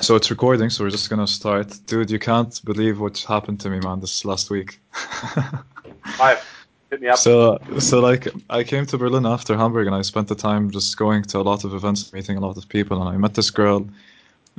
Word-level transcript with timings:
So 0.00 0.16
it's 0.16 0.28
recording, 0.28 0.70
so 0.70 0.82
we're 0.82 0.90
just 0.90 1.08
gonna 1.08 1.26
start. 1.26 1.78
Dude, 1.86 2.10
you 2.10 2.18
can't 2.18 2.60
believe 2.64 2.98
what 2.98 3.16
happened 3.20 3.60
to 3.60 3.70
me, 3.70 3.78
man, 3.78 4.00
this 4.00 4.24
last 4.24 4.50
week. 4.50 4.80
Hi, 4.92 6.36
hit 6.90 7.00
me 7.00 7.08
up. 7.08 7.16
So, 7.16 7.58
so 7.78 8.00
like, 8.00 8.26
I 8.50 8.64
came 8.64 8.86
to 8.86 8.98
Berlin 8.98 9.24
after 9.24 9.56
Hamburg, 9.56 9.86
and 9.86 9.94
I 9.94 10.02
spent 10.02 10.26
the 10.26 10.34
time 10.34 10.70
just 10.72 10.98
going 10.98 11.22
to 11.24 11.38
a 11.38 11.42
lot 11.42 11.64
of 11.64 11.74
events, 11.74 12.12
meeting 12.12 12.36
a 12.36 12.40
lot 12.40 12.56
of 12.56 12.68
people, 12.68 13.00
and 13.00 13.08
I 13.08 13.16
met 13.16 13.34
this 13.34 13.50
girl 13.50 13.86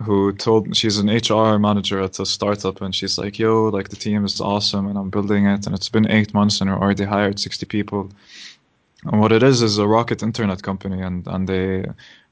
who 0.01 0.31
told 0.33 0.75
she's 0.75 0.97
an 0.99 1.09
HR 1.09 1.59
manager 1.59 1.99
at 1.99 2.17
a 2.17 2.25
startup, 2.25 2.81
and 2.81 2.95
she's 2.95 3.17
like, 3.17 3.37
"Yo, 3.37 3.65
like 3.65 3.89
the 3.89 3.97
team 3.97 4.23
is 4.23 4.39
awesome, 4.39 4.87
and 4.87 4.97
I'm 4.97 5.09
building 5.09 5.47
it, 5.47 5.65
and 5.65 5.75
it's 5.75 5.89
been 5.89 6.09
eight 6.09 6.33
months, 6.33 6.61
and 6.61 6.69
we're 6.69 6.79
already 6.79 7.03
hired 7.03 7.39
60 7.39 7.65
people." 7.65 8.09
And 9.03 9.19
what 9.19 9.33
it 9.33 9.43
is 9.43 9.61
is 9.61 9.77
a 9.77 9.87
rocket 9.87 10.23
internet 10.23 10.63
company, 10.63 11.01
and 11.01 11.27
and 11.27 11.47
they 11.47 11.85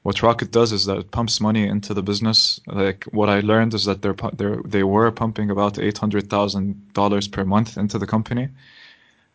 what 0.04 0.22
Rocket 0.22 0.50
does 0.52 0.70
is 0.72 0.84
that 0.86 0.98
it 0.98 1.10
pumps 1.10 1.40
money 1.40 1.66
into 1.66 1.94
the 1.94 2.02
business. 2.02 2.60
Like 2.66 3.04
what 3.18 3.28
I 3.28 3.40
learned 3.40 3.72
is 3.74 3.84
that 3.86 4.02
they're, 4.02 4.16
they're 4.38 4.60
they 4.64 4.84
were 4.84 5.10
pumping 5.10 5.50
about 5.50 5.78
eight 5.78 5.98
hundred 5.98 6.28
thousand 6.30 6.92
dollars 6.92 7.26
per 7.28 7.44
month 7.44 7.76
into 7.78 7.98
the 7.98 8.06
company, 8.06 8.48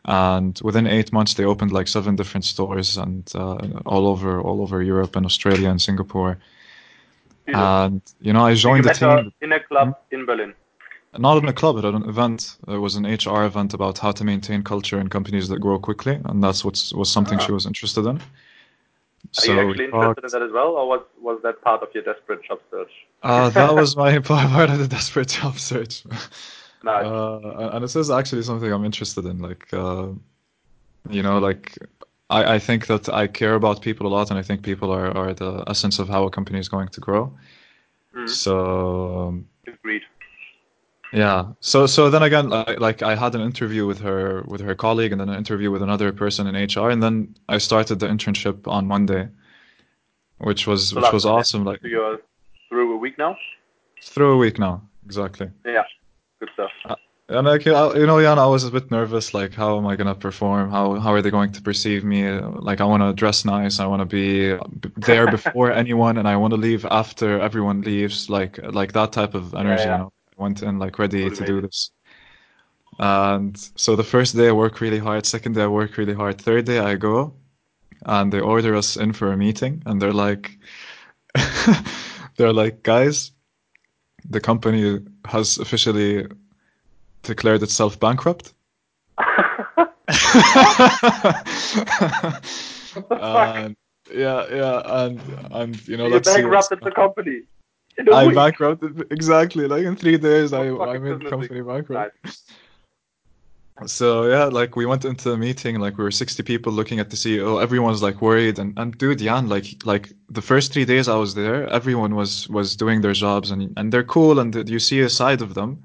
and 0.06 0.60
within 0.64 0.86
eight 0.88 1.12
months 1.12 1.34
they 1.34 1.46
opened 1.46 1.72
like 1.72 1.88
seven 1.88 2.16
different 2.16 2.46
stores 2.46 2.98
and 2.98 3.24
uh, 3.36 3.58
all 3.86 4.08
over 4.08 4.40
all 4.42 4.62
over 4.62 4.82
Europe 4.84 5.16
and 5.18 5.26
Australia 5.26 5.70
and 5.70 5.82
Singapore. 5.82 6.38
And 7.48 8.02
you 8.22 8.32
know 8.34 8.46
I 8.46 8.54
joined 8.54 8.86
the 8.86 8.94
team 8.94 9.34
in 9.42 9.52
a 9.52 9.60
club 9.60 9.98
in 10.12 10.26
Berlin. 10.26 10.54
not 11.18 11.42
in 11.42 11.50
a 11.50 11.54
club, 11.54 11.78
at 11.80 11.86
an 11.86 12.08
event. 12.08 12.58
It 12.68 12.78
was 12.78 12.96
an 12.96 13.06
HR 13.06 13.44
event 13.46 13.74
about 13.74 13.98
how 13.98 14.12
to 14.12 14.24
maintain 14.24 14.62
culture 14.64 15.00
in 15.02 15.10
companies 15.10 15.48
that 15.50 15.60
grow 15.60 15.80
quickly, 15.80 16.20
and 16.26 16.44
that's 16.44 16.64
what 16.64 16.76
was 16.94 17.10
something 17.10 17.40
Ah. 17.40 17.46
she 17.46 17.52
was 17.52 17.66
interested 17.66 18.06
in. 18.06 18.22
Are 19.38 19.44
So 19.44 19.52
you 19.54 19.60
we 19.60 19.70
actually 19.70 19.86
interested 19.86 20.24
in 20.24 20.32
that 20.32 20.42
as 20.42 20.52
well, 20.52 20.70
or 20.70 20.88
was 20.88 21.02
was 21.22 21.40
that 21.44 21.62
part 21.62 21.84
of 21.84 21.90
your 21.94 22.04
desperate 22.04 22.44
job 22.44 22.60
search? 22.72 22.92
Uh, 23.22 23.50
that 23.50 23.76
was 23.76 23.96
my 24.04 24.20
part 24.20 24.70
of 24.70 24.80
the 24.80 24.88
desperate 24.88 25.30
job 25.30 25.58
search. 25.60 26.04
Nice. 26.82 27.06
Uh, 27.06 27.72
and 27.74 27.84
this 27.84 27.98
is 27.98 28.10
actually 28.10 28.42
something 28.42 28.72
I'm 28.72 28.86
interested 28.86 29.26
in. 29.26 29.40
Like, 29.40 29.68
uh, 29.74 30.08
you 31.10 31.22
know, 31.22 31.38
like 31.38 31.78
I, 32.30 32.56
I 32.56 32.60
think 32.60 32.88
that 32.88 33.10
I 33.10 33.28
care 33.28 33.56
about 33.56 33.82
people 33.82 34.08
a 34.08 34.12
lot, 34.18 34.30
and 34.30 34.40
I 34.40 34.44
think 34.44 34.64
people 34.64 34.92
are, 34.92 35.16
are 35.16 35.34
the 35.34 35.64
essence 35.68 36.00
of 36.00 36.08
how 36.08 36.24
a 36.26 36.30
company 36.30 36.58
is 36.60 36.70
going 36.70 36.88
to 36.88 37.02
grow. 37.02 37.34
Mhm. 38.16 38.30
So 38.30 39.28
um, 39.28 39.50
Agreed. 39.68 40.04
Yeah. 41.12 41.46
So 41.60 41.86
so 41.86 42.10
then 42.10 42.24
again, 42.24 42.50
like, 42.50 42.80
like 42.80 43.02
I 43.02 43.16
had 43.16 43.36
an 43.36 43.42
interview 43.42 43.86
with 43.86 44.00
her 44.02 44.44
with 44.44 44.62
her 44.62 44.76
colleague, 44.76 45.12
and 45.12 45.20
then 45.22 45.30
an 45.30 45.36
interview 45.36 45.72
with 45.72 45.82
another 45.82 46.12
person 46.12 46.48
in 46.48 46.56
HR, 46.56 46.90
and 46.90 47.02
then 47.02 47.36
I 47.48 47.58
started 47.58 48.00
the 48.00 48.08
internship 48.08 48.68
on 48.68 48.88
Monday, 48.88 49.30
which 50.38 50.68
was 50.68 50.90
So 50.90 51.02
which 51.02 51.12
was 51.12 51.26
awesome. 51.26 51.64
Like 51.64 51.80
you're 51.84 52.16
uh, 52.16 52.18
through 52.70 52.94
a 52.94 52.98
week 52.98 53.18
now. 53.18 53.36
through 54.02 54.34
a 54.34 54.38
week 54.38 54.60
now, 54.60 54.82
exactly. 55.06 55.50
Yeah. 55.66 55.84
Good 56.40 56.50
stuff. 56.54 56.72
Uh, 56.86 56.96
and 57.30 57.46
like 57.46 57.66
you 57.66 57.72
know, 57.74 58.22
Jan, 58.22 58.40
I 58.40 58.48
was 58.48 58.64
a 58.64 58.72
bit 58.72 58.90
nervous. 58.90 59.34
Like, 59.34 59.54
how 59.54 59.78
am 59.78 59.86
I 59.86 59.96
gonna 59.96 60.16
perform? 60.16 60.72
How 60.72 61.00
how 61.00 61.14
are 61.14 61.22
they 61.22 61.30
going 61.30 61.52
to 61.52 61.62
perceive 61.62 62.04
me? 62.04 62.28
Like, 62.32 62.82
I 62.82 62.86
want 62.86 63.04
to 63.04 63.14
dress 63.14 63.46
nice. 63.46 63.80
I 63.80 63.86
want 63.86 64.02
to 64.02 64.06
be 64.06 64.58
there 64.98 65.30
before 65.30 65.72
anyone, 65.84 66.18
and 66.18 66.28
I 66.28 66.38
want 66.38 66.52
to 66.52 66.58
leave 66.58 66.86
after 66.86 67.40
everyone 67.40 67.82
leaves. 67.82 68.30
Like 68.30 68.58
like 68.74 68.94
that 68.94 69.12
type 69.12 69.36
of 69.36 69.54
energy. 69.54 69.84
yeah. 69.84 69.92
You 69.92 70.04
know, 70.04 70.14
went 70.40 70.64
in 70.64 70.80
like 70.80 70.98
ready 70.98 71.30
to 71.30 71.46
do 71.46 71.62
this. 71.62 71.92
And 72.98 73.58
so 73.76 73.96
the 73.96 74.04
first 74.04 74.36
day 74.36 74.50
I 74.50 74.52
work 74.52 74.82
really 74.82 75.00
hard. 75.00 75.26
Second 75.26 75.56
day 75.56 75.64
I 75.64 75.68
work 75.68 75.98
really 75.98 76.14
hard. 76.14 76.42
Third 76.42 76.66
day 76.66 76.80
I 76.80 76.96
go, 76.96 77.34
and 78.06 78.32
they 78.32 78.40
order 78.40 78.76
us 78.76 78.98
in 78.98 79.14
for 79.14 79.32
a 79.32 79.38
meeting, 79.38 79.84
and 79.86 80.02
they're 80.02 80.12
like, 80.12 80.58
they're 82.36 82.54
like, 82.54 82.84
guys, 82.84 83.32
the 84.30 84.42
company 84.42 85.00
has 85.26 85.58
officially 85.58 86.28
declared 87.24 87.64
itself 87.64 88.00
bankrupt. 88.00 88.54
and, 93.12 93.76
yeah, 94.14 94.46
yeah, 94.52 94.82
and 94.86 95.22
and 95.52 95.88
you 95.88 95.98
know, 95.98 96.08
you 96.08 96.20
bankrupted 96.20 96.80
the 96.82 96.92
company. 96.92 97.44
A 98.08 98.12
I 98.14 98.28
week. 98.28 98.36
bankrupted 98.36 99.06
exactly 99.12 99.68
like 99.68 99.84
in 99.84 99.96
three 99.96 100.18
days. 100.18 100.54
I 100.54 100.70
I 100.70 100.98
made 100.98 101.20
the 101.20 101.30
company 101.30 101.62
bankrupt. 101.62 102.16
So 103.86 104.26
yeah, 104.26 104.46
like 104.46 104.76
we 104.76 104.86
went 104.86 105.06
into 105.06 105.30
the 105.30 105.38
meeting, 105.38 105.80
like 105.80 105.98
we 105.98 106.04
were 106.04 106.12
60 106.12 106.44
people 106.44 106.74
looking 106.74 107.00
at 107.00 107.10
the 107.10 107.16
CEO. 107.16 107.62
Everyone's 107.62 108.02
like 108.02 108.22
worried, 108.22 108.60
and 108.60 108.78
and 108.78 108.98
dude, 108.98 109.20
Jan, 109.20 109.48
like 109.48 109.68
like 109.86 110.12
the 110.30 110.42
first 110.42 110.74
three 110.74 110.86
days 110.86 111.08
I 111.08 111.16
was 111.16 111.34
there, 111.34 111.68
everyone 111.70 112.16
was 112.16 112.50
was 112.50 112.76
doing 112.76 113.02
their 113.02 113.14
jobs, 113.14 113.52
and 113.52 113.74
and 113.78 113.92
they're 113.92 114.04
cool, 114.04 114.40
and 114.40 114.70
you 114.70 114.80
see 114.80 115.00
a 115.02 115.10
side 115.10 115.42
of 115.42 115.54
them. 115.54 115.82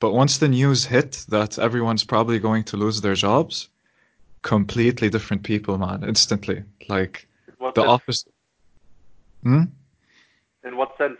But 0.00 0.12
once 0.12 0.38
the 0.38 0.48
news 0.48 0.86
hit 0.86 1.26
that 1.28 1.58
everyone's 1.58 2.04
probably 2.04 2.38
going 2.38 2.64
to 2.64 2.76
lose 2.76 3.00
their 3.00 3.14
jobs, 3.14 3.68
completely 4.42 5.10
different 5.10 5.42
people, 5.42 5.76
man, 5.76 6.04
instantly. 6.04 6.62
Like 6.88 7.28
the 7.58 7.72
sense? 7.74 7.86
office. 7.88 8.24
Hmm? 9.42 9.64
In 10.64 10.76
what 10.76 10.96
sense? 10.96 11.18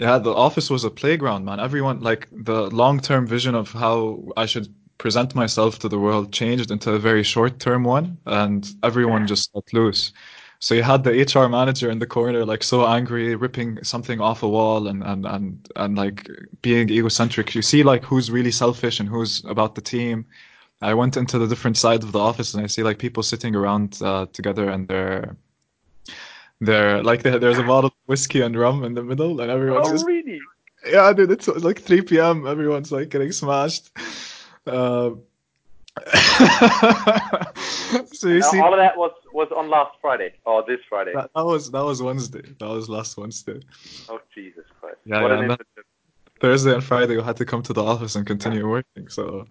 Yeah, 0.00 0.18
the 0.18 0.34
office 0.34 0.70
was 0.70 0.82
a 0.84 0.90
playground, 0.90 1.44
man. 1.44 1.60
Everyone, 1.60 2.00
like, 2.00 2.26
the 2.32 2.62
long-term 2.70 3.26
vision 3.26 3.54
of 3.54 3.70
how 3.72 4.24
I 4.36 4.46
should 4.46 4.74
present 4.98 5.34
myself 5.34 5.78
to 5.80 5.88
the 5.88 5.98
world 5.98 6.32
changed 6.32 6.70
into 6.70 6.92
a 6.92 6.98
very 6.98 7.22
short-term 7.22 7.84
one, 7.84 8.18
and 8.26 8.66
everyone 8.82 9.26
just 9.26 9.50
let 9.54 9.72
loose. 9.74 10.12
So 10.58 10.74
you 10.74 10.82
had 10.82 11.04
the 11.04 11.12
HR 11.20 11.48
manager 11.48 11.90
in 11.90 11.98
the 11.98 12.06
corner, 12.06 12.44
like, 12.46 12.62
so 12.62 12.86
angry, 12.86 13.34
ripping 13.36 13.84
something 13.84 14.20
off 14.22 14.42
a 14.42 14.48
wall 14.48 14.88
and, 14.88 15.02
and, 15.04 15.26
and, 15.26 15.68
and 15.76 15.96
like, 15.98 16.28
being 16.62 16.88
egocentric. 16.90 17.54
You 17.54 17.62
see, 17.62 17.82
like, 17.82 18.02
who's 18.04 18.30
really 18.30 18.50
selfish 18.52 19.00
and 19.00 19.08
who's 19.08 19.44
about 19.44 19.74
the 19.74 19.82
team. 19.82 20.26
I 20.82 20.94
went 20.94 21.16
into 21.18 21.38
the 21.38 21.48
different 21.48 21.76
sides 21.78 22.04
of 22.06 22.12
the 22.12 22.20
office 22.20 22.54
and 22.54 22.64
I 22.64 22.68
see, 22.68 22.82
like, 22.82 22.98
people 22.98 23.22
sitting 23.22 23.54
around 23.56 24.00
uh, 24.02 24.26
together 24.32 24.70
and 24.70 24.88
they're, 24.88 25.36
they're, 26.60 27.02
like, 27.02 27.22
there- 27.22 27.38
there's 27.38 27.58
a 27.58 27.62
bottle 27.62 27.88
of 27.88 27.94
whiskey 28.06 28.40
and 28.42 28.56
rum 28.56 28.84
in 28.84 28.94
the 28.94 29.02
middle, 29.02 29.40
and 29.40 29.50
everyone's 29.50 29.88
Oh, 29.88 29.92
just 29.92 30.06
really? 30.06 30.40
yeah, 30.86 31.12
dude, 31.12 31.30
it's 31.30 31.46
like 31.48 31.80
3 31.80 32.02
p.m. 32.02 32.46
Everyone's 32.46 32.90
like 32.92 33.08
getting 33.08 33.32
smashed. 33.32 33.90
Uh, 34.66 35.10
so 38.12 38.28
you 38.28 38.42
see, 38.42 38.60
all 38.60 38.72
of 38.72 38.78
that 38.78 38.96
was 38.96 39.12
was 39.32 39.48
on 39.56 39.68
last 39.68 39.96
Friday 40.00 40.32
or 40.44 40.64
this 40.66 40.78
Friday. 40.88 41.12
that, 41.14 41.30
that 41.34 41.44
was 41.44 41.70
that 41.72 41.84
was 41.84 42.00
Wednesday. 42.02 42.42
That 42.58 42.68
was 42.68 42.88
last 42.88 43.16
Wednesday. 43.16 43.60
Oh 44.08 44.20
Jesus 44.34 44.64
Christ! 44.80 44.98
Yeah, 45.04 45.22
what 45.22 45.30
yeah, 45.32 45.38
an 45.42 45.50
and 45.50 45.58
Thursday 46.40 46.72
and 46.74 46.82
Friday, 46.84 47.16
we 47.16 47.22
had 47.22 47.36
to 47.36 47.44
come 47.44 47.62
to 47.64 47.72
the 47.72 47.82
office 47.82 48.14
and 48.16 48.26
continue 48.26 48.68
working. 48.68 49.08
So, 49.08 49.46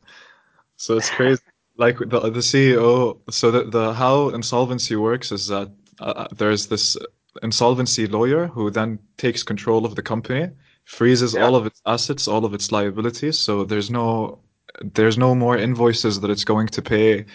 so 0.77 0.97
it's 0.97 1.09
crazy. 1.09 1.41
Like 1.77 1.97
the 1.99 2.19
the 2.21 2.39
CEO. 2.39 3.19
So 3.29 3.51
the 3.51 3.63
the 3.65 3.93
how 3.93 4.29
insolvency 4.29 4.95
works 4.95 5.31
is 5.31 5.47
that 5.47 5.69
uh, 5.99 6.27
there's 6.35 6.67
this 6.67 6.97
insolvency 7.43 8.07
lawyer 8.07 8.47
who 8.47 8.69
then 8.71 8.99
takes 9.17 9.43
control 9.43 9.85
of 9.85 9.95
the 9.95 10.01
company, 10.01 10.49
freezes 10.85 11.33
Yeah. 11.33 11.45
all 11.45 11.55
of 11.55 11.65
its 11.65 11.81
assets, 11.85 12.27
all 12.27 12.45
of 12.45 12.53
its 12.53 12.71
liabilities. 12.71 13.37
So 13.37 13.63
there's 13.63 13.89
no 13.89 14.39
there's 14.93 15.17
no 15.17 15.33
more 15.35 15.57
invoices 15.57 16.19
that 16.21 16.29
it's 16.29 16.45
going 16.45 16.67
to 16.67 16.81
pay. 16.81 17.25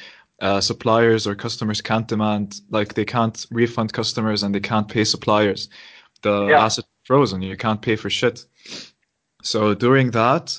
Uh, 0.41 0.61
suppliers 0.61 1.27
or 1.27 1.35
customers 1.35 1.81
can't 1.81 2.09
demand 2.09 2.61
like 2.71 2.95
they 2.95 3.05
can't 3.05 3.47
refund 3.51 3.93
customers 3.93 4.43
and 4.43 4.55
they 4.55 4.61
can't 4.61 4.89
pay 4.89 5.05
suppliers. 5.05 5.69
The 6.23 6.47
Yeah. 6.49 6.65
assets 6.65 6.87
are 6.89 7.07
frozen. 7.07 7.43
You 7.43 7.57
can't 7.57 7.83
pay 7.83 7.97
for 7.97 8.11
shit. 8.11 8.47
So 9.43 9.75
during 9.75 10.11
that, 10.13 10.59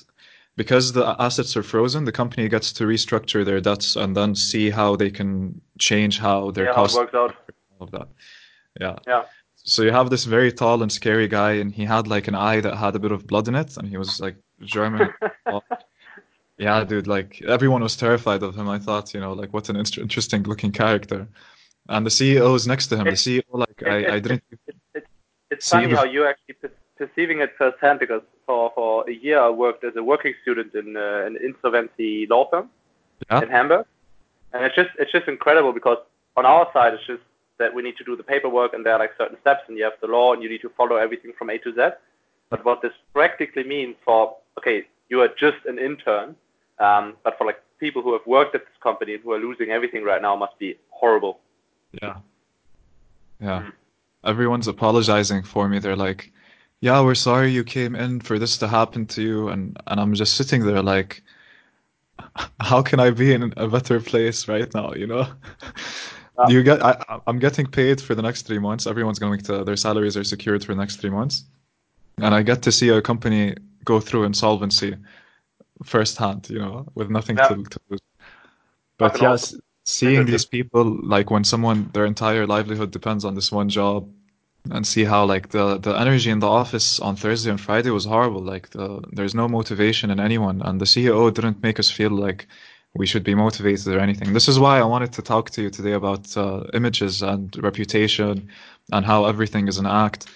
because 0.56 0.92
the 0.92 1.16
assets 1.20 1.56
are 1.56 1.62
frozen, 1.62 2.04
the 2.04 2.12
company 2.12 2.48
gets 2.48 2.72
to 2.74 2.84
restructure 2.84 3.44
their 3.44 3.60
debts 3.60 3.96
and 3.96 4.16
then 4.16 4.34
see 4.34 4.70
how 4.70 4.96
they 4.96 5.10
can 5.10 5.60
change 5.78 6.18
how 6.18 6.50
their 6.52 6.66
Yeah, 6.66 6.74
how 6.74 6.82
it 6.84 6.84
costs 6.84 6.96
works 6.96 7.14
out. 7.14 7.34
All 7.78 7.86
of 7.86 7.90
that. 7.92 8.08
Yeah. 8.80 8.96
Yeah. 9.06 9.24
So 9.56 9.82
you 9.82 9.90
have 9.90 10.10
this 10.10 10.24
very 10.24 10.52
tall 10.52 10.82
and 10.82 10.92
scary 10.92 11.26
guy, 11.28 11.52
and 11.52 11.72
he 11.72 11.84
had 11.84 12.06
like 12.06 12.28
an 12.28 12.34
eye 12.34 12.60
that 12.60 12.76
had 12.76 12.94
a 12.94 12.98
bit 12.98 13.12
of 13.12 13.26
blood 13.26 13.48
in 13.48 13.54
it, 13.56 13.76
and 13.76 13.88
he 13.88 13.96
was 13.96 14.20
like 14.20 14.36
German. 14.62 15.08
yeah, 16.58 16.84
dude, 16.84 17.06
like 17.06 17.42
everyone 17.42 17.82
was 17.82 17.96
terrified 17.96 18.42
of 18.42 18.54
him. 18.54 18.68
I 18.68 18.78
thought, 18.78 19.12
you 19.12 19.20
know, 19.20 19.32
like 19.32 19.52
what 19.52 19.68
an 19.68 19.76
inter- 19.76 20.02
interesting 20.02 20.44
looking 20.44 20.72
character. 20.72 21.26
And 21.88 22.04
the 22.06 22.10
CEO 22.10 22.54
is 22.54 22.66
next 22.66 22.88
to 22.88 22.96
him. 22.96 23.04
The 23.04 23.12
CEO, 23.12 23.42
like 23.50 23.82
I, 23.84 24.14
I 24.16 24.20
didn't. 24.20 24.42
It's 25.50 25.66
See, 25.66 25.76
funny 25.76 25.94
how 25.94 26.04
you're 26.04 26.28
actually 26.28 26.54
per- 26.54 26.72
perceiving 26.96 27.40
it 27.40 27.52
firsthand 27.58 28.00
because 28.00 28.22
for, 28.46 28.72
for 28.74 29.08
a 29.08 29.12
year 29.12 29.40
I 29.40 29.50
worked 29.50 29.84
as 29.84 29.94
a 29.96 30.02
working 30.02 30.34
student 30.42 30.74
in 30.74 30.96
uh, 30.96 31.24
an 31.26 31.36
insolvency 31.42 32.26
law 32.28 32.48
firm 32.50 32.70
Yeah. 33.30 33.42
in 33.42 33.48
Hamburg, 33.50 33.86
and 34.52 34.64
it's 34.64 34.74
just 34.74 34.90
it's 34.98 35.12
just 35.12 35.28
incredible 35.28 35.72
because 35.72 35.98
on 36.36 36.46
our 36.46 36.68
side 36.72 36.94
it's 36.94 37.06
just 37.06 37.22
that 37.58 37.74
we 37.74 37.82
need 37.82 37.96
to 37.96 38.04
do 38.04 38.16
the 38.16 38.22
paperwork 38.22 38.74
and 38.74 38.84
there 38.84 38.92
are 38.92 38.98
like 38.98 39.12
certain 39.16 39.38
steps 39.40 39.62
and 39.68 39.76
you 39.78 39.84
have 39.84 39.94
the 40.00 40.06
law 40.06 40.32
and 40.32 40.42
you 40.42 40.48
need 40.48 40.60
to 40.60 40.70
follow 40.70 40.96
everything 40.96 41.32
from 41.38 41.50
A 41.50 41.58
to 41.58 41.72
Z. 41.72 41.96
But 42.50 42.64
what 42.64 42.82
this 42.82 42.92
practically 43.12 43.64
means 43.64 43.96
for 44.04 44.36
okay, 44.58 44.86
you 45.08 45.20
are 45.20 45.28
just 45.28 45.58
an 45.66 45.78
intern, 45.78 46.36
um, 46.78 47.16
but 47.24 47.36
for 47.38 47.46
like 47.46 47.60
people 47.78 48.02
who 48.02 48.12
have 48.12 48.26
worked 48.26 48.54
at 48.54 48.62
this 48.62 48.76
company 48.82 49.14
and 49.14 49.22
who 49.22 49.32
are 49.32 49.38
losing 49.38 49.70
everything 49.70 50.02
right 50.02 50.22
now 50.22 50.34
must 50.36 50.58
be 50.58 50.76
horrible. 50.90 51.40
Yeah. 52.02 52.16
Yeah. 53.40 53.62
Mm. 53.62 53.72
Everyone's 54.24 54.68
apologizing 54.68 55.42
for 55.42 55.68
me. 55.68 55.78
They're 55.78 55.96
like, 55.96 56.32
yeah, 56.80 57.00
we're 57.02 57.14
sorry 57.14 57.50
you 57.50 57.64
came 57.64 57.94
in 57.94 58.20
for 58.20 58.38
this 58.38 58.58
to 58.58 58.68
happen 58.68 59.06
to 59.06 59.22
you, 59.22 59.48
and 59.48 59.78
and 59.86 60.00
I'm 60.00 60.14
just 60.14 60.36
sitting 60.36 60.64
there 60.64 60.82
like, 60.82 61.22
how 62.60 62.82
can 62.82 63.00
I 63.00 63.10
be 63.10 63.32
in 63.32 63.52
a 63.56 63.68
better 63.68 64.00
place 64.00 64.48
right 64.48 64.72
now? 64.74 64.92
You 64.92 65.06
know. 65.06 65.26
Yeah. 66.38 66.48
You 66.48 66.62
get, 66.62 66.82
I, 66.82 67.20
I'm 67.26 67.38
getting 67.38 67.66
paid 67.66 68.00
for 68.00 68.14
the 68.14 68.22
next 68.22 68.42
three 68.46 68.58
months. 68.58 68.86
Everyone's 68.86 69.18
going 69.18 69.40
to, 69.42 69.64
their 69.64 69.76
salaries 69.76 70.16
are 70.16 70.24
secured 70.24 70.64
for 70.64 70.74
the 70.74 70.80
next 70.80 70.96
three 70.96 71.10
months. 71.10 71.44
And 72.18 72.34
I 72.34 72.42
get 72.42 72.62
to 72.62 72.72
see 72.72 72.88
a 72.90 73.00
company 73.02 73.54
go 73.84 74.00
through 74.00 74.24
insolvency 74.24 74.96
firsthand, 75.84 76.48
you 76.50 76.58
know, 76.58 76.86
with 76.94 77.10
nothing 77.10 77.36
Yeah. 77.36 77.48
to, 77.48 77.62
to 77.64 77.80
lose. 77.90 78.00
But 78.98 79.20
yes, 79.20 79.44
awesome. 79.44 79.60
seeing 79.84 80.24
these 80.26 80.44
people, 80.46 80.84
like 81.02 81.30
when 81.30 81.44
someone, 81.44 81.90
their 81.92 82.06
entire 82.06 82.46
livelihood 82.46 82.90
depends 82.90 83.24
on 83.24 83.34
this 83.34 83.52
one 83.52 83.68
job, 83.68 84.08
and 84.72 84.84
see 84.86 85.04
how 85.04 85.24
like 85.24 85.50
the 85.50 85.78
the 85.78 85.92
energy 85.96 86.28
in 86.30 86.40
the 86.40 86.48
office 86.48 86.98
on 86.98 87.14
Thursday 87.14 87.50
and 87.50 87.60
Friday 87.60 87.90
was 87.90 88.04
horrible. 88.04 88.42
Like 88.42 88.70
the 88.70 89.00
there's 89.12 89.34
no 89.34 89.46
motivation 89.48 90.10
in 90.10 90.18
anyone, 90.18 90.60
and 90.62 90.80
the 90.80 90.86
CEO 90.86 91.32
didn't 91.32 91.62
make 91.62 91.78
us 91.78 91.90
feel 91.90 92.10
like 92.10 92.48
we 92.98 93.06
should 93.06 93.24
be 93.24 93.34
motivated 93.34 93.88
or 93.88 94.00
anything. 94.00 94.32
This 94.32 94.48
is 94.48 94.58
why 94.58 94.78
I 94.78 94.84
wanted 94.84 95.12
to 95.14 95.22
talk 95.22 95.50
to 95.50 95.62
you 95.62 95.70
today 95.70 95.92
about 95.92 96.36
uh, 96.36 96.64
images 96.74 97.22
and 97.22 97.54
reputation 97.62 98.48
and 98.92 99.04
how 99.04 99.26
everything 99.26 99.68
is 99.68 99.78
an 99.78 99.86
act. 99.86 100.26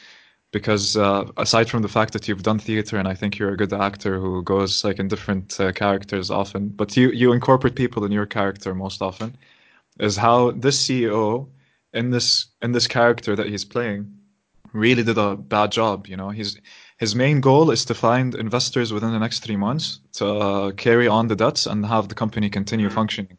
Because 0.52 0.96
uh, 0.96 1.26
aside 1.36 1.70
from 1.70 1.82
the 1.82 1.88
fact 1.88 2.12
that 2.12 2.26
you've 2.26 2.42
done 2.42 2.58
theater 2.58 2.96
and 2.96 3.06
I 3.06 3.14
think 3.14 3.38
you're 3.38 3.52
a 3.52 3.56
good 3.56 3.72
actor 3.72 4.18
who 4.18 4.42
goes 4.42 4.84
like 4.84 4.98
in 4.98 5.06
different 5.06 5.60
uh, 5.60 5.70
characters 5.70 6.28
often, 6.28 6.68
but 6.70 6.96
you 6.96 7.10
you 7.12 7.32
incorporate 7.32 7.76
people 7.76 8.04
in 8.04 8.10
your 8.10 8.26
character 8.26 8.74
most 8.74 9.00
often, 9.00 9.36
is 10.00 10.16
how 10.16 10.50
this 10.50 10.76
CEO 10.84 11.46
in 11.92 12.10
this 12.10 12.46
in 12.62 12.72
this 12.72 12.88
character 12.88 13.36
that 13.36 13.46
he's 13.46 13.64
playing 13.64 14.12
really 14.72 15.04
did 15.04 15.18
a 15.18 15.36
bad 15.36 15.70
job. 15.70 16.08
You 16.08 16.16
know, 16.16 16.30
his 16.30 16.58
his 17.00 17.14
main 17.14 17.40
goal 17.40 17.70
is 17.70 17.84
to 17.86 17.94
find 17.94 18.34
investors 18.34 18.92
within 18.92 19.12
the 19.12 19.18
next 19.18 19.38
three 19.44 19.56
months 19.56 20.00
to 20.18 20.26
uh, 20.26 20.70
carry 20.72 21.08
on 21.08 21.28
the 21.28 21.36
debts 21.44 21.66
and 21.66 21.84
have 21.86 22.08
the 22.08 22.14
company 22.14 22.48
continue 22.50 22.88
Mhm. 22.90 22.92
functioning. 23.00 23.38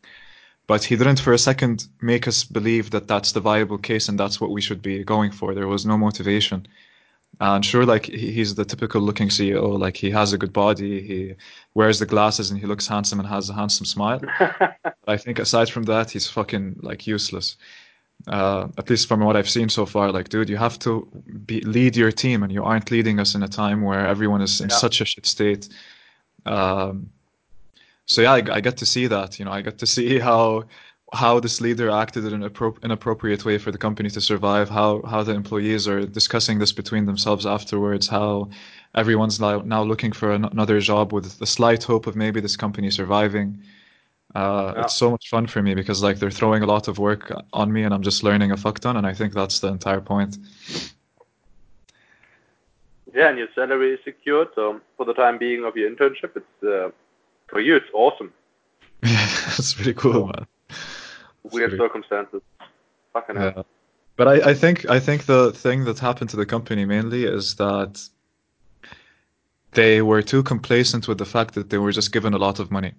But 0.68 0.84
he 0.84 0.96
didn't 0.96 1.20
for 1.20 1.34
a 1.34 1.38
second 1.50 1.88
make 2.02 2.28
us 2.28 2.44
believe 2.44 2.90
that 2.92 3.08
that's 3.08 3.32
the 3.34 3.40
viable 3.52 3.78
case 3.78 4.10
and 4.10 4.18
that's 4.20 4.40
what 4.42 4.52
we 4.56 4.62
should 4.62 4.82
be 4.82 5.04
going 5.04 5.32
for. 5.32 5.54
There 5.54 5.68
was 5.68 5.86
no 5.86 5.98
motivation. 5.98 6.60
And 7.40 7.64
sure, 7.66 7.86
like 7.86 8.06
he's 8.36 8.56
the 8.56 8.66
typical 8.66 9.02
looking 9.02 9.30
CEO. 9.30 9.64
Like 9.86 9.98
he 9.98 10.10
has 10.12 10.34
a 10.34 10.38
good 10.38 10.54
body, 10.54 10.94
he 11.10 11.20
wears 11.80 11.98
the 12.00 12.06
glasses, 12.14 12.52
and 12.52 12.60
he 12.60 12.68
looks 12.68 12.88
handsome 12.88 13.20
and 13.20 13.28
has 13.30 13.50
a 13.50 13.54
handsome 13.54 13.86
smile. 13.86 14.22
I 15.14 15.18
think 15.18 15.40
aside 15.40 15.70
from 15.70 15.84
that, 15.84 16.12
he's 16.14 16.28
fucking 16.28 16.66
like 16.90 17.08
useless 17.08 17.58
uh, 18.28 18.68
at 18.78 18.90
least 18.90 19.08
from 19.08 19.22
what 19.22 19.36
I've 19.36 19.50
seen 19.50 19.70
so 19.70 19.86
far, 19.86 20.12
like, 20.12 20.30
dude, 20.30 20.50
you 20.50 20.58
have 20.58 20.78
to 20.80 21.08
be, 21.46 21.62
lead 21.62 21.96
your 21.96 22.12
team, 22.12 22.44
and 22.44 22.52
you 22.52 22.64
aren't 22.64 22.92
leading 22.92 23.20
us 23.20 23.36
in 23.36 23.44
a 23.44 23.48
time 23.48 23.82
where 23.82 24.06
everyone 24.08 24.42
is 24.42 24.62
in 24.62 24.70
Yeah. 24.70 24.76
such 24.76 25.02
a 25.02 25.06
shit 25.06 25.26
state. 25.26 25.70
Um, 26.46 27.10
so 28.06 28.22
yeah, 28.22 28.34
I, 28.34 28.44
I 28.58 28.62
get 28.62 28.78
to 28.78 28.86
see 28.86 29.08
that. 29.08 29.40
You 29.40 29.46
know, 29.46 29.52
I 29.52 29.62
get 29.62 29.78
to 29.80 29.86
see 29.86 30.20
how 30.30 30.64
how 31.14 31.42
this 31.42 31.60
leader 31.60 31.90
acted 31.90 32.24
in 32.26 32.42
an 32.42 32.50
appro- 32.50 32.82
inappropriate 32.84 33.44
way 33.44 33.58
for 33.58 33.70
the 33.72 33.78
company 33.78 34.10
to 34.10 34.22
survive. 34.22 34.70
How 34.70 35.02
how 35.04 35.24
the 35.24 35.34
employees 35.34 35.88
are 35.88 36.06
discussing 36.06 36.60
this 36.60 36.72
between 36.72 37.06
themselves 37.06 37.46
afterwards. 37.46 38.08
How 38.08 38.50
everyone's 38.96 39.40
now 39.40 39.62
now 39.62 39.84
looking 39.84 40.12
for 40.14 40.32
an, 40.32 40.46
another 40.46 40.80
job 40.80 41.12
with 41.14 41.38
the 41.40 41.46
slight 41.46 41.84
hope 41.84 42.08
of 42.08 42.16
maybe 42.16 42.40
this 42.42 42.56
company 42.58 42.90
surviving. 42.92 43.62
Uh, 44.36 44.74
Yeah. 44.76 44.84
it's 44.84 44.96
so 44.96 45.12
much 45.12 45.30
fun 45.30 45.46
for 45.48 45.62
me 45.62 45.76
because 45.76 46.02
like 46.02 46.20
they're 46.20 46.32
throwing 46.32 46.64
a 46.64 46.66
lot 46.66 46.88
of 46.88 46.98
work 47.00 47.32
on 47.54 47.72
me 47.74 47.84
and 47.84 47.94
I'm 47.94 48.02
just 48.04 48.24
learning 48.24 48.52
a 48.52 48.58
fuck 48.58 48.80
ton 48.80 48.96
and 48.98 49.06
I 49.06 49.14
think 49.14 49.34
that's 49.34 49.60
the 49.60 49.68
entire 49.68 50.02
point. 50.02 50.38
yeah, 53.14 53.30
and 53.30 53.38
your 53.38 53.48
salary 53.54 53.94
is 53.94 54.00
secured. 54.04 54.50
So 54.56 54.80
for 54.98 55.06
the 55.06 55.14
time 55.14 55.38
being 55.38 55.66
of 55.66 55.76
your 55.76 55.90
internship, 55.90 56.36
it's 56.36 56.64
uh, 56.64 56.90
for 57.48 57.60
you, 57.60 57.76
it's 57.76 57.90
awesome. 57.94 58.32
Yeah, 59.04 59.28
it's 59.58 59.74
pretty 59.74 59.96
cool, 59.96 60.28
man. 60.28 60.46
Weird 61.52 61.72
pretty- 61.72 61.78
circumstances. 61.84 62.42
Fucking 63.14 63.36
hell. 63.36 63.66
But 64.16 64.28
I, 64.28 64.52
I 64.52 64.54
think 64.54 64.88
I 64.90 65.00
think 65.00 65.26
the 65.26 65.52
thing 65.52 65.86
that 65.86 65.98
happened 66.00 66.30
to 66.30 66.38
the 66.38 66.46
company 66.46 66.86
mainly 66.86 67.24
is 67.26 67.56
that 67.56 68.00
they 69.72 70.02
were 70.04 70.22
too 70.22 70.44
complacent 70.44 71.08
with 71.08 71.18
the 71.18 71.26
fact 71.26 71.56
that 71.56 71.70
they 71.72 71.80
were 71.80 71.92
just 71.92 72.12
given 72.12 72.34
a 72.34 72.38
lot 72.38 72.60
of 72.60 72.70
money. 72.72 72.94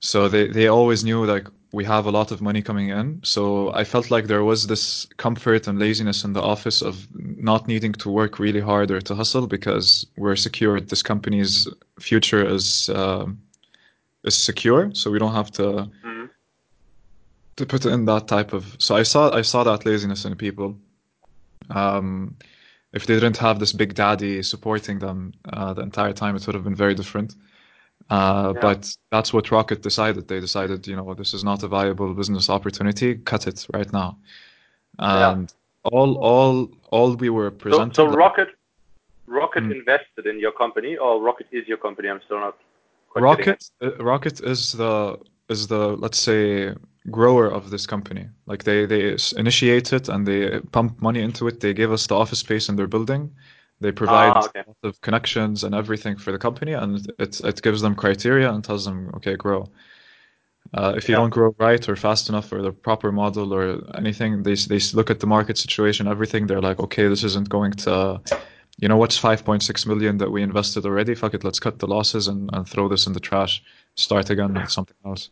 So 0.00 0.28
they, 0.28 0.46
they 0.48 0.68
always 0.68 1.04
knew 1.04 1.24
like 1.24 1.48
we 1.72 1.84
have 1.84 2.06
a 2.06 2.10
lot 2.10 2.30
of 2.30 2.40
money 2.40 2.62
coming 2.62 2.88
in. 2.88 3.20
So 3.24 3.72
I 3.74 3.84
felt 3.84 4.10
like 4.10 4.26
there 4.26 4.44
was 4.44 4.66
this 4.66 5.06
comfort 5.16 5.66
and 5.66 5.78
laziness 5.78 6.24
in 6.24 6.32
the 6.32 6.42
office 6.42 6.80
of 6.82 7.06
not 7.14 7.68
needing 7.68 7.92
to 7.94 8.08
work 8.08 8.38
really 8.38 8.60
hard 8.60 8.90
or 8.90 9.00
to 9.02 9.14
hustle 9.14 9.46
because 9.46 10.06
we're 10.16 10.36
secure. 10.36 10.80
This 10.80 11.02
company's 11.02 11.68
future 12.00 12.46
is 12.46 12.88
um 12.90 13.38
is 14.24 14.36
secure, 14.36 14.90
so 14.94 15.10
we 15.10 15.18
don't 15.18 15.34
have 15.34 15.50
to 15.52 15.90
Mhm. 16.04 16.30
to 17.56 17.66
put 17.66 17.84
in 17.86 18.04
that 18.06 18.28
type 18.28 18.52
of. 18.52 18.76
So 18.78 18.96
I 18.96 19.02
saw 19.02 19.30
I 19.34 19.42
saw 19.42 19.64
that 19.64 19.84
laziness 19.84 20.24
in 20.24 20.36
people. 20.36 20.78
Um, 21.70 22.36
if 22.92 23.04
they 23.06 23.14
didn't 23.14 23.36
have 23.36 23.58
this 23.58 23.72
big 23.72 23.94
daddy 23.94 24.42
supporting 24.42 24.98
them 25.00 25.34
uh, 25.52 25.74
the 25.74 25.82
entire 25.82 26.14
time, 26.14 26.34
it 26.36 26.46
would 26.46 26.54
have 26.54 26.64
been 26.64 26.74
very 26.74 26.94
different. 26.94 27.34
Uh, 28.10 28.52
Yeah. 28.54 28.60
But 28.60 28.96
that's 29.10 29.32
what 29.32 29.50
Rocket 29.50 29.82
decided. 29.82 30.28
They 30.28 30.40
decided, 30.40 30.86
you 30.86 30.96
know, 30.96 31.14
this 31.14 31.34
is 31.34 31.44
not 31.44 31.62
a 31.62 31.68
viable 31.68 32.14
business 32.14 32.48
opportunity. 32.48 33.16
Cut 33.16 33.46
it 33.46 33.66
right 33.74 33.92
now. 33.92 34.16
Yeah. 34.98 35.32
And 35.32 35.52
all, 35.84 36.16
all, 36.16 36.70
all 36.90 37.14
we 37.16 37.28
were 37.30 37.50
So, 37.50 37.56
presented. 37.56 37.94
so 37.94 38.06
Rocket, 38.08 38.48
Rocket 39.26 39.64
Hmm. 39.64 39.72
invested 39.72 40.26
in 40.26 40.38
your 40.40 40.52
company, 40.52 40.96
or 40.96 41.20
Rocket 41.20 41.46
is 41.52 41.68
your 41.68 41.78
company? 41.78 42.08
I'm 42.08 42.20
still 42.24 42.40
not. 42.40 42.56
quite. 43.10 43.22
Rocket, 43.22 43.70
uh, 43.82 43.94
Rocket 44.12 44.40
is 44.40 44.72
the 44.72 45.18
is 45.48 45.66
the 45.66 45.96
let's 45.96 46.18
say 46.18 46.74
grower 47.10 47.46
of 47.46 47.70
this 47.70 47.86
company. 47.86 48.28
Like 48.46 48.64
they 48.64 48.86
they 48.86 49.16
initiate 49.36 49.92
it 49.92 50.08
and 50.08 50.26
they 50.26 50.60
pump 50.72 51.00
money 51.00 51.20
into 51.22 51.46
it. 51.48 51.60
They 51.60 51.72
give 51.74 51.90
us 51.92 52.06
the 52.06 52.14
office 52.16 52.40
space 52.40 52.68
in 52.68 52.76
their 52.76 52.86
building. 52.88 53.30
They 53.80 53.92
provide 53.92 54.32
Ah, 54.36 54.44
okay. 54.46 54.60
a 54.60 54.68
lot 54.68 54.76
of 54.82 55.00
connections 55.00 55.64
and 55.64 55.74
everything 55.74 56.16
for 56.16 56.32
the 56.32 56.38
company, 56.38 56.72
and 56.72 57.06
it 57.18 57.40
it 57.40 57.62
gives 57.62 57.80
them 57.80 57.94
criteria 57.94 58.50
and 58.52 58.64
tells 58.64 58.84
them, 58.84 59.10
okay, 59.16 59.36
grow. 59.36 59.68
Uh, 60.74 60.92
if 60.96 61.08
you 61.08 61.14
Yeah. 61.14 61.20
don't 61.20 61.30
grow 61.30 61.54
right 61.58 61.88
or 61.88 61.96
fast 61.96 62.28
enough 62.28 62.52
or 62.52 62.60
the 62.60 62.72
proper 62.72 63.10
model 63.10 63.54
or 63.54 63.80
anything, 63.96 64.42
they 64.42 64.54
they 64.54 64.80
look 64.94 65.10
at 65.10 65.20
the 65.20 65.26
market 65.26 65.56
situation, 65.58 66.06
everything. 66.08 66.46
They're 66.46 66.60
like, 66.60 66.78
okay, 66.80 67.08
this 67.08 67.24
isn't 67.24 67.48
going 67.48 67.72
to, 67.86 68.20
you 68.78 68.88
know, 68.88 68.96
what's 68.98 69.18
5.6 69.18 69.86
million 69.86 70.18
that 70.18 70.30
we 70.30 70.42
invested 70.42 70.84
already? 70.84 71.14
Fuck 71.14 71.34
it, 71.34 71.44
let's 71.44 71.60
cut 71.60 71.78
the 71.78 71.86
losses 71.86 72.28
and, 72.28 72.50
and 72.52 72.68
throw 72.68 72.88
this 72.88 73.06
in 73.06 73.12
the 73.14 73.20
trash. 73.20 73.62
Start 73.94 74.30
again 74.30 74.54
with 74.54 74.70
something 74.70 74.96
else. 75.06 75.30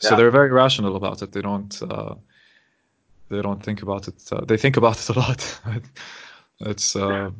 So 0.00 0.10
Yeah. 0.10 0.16
they're 0.16 0.30
very 0.30 0.50
rational 0.50 0.96
about 0.96 1.22
it. 1.22 1.32
They 1.32 1.42
don't 1.42 1.82
uh, 1.82 2.14
they 3.28 3.42
don't 3.42 3.62
think 3.62 3.82
about 3.82 4.08
it. 4.08 4.22
Uh, 4.32 4.44
they 4.46 4.56
think 4.56 4.76
about 4.76 4.98
it 4.98 5.08
a 5.10 5.18
lot. 5.18 5.60
it's 6.66 6.96
uh, 6.96 7.30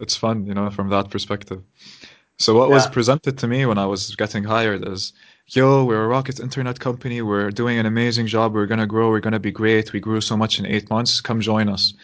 it's 0.00 0.16
fun, 0.16 0.46
you 0.46 0.54
know, 0.54 0.70
from 0.70 0.88
that 0.90 1.10
perspective. 1.10 1.62
So 2.38 2.54
what 2.54 2.70
was 2.70 2.86
presented 2.86 3.36
to 3.38 3.48
me 3.48 3.66
when 3.66 3.78
I 3.78 3.86
was 3.86 4.14
getting 4.14 4.44
hired 4.44 4.86
is, 4.86 5.12
yo, 5.48 5.84
we're 5.84 6.04
a 6.04 6.06
rocket 6.06 6.38
internet 6.38 6.78
company. 6.78 7.20
We're 7.20 7.50
doing 7.50 7.78
an 7.78 7.86
amazing 7.86 8.28
job. 8.28 8.54
We're 8.54 8.66
gonna 8.66 8.86
grow. 8.86 9.10
We're 9.10 9.20
gonna 9.20 9.40
be 9.40 9.50
great. 9.50 9.92
We 9.92 10.00
grew 10.00 10.20
so 10.20 10.36
much 10.36 10.58
in 10.60 10.66
eight 10.66 10.88
months. 10.88 11.20
Come 11.20 11.40
join 11.40 11.68
us. 11.68 11.94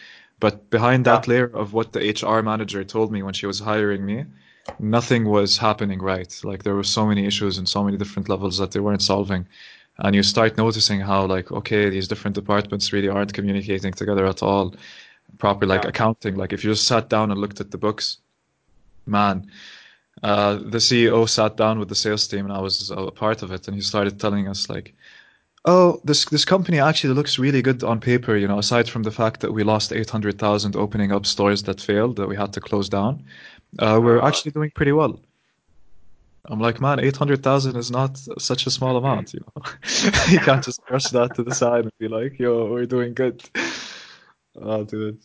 But 0.41 0.69
behind 0.69 1.05
that 1.05 1.27
layer 1.27 1.45
of 1.45 1.71
what 1.73 1.93
the 1.93 2.01
HR 2.01 2.41
manager 2.41 2.83
told 2.83 3.11
me 3.11 3.23
when 3.23 3.33
she 3.33 3.45
was 3.45 3.59
hiring 3.59 4.05
me, 4.05 4.25
nothing 4.79 5.25
was 5.25 5.57
happening 5.57 5.99
right. 6.01 6.33
Like 6.43 6.63
there 6.63 6.75
were 6.75 6.83
so 6.83 7.05
many 7.05 7.25
issues 7.25 7.57
and 7.57 7.67
so 7.69 7.83
many 7.83 7.97
different 7.97 8.27
levels 8.27 8.57
that 8.57 8.71
they 8.71 8.81
weren't 8.81 9.01
solving. 9.01 9.47
And 9.99 10.13
you 10.13 10.23
start 10.23 10.57
noticing 10.57 10.99
how 10.99 11.25
like, 11.25 11.51
okay, 11.51 11.89
these 11.89 12.09
different 12.09 12.35
departments 12.35 12.91
really 12.91 13.07
aren't 13.07 13.33
communicating 13.33 13.93
together 13.93 14.25
at 14.25 14.43
all. 14.43 14.75
Proper 15.37 15.65
like 15.65 15.83
Yeah. 15.83 15.89
accounting. 15.89 16.35
Like 16.35 16.53
if 16.53 16.63
you 16.63 16.71
just 16.71 16.87
sat 16.87 17.09
down 17.09 17.31
and 17.31 17.39
looked 17.39 17.59
at 17.59 17.71
the 17.71 17.77
books, 17.77 18.17
man, 19.05 19.49
uh, 20.23 20.55
the 20.55 20.77
CEO 20.79 21.27
sat 21.27 21.57
down 21.57 21.77
with 21.79 21.89
the 21.89 21.95
sales 21.95 22.27
team 22.27 22.45
and 22.45 22.53
I 22.53 22.59
was 22.61 22.89
a 22.89 23.11
part 23.11 23.43
of 23.43 23.51
it 23.51 23.67
and 23.67 23.75
he 23.75 23.81
started 23.81 24.19
telling 24.19 24.47
us 24.47 24.69
like, 24.69 24.93
oh, 25.65 25.99
this 26.05 26.25
this 26.25 26.45
company 26.45 26.79
actually 26.79 27.13
looks 27.13 27.37
really 27.39 27.61
good 27.61 27.83
on 27.83 27.99
paper, 27.99 28.37
you 28.37 28.47
know, 28.47 28.59
aside 28.59 28.87
from 28.89 29.03
the 29.03 29.11
fact 29.11 29.41
that 29.41 29.51
we 29.51 29.63
lost 29.63 29.91
800,000 29.91 30.75
opening 30.75 31.11
up 31.11 31.25
stores 31.25 31.63
that 31.63 31.81
failed 31.81 32.15
that 32.17 32.27
we 32.29 32.35
had 32.35 32.53
to 32.53 32.61
close 32.61 32.87
down. 32.89 33.23
Uh, 33.79 33.99
we're 34.01 34.21
Uh. 34.21 34.27
actually 34.27 34.51
doing 34.51 34.71
pretty 34.75 34.91
well. 34.93 35.19
I'm 36.47 36.59
like, 36.59 36.79
man, 36.79 36.99
800,000 36.99 37.75
is 37.75 37.89
not 37.89 38.19
such 38.37 38.67
a 38.67 38.69
small 38.69 38.97
amount, 38.97 39.33
you 39.33 39.39
know. 39.41 39.63
you 40.29 40.37
can't 40.39 40.63
just 40.63 40.79
brush 40.85 41.05
that 41.05 41.35
to 41.35 41.43
the 41.43 41.55
side 41.55 41.85
and 41.85 41.91
be 41.97 42.07
like, 42.07 42.37
yo, 42.37 42.71
we're 42.71 42.85
doing 42.85 43.15
good. 43.15 43.43
Oh, 44.61 44.83
dude. 44.83 45.19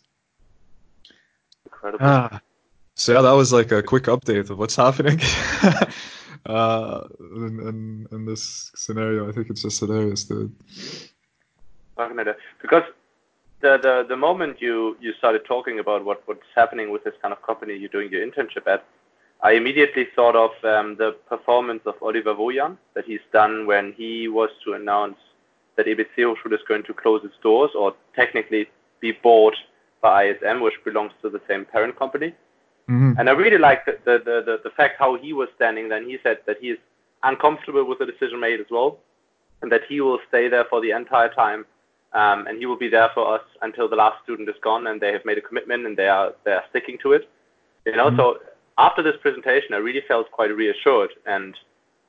Incredible. 1.64 2.06
Ah. 2.06 2.40
So 2.94 3.14
yeah, 3.14 3.22
that 3.22 3.32
was 3.32 3.52
like 3.52 3.72
a 3.72 3.82
quick 3.82 4.04
update 4.04 4.50
of 4.50 4.58
what's 4.58 4.76
happening 4.86 5.20
uh, 6.46 7.02
in, 7.18 7.60
in, 7.60 8.08
in 8.12 8.26
this 8.26 8.70
scenario. 8.74 9.28
I 9.28 9.32
think 9.32 9.48
it's 9.48 9.62
just 9.62 9.80
hilarious, 9.80 10.24
dude. 10.24 10.54
Because 12.60 12.82
the, 13.60 13.78
the 13.78 14.06
the 14.08 14.16
moment 14.16 14.60
you 14.60 14.96
you 15.00 15.12
started 15.14 15.44
talking 15.44 15.78
about 15.78 16.04
what 16.04 16.22
what's 16.26 16.40
happening 16.54 16.90
with 16.90 17.04
this 17.04 17.14
kind 17.22 17.32
of 17.32 17.42
company 17.42 17.74
you're 17.76 17.88
doing 17.88 18.10
your 18.10 18.26
internship 18.26 18.66
at, 18.66 18.84
I 19.42 19.52
immediately 19.52 20.06
thought 20.16 20.36
of 20.36 20.50
um, 20.64 20.96
the 20.96 21.12
performance 21.28 21.82
of 21.86 21.94
Oliver 22.02 22.34
Wojan 22.34 22.76
that 22.94 23.04
he's 23.04 23.20
done 23.32 23.66
when 23.66 23.92
he 23.92 24.28
was 24.28 24.50
to 24.64 24.74
announce 24.74 25.16
that 25.76 25.86
EBC 25.86 26.18
Hochschule 26.18 26.52
is 26.52 26.60
going 26.68 26.82
to 26.84 26.94
close 26.94 27.24
its 27.24 27.34
doors 27.42 27.70
or 27.74 27.94
technically 28.14 28.68
be 29.00 29.12
bought 29.12 29.54
by 30.02 30.24
ISM, 30.30 30.60
which 30.60 30.74
belongs 30.84 31.12
to 31.22 31.28
the 31.30 31.40
same 31.48 31.64
parent 31.64 31.98
company. 31.98 32.34
Mhm. 32.88 33.18
And 33.18 33.28
I 33.28 33.32
really 33.32 33.58
like 33.58 33.84
the, 33.84 33.98
the, 34.04 34.18
the, 34.24 34.60
the, 34.64 34.70
fact 34.70 34.96
how 34.98 35.14
he 35.16 35.32
was 35.32 35.48
standing 35.56 35.88
then. 35.88 36.06
He 36.08 36.18
said 36.22 36.38
that 36.46 36.56
he 36.60 36.70
is 36.70 36.78
uncomfortable 37.22 37.84
with 37.84 37.98
the 37.98 38.06
decision 38.06 38.40
made 38.40 38.60
as 38.60 38.66
well, 38.70 38.98
and 39.62 39.70
that 39.70 39.82
he 39.88 40.00
will 40.00 40.18
stay 40.28 40.48
there 40.48 40.64
for 40.64 40.80
the 40.80 40.90
entire 40.90 41.28
time, 41.28 41.64
um, 42.14 42.46
and 42.46 42.58
he 42.58 42.66
will 42.66 42.78
be 42.78 42.88
there 42.88 43.10
for 43.14 43.34
us 43.34 43.42
until 43.62 43.88
the 43.88 43.96
last 43.96 44.22
student 44.24 44.48
is 44.48 44.56
gone, 44.62 44.86
and 44.88 45.00
they 45.00 45.12
have 45.12 45.24
made 45.24 45.38
a 45.38 45.42
commitment 45.42 45.86
and 45.86 45.96
they 45.96 46.08
are 46.08 46.32
they 46.44 46.52
are 46.52 46.64
sticking 46.70 46.98
to 47.02 47.12
it. 47.12 47.28
You 47.86 47.96
know, 47.96 48.14
so 48.16 48.38
after 48.78 49.02
this 49.02 49.16
presentation, 49.20 49.74
I 49.74 49.78
really 49.78 50.02
felt 50.08 50.30
quite 50.32 50.54
reassured, 50.54 51.10
and 51.26 51.54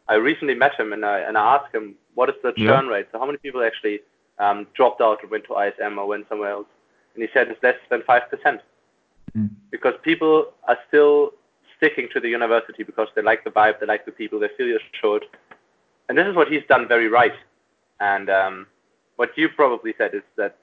I 0.07 0.15
recently 0.15 0.55
met 0.55 0.73
him 0.79 0.93
and 0.93 1.05
I 1.05 1.19
and 1.19 1.37
I 1.37 1.55
asked 1.57 1.75
him 1.75 1.95
what 2.15 2.29
is 2.29 2.35
the 2.41 2.53
Yeah. 2.57 2.69
churn 2.71 2.87
rate. 2.87 3.07
So 3.11 3.19
how 3.19 3.25
many 3.25 3.37
people 3.37 3.61
actually 3.63 4.01
um, 4.39 4.65
dropped 4.73 5.01
out 5.01 5.21
and 5.21 5.29
went 5.29 5.43
to 5.45 5.53
ISM 5.55 5.99
or 5.99 6.07
went 6.07 6.27
somewhere 6.27 6.51
else? 6.51 6.67
And 7.13 7.23
he 7.23 7.29
said 7.33 7.47
it's 7.49 7.61
less 7.63 7.75
than 7.89 8.03
five 8.03 8.29
percent 8.29 8.61
Mm. 9.37 9.49
because 9.69 9.93
people 10.03 10.51
are 10.67 10.77
still 10.89 11.31
sticking 11.77 12.09
to 12.13 12.19
the 12.19 12.27
university 12.27 12.83
because 12.83 13.07
they 13.15 13.21
like 13.21 13.43
the 13.45 13.49
vibe, 13.49 13.79
they 13.79 13.85
like 13.85 14.05
the 14.05 14.11
people, 14.11 14.39
they 14.39 14.49
feel 14.57 14.77
assured. 14.77 15.23
And 16.09 16.17
this 16.17 16.27
is 16.27 16.35
what 16.35 16.49
he's 16.49 16.63
done 16.67 16.87
very 16.87 17.07
right. 17.07 17.33
And 18.01 18.29
um, 18.29 18.67
what 19.15 19.29
you 19.37 19.47
probably 19.47 19.93
said 19.97 20.13
is 20.13 20.23
that 20.35 20.57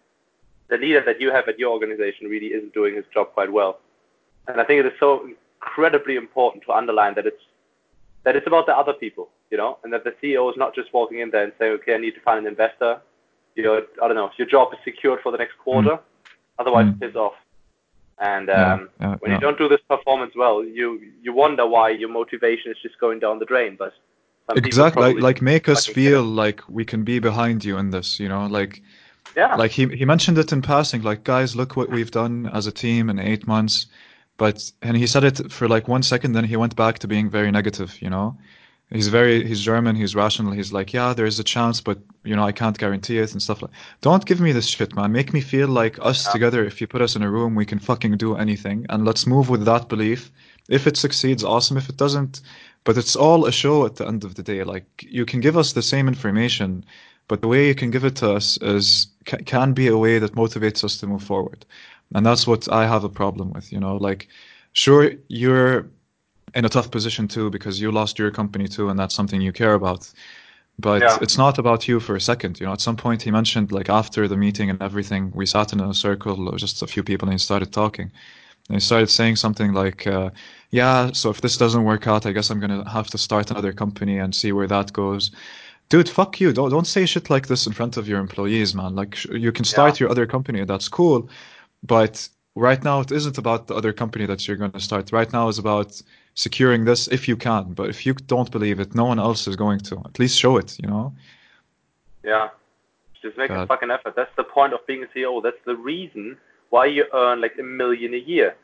the 0.68 0.76
leader 0.76 1.02
that 1.06 1.20
you 1.20 1.32
have 1.32 1.48
at 1.48 1.58
your 1.58 1.72
organization 1.72 2.26
really 2.26 2.48
isn't 2.48 2.74
doing 2.74 2.94
his 2.94 3.04
job 3.14 3.32
quite 3.32 3.50
well. 3.50 3.80
And 4.46 4.60
I 4.60 4.64
think 4.64 4.80
it 4.80 4.86
is 4.86 4.92
so 5.00 5.26
incredibly 5.60 6.16
important 6.16 6.64
to 6.64 6.72
underline 6.72 7.14
that 7.14 7.26
it's 7.26 7.42
that 8.24 8.36
it's 8.36 8.46
about 8.46 8.66
the 8.66 8.76
other 8.76 8.92
people, 8.92 9.30
you 9.50 9.56
know, 9.56 9.78
and 9.82 9.92
that 9.92 10.04
the 10.04 10.12
CEO 10.22 10.50
is 10.50 10.56
not 10.58 10.74
just 10.74 10.92
walking 10.92 11.20
in 11.20 11.30
there 11.30 11.44
and 11.44 11.52
saying, 11.58 11.72
okay, 11.72 11.94
I 11.94 11.98
need 11.98 12.14
to 12.16 12.20
find 12.20 12.40
an 12.40 12.46
investor. 12.46 13.00
Your 13.54 13.82
I 14.02 14.08
don't 14.08 14.16
know, 14.16 14.30
your 14.36 14.48
job 14.48 14.68
is 14.74 14.78
secured 14.84 15.20
for 15.22 15.32
the 15.32 15.38
next 15.38 15.56
quarter. 15.58 15.98
Otherwise, 16.58 16.86
Mm. 16.86 17.00
piss 17.00 17.16
off. 17.16 17.34
And 18.20 18.50
um, 18.50 18.88
yeah, 19.00 19.16
when 19.20 19.30
yeah. 19.30 19.36
you 19.36 19.40
don't 19.40 19.58
do 19.58 19.68
this 19.68 19.80
performance 19.88 20.32
well, 20.34 20.64
you 20.64 21.00
you 21.22 21.32
wonder 21.32 21.64
why 21.66 21.90
your 21.90 22.08
motivation 22.08 22.72
is 22.72 22.78
just 22.82 22.98
going 22.98 23.20
down 23.20 23.38
the 23.38 23.44
drain. 23.44 23.76
But 23.78 23.92
Exactly. 24.56 25.02
Like, 25.02 25.22
like 25.22 25.42
make 25.42 25.68
us 25.68 25.86
feel 25.86 26.22
like 26.22 26.62
we 26.68 26.84
can 26.84 27.04
be 27.04 27.18
behind 27.18 27.64
you 27.64 27.76
in 27.76 27.90
this. 27.90 28.18
You 28.18 28.28
know, 28.28 28.46
like 28.46 28.82
yeah, 29.36 29.54
like 29.56 29.70
he 29.70 29.86
he 29.88 30.04
mentioned 30.04 30.38
it 30.38 30.52
in 30.52 30.62
passing. 30.62 31.02
Like, 31.02 31.22
guys, 31.24 31.54
look 31.54 31.76
what 31.76 31.90
we've 31.90 32.10
done 32.10 32.50
as 32.52 32.66
a 32.66 32.72
team 32.72 33.10
in 33.10 33.18
eight 33.18 33.46
months. 33.46 33.86
But 34.36 34.70
and 34.82 34.96
he 34.96 35.06
said 35.06 35.24
it 35.24 35.52
for 35.52 35.68
like 35.68 35.88
one 35.88 36.02
second, 36.02 36.32
then 36.32 36.44
he 36.44 36.56
went 36.56 36.76
back 36.76 36.98
to 37.00 37.08
being 37.08 37.28
very 37.28 37.50
negative. 37.50 38.00
You 38.00 38.10
know, 38.10 38.38
he's 38.90 39.08
very 39.08 39.46
he's 39.46 39.60
German. 39.60 39.96
He's 39.96 40.14
rational. 40.14 40.52
He's 40.52 40.72
like, 40.72 40.92
yeah, 40.92 41.12
there's 41.12 41.38
a 41.38 41.44
chance, 41.44 41.80
but 41.80 41.98
you 42.24 42.34
know, 42.34 42.44
I 42.44 42.52
can't 42.52 42.78
guarantee 42.78 43.18
it 43.18 43.32
and 43.32 43.42
stuff 43.42 43.62
like. 43.62 43.70
Don't 44.00 44.24
give 44.26 44.40
me 44.40 44.52
this 44.52 44.66
shit, 44.66 44.94
man. 44.94 45.12
Make 45.12 45.32
me 45.32 45.40
feel 45.40 45.68
like 45.68 45.98
us 46.00 46.26
Yeah. 46.26 46.32
together. 46.32 46.64
If 46.64 46.80
you 46.80 46.86
put 46.86 47.02
us 47.02 47.16
in 47.16 47.22
a 47.22 47.30
room, 47.30 47.54
we 47.54 47.66
can 47.66 47.78
fucking 47.78 48.16
do 48.16 48.36
anything, 48.36 48.86
and 48.88 49.04
let's 49.04 49.26
move 49.26 49.48
with 49.50 49.64
that 49.64 49.88
belief. 49.88 50.30
If 50.68 50.86
it 50.86 50.96
succeeds, 50.96 51.44
awesome. 51.44 51.76
If 51.76 51.88
it 51.88 51.96
doesn't, 51.96 52.40
but 52.84 52.96
it's 52.98 53.16
all 53.16 53.46
a 53.46 53.52
show 53.52 53.84
at 53.86 53.96
the 53.96 54.06
end 54.06 54.24
of 54.24 54.34
the 54.34 54.42
day. 54.42 54.64
Like 54.64 54.86
you 55.08 55.24
can 55.24 55.40
give 55.40 55.56
us 55.56 55.72
the 55.72 55.82
same 55.82 56.08
information, 56.08 56.84
but 57.28 57.40
the 57.42 57.48
way 57.48 57.66
you 57.68 57.74
can 57.74 57.90
give 57.90 58.04
it 58.04 58.16
to 58.16 58.32
us 58.32 58.58
is 58.62 59.06
can 59.24 59.72
be 59.74 59.88
a 59.88 59.98
way 59.98 60.18
that 60.18 60.34
motivates 60.34 60.82
us 60.84 60.98
to 61.00 61.06
move 61.06 61.22
forward, 61.22 61.66
and 62.14 62.24
that's 62.24 62.46
what 62.46 62.70
I 62.72 62.86
have 62.86 63.04
a 63.04 63.08
problem 63.10 63.52
with. 63.52 63.70
You 63.72 63.80
know, 63.80 63.96
like 63.96 64.28
sure 64.72 65.12
you're 65.28 65.86
in 66.58 66.64
a 66.64 66.68
tough 66.76 66.90
position 66.90 67.24
too 67.28 67.46
because 67.56 67.80
you 67.82 67.88
lost 67.92 68.18
your 68.18 68.30
company 68.40 68.66
too, 68.76 68.86
and 68.90 68.98
that's 69.00 69.14
something 69.14 69.40
you 69.40 69.52
care 69.52 69.74
about. 69.82 70.02
But 70.88 71.02
Yeah. 71.02 71.18
it's 71.24 71.38
not 71.44 71.58
about 71.58 71.88
you 71.88 72.00
for 72.00 72.14
a 72.16 72.20
second. 72.30 72.60
You 72.60 72.66
know, 72.66 72.72
at 72.74 72.80
some 72.88 72.96
point 72.96 73.22
he 73.22 73.30
mentioned 73.40 73.72
like 73.78 73.88
after 74.02 74.28
the 74.28 74.36
meeting 74.36 74.70
and 74.70 74.80
everything, 74.82 75.32
we 75.40 75.46
sat 75.46 75.72
in 75.74 75.80
a 75.80 75.94
circle, 75.94 76.36
just 76.56 76.82
a 76.82 76.86
few 76.94 77.02
people, 77.10 77.26
and 77.28 77.34
he 77.34 77.38
started 77.50 77.72
talking. 77.72 78.08
And 78.68 78.76
he 78.76 78.80
started 78.80 79.10
saying 79.10 79.36
something 79.36 79.70
like, 79.82 80.00
uh, 80.06 80.30
"Yeah, 80.80 81.12
so 81.20 81.30
if 81.30 81.40
this 81.40 81.56
doesn't 81.58 81.84
work 81.92 82.06
out, 82.12 82.26
I 82.26 82.32
guess 82.32 82.50
I'm 82.50 82.60
gonna 82.60 82.88
have 82.98 83.08
to 83.14 83.18
start 83.18 83.50
another 83.50 83.72
company 83.82 84.18
and 84.22 84.34
see 84.34 84.52
where 84.52 84.68
that 84.68 84.92
goes." 84.92 85.30
Dude, 85.90 86.08
fuck 86.18 86.32
you! 86.40 86.52
Don't 86.52 86.70
don't 86.70 86.86
say 86.96 87.06
shit 87.06 87.30
like 87.30 87.46
this 87.48 87.66
in 87.68 87.72
front 87.74 87.96
of 87.98 88.08
your 88.08 88.20
employees, 88.20 88.74
man. 88.74 88.94
Like 89.00 89.14
sh- 89.16 89.26
you 89.46 89.52
can 89.52 89.64
start 89.64 90.00
your 90.00 90.10
other 90.10 90.26
company, 90.26 90.64
that's 90.64 90.88
cool, 90.88 91.28
but 91.82 92.28
right 92.54 92.82
now 92.84 93.00
it 93.00 93.12
isn't 93.12 93.38
about 93.38 93.66
the 93.68 93.74
other 93.74 93.92
company 93.92 94.26
that 94.26 94.40
you're 94.46 94.56
gonna 94.62 94.80
start. 94.80 95.12
Right 95.12 95.32
now 95.32 95.48
is 95.48 95.58
about 95.58 95.90
securing 96.38 96.84
this 96.84 97.08
if 97.08 97.26
you 97.28 97.36
can. 97.36 97.64
But 97.78 97.86
if 97.90 98.06
you 98.06 98.12
don't 98.14 98.50
believe 98.50 98.78
it, 98.84 98.94
no 98.94 99.04
one 99.12 99.18
else 99.18 99.48
is 99.50 99.56
going 99.56 99.80
to. 99.88 99.94
At 100.10 100.18
least 100.18 100.38
show 100.38 100.56
it, 100.62 100.70
you 100.82 100.88
know. 100.88 101.12
yeah. 102.22 102.48
Just 103.20 103.36
make 103.36 103.50
a 103.50 103.66
fucking 103.66 103.90
effort. 103.90 104.14
That's 104.14 104.34
the 104.36 104.44
point 104.44 104.72
of 104.72 104.80
being 104.86 105.02
a 105.02 105.08
CEO. 105.08 105.42
That's 105.42 105.62
the 105.66 105.74
reason 105.92 106.36
why 106.70 106.84
you 106.86 107.04
earn 107.12 107.40
like 107.40 107.54
a 107.58 107.62
million 107.64 108.14
a 108.14 108.22
year. 108.34 108.54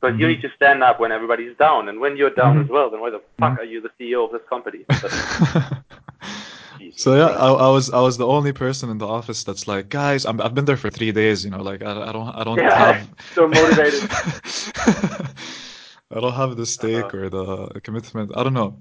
Because 0.00 0.18
you 0.18 0.26
Mhm. 0.26 0.30
need 0.32 0.42
to 0.42 0.50
stand 0.56 0.82
up 0.82 0.98
when 0.98 1.12
everybody's 1.12 1.56
down, 1.66 1.88
and 1.88 1.96
when 2.00 2.16
you're 2.18 2.34
down 2.42 2.56
Mhm. 2.56 2.64
as 2.64 2.68
well, 2.76 2.90
then 2.90 3.00
why 3.04 3.10
the 3.10 3.22
fuck 3.38 3.52
Mhm. 3.52 3.60
are 3.60 3.68
you 3.72 3.78
the 3.86 3.92
CEO 3.98 4.24
of 4.26 4.30
this 4.32 4.42
company? 4.54 4.80
So 6.96 7.08
yeah, 7.20 7.28
I, 7.46 7.48
I 7.68 7.70
was 7.76 7.86
I 7.98 8.00
was 8.08 8.16
the 8.18 8.26
only 8.36 8.52
person 8.52 8.86
in 8.90 8.98
the 8.98 9.06
office 9.18 9.40
that's 9.44 9.64
like, 9.72 9.84
guys, 9.88 10.20
I'm, 10.28 10.40
I've 10.44 10.54
been 10.58 10.64
there 10.70 10.76
for 10.84 10.90
three 10.90 11.12
days, 11.12 11.44
you 11.44 11.50
know, 11.54 11.62
like 11.70 11.80
I, 11.90 11.92
I 12.08 12.12
don't 12.16 12.28
I 12.40 12.42
don't 12.48 12.58
Yeah, 12.58 12.76
have 12.86 12.98
so 13.36 13.42
motivated. 13.46 14.02
I 16.14 16.20
don't 16.20 16.32
have 16.34 16.56
the 16.56 16.66
stake 16.66 17.04
Uh-huh. 17.14 17.18
or 17.18 17.30
the 17.30 17.80
commitment. 17.80 18.32
I 18.36 18.42
don't 18.42 18.54
know. 18.54 18.78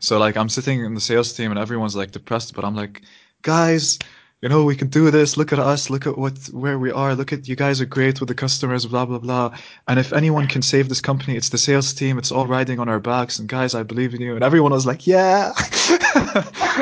So 0.00 0.18
like 0.18 0.36
I'm 0.36 0.48
sitting 0.48 0.84
in 0.84 0.94
the 0.94 1.00
sales 1.00 1.32
team 1.32 1.50
and 1.50 1.58
everyone's 1.58 1.96
like 1.96 2.10
depressed, 2.12 2.54
but 2.54 2.64
I'm 2.64 2.76
like, 2.76 3.02
guys, 3.42 3.98
you 4.42 4.48
know, 4.50 4.64
we 4.64 4.76
can 4.76 4.88
do 4.88 5.10
this. 5.10 5.36
Look 5.38 5.52
at 5.52 5.58
us. 5.58 5.88
Look 5.88 6.06
at 6.06 6.18
what 6.18 6.36
where 6.52 6.78
we 6.78 6.90
are. 6.92 7.14
Look 7.14 7.32
at 7.32 7.48
you 7.48 7.56
guys 7.56 7.80
are 7.80 7.86
great 7.86 8.20
with 8.20 8.28
the 8.28 8.34
customers. 8.34 8.84
Blah 8.86 9.06
blah 9.06 9.18
blah. 9.18 9.56
And 9.88 9.98
if 9.98 10.12
anyone 10.12 10.46
can 10.46 10.60
save 10.62 10.88
this 10.90 11.00
company, 11.00 11.36
it's 11.36 11.48
the 11.48 11.58
sales 11.58 11.94
team. 11.94 12.18
It's 12.18 12.30
all 12.30 12.46
riding 12.46 12.78
on 12.78 12.88
our 12.88 13.00
backs. 13.00 13.38
And 13.38 13.48
guys, 13.48 13.74
I 13.74 13.82
believe 13.82 14.12
in 14.14 14.20
you. 14.20 14.34
And 14.34 14.44
everyone 14.44 14.72
was 14.72 14.84
like, 14.86 15.06
yeah. 15.06 15.52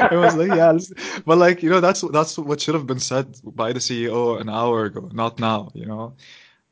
everyone 0.02 0.26
was 0.26 0.36
like, 0.36 0.48
yeah. 0.56 0.76
But 1.24 1.38
like 1.38 1.62
you 1.62 1.70
know, 1.70 1.80
that's 1.80 2.00
that's 2.12 2.36
what 2.38 2.60
should 2.60 2.74
have 2.74 2.86
been 2.88 2.98
said 3.00 3.26
by 3.44 3.72
the 3.72 3.80
CEO 3.80 4.40
an 4.40 4.48
hour 4.48 4.86
ago, 4.86 5.08
not 5.12 5.38
now. 5.38 5.70
You 5.74 5.86
know. 5.86 6.14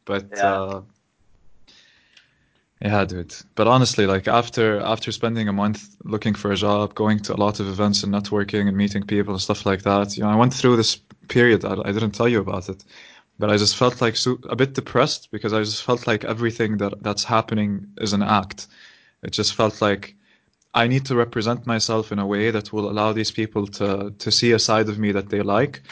But 0.05 0.27
Yeah. 0.37 0.53
uh, 0.63 0.83
yeah, 2.85 3.05
dude. 3.05 3.35
But 3.55 3.69
honestly, 3.69 4.07
like 4.07 4.27
after 4.27 4.81
after 4.81 5.13
spending 5.13 5.47
a 5.49 5.53
month 5.53 5.97
looking 6.05 6.35
for 6.35 6.51
a 6.51 6.57
job, 6.57 6.95
going 6.95 7.21
to 7.21 7.35
a 7.35 7.37
lot 7.37 7.61
of 7.61 7.69
events 7.69 8.03
and 8.03 8.13
networking 8.13 8.67
and 8.67 8.77
meeting 8.77 9.05
people 9.05 9.35
and 9.35 9.41
stuff 9.41 9.65
like 9.65 9.83
that, 9.83 10.17
you 10.17 10.25
know, 10.25 10.31
I 10.31 10.35
went 10.35 10.53
through 10.53 10.77
this 10.77 10.97
period. 11.29 11.65
I, 11.65 11.77
I 11.85 11.93
didn't 11.93 12.11
tell 12.11 12.29
you 12.29 12.41
about 12.41 12.69
it, 12.69 12.85
but 13.39 13.51
I 13.51 13.57
just 13.57 13.77
felt 13.77 14.01
like 14.01 14.17
so, 14.17 14.37
a 14.49 14.57
bit 14.57 14.75
depressed 14.75 15.31
because 15.31 15.53
I 15.53 15.61
just 15.61 15.85
felt 15.85 16.09
like 16.09 16.25
everything 16.25 16.79
that 16.79 17.03
that's 17.05 17.23
happening 17.23 17.87
is 17.99 18.13
an 18.13 18.23
act. 18.23 18.67
It 19.23 19.31
just 19.31 19.55
felt 19.55 19.81
like 19.81 20.17
I 20.75 20.89
need 20.89 21.07
to 21.07 21.15
represent 21.15 21.67
myself 21.67 22.11
in 22.11 22.19
a 22.19 22.27
way 22.27 22.51
that 22.51 22.73
will 22.73 22.91
allow 22.91 23.13
these 23.13 23.31
people 23.31 23.69
to 23.79 24.13
to 24.19 24.31
see 24.33 24.51
a 24.53 24.59
side 24.59 24.89
of 24.89 24.99
me 24.99 25.13
that 25.13 25.29
they 25.29 25.43
like, 25.43 25.83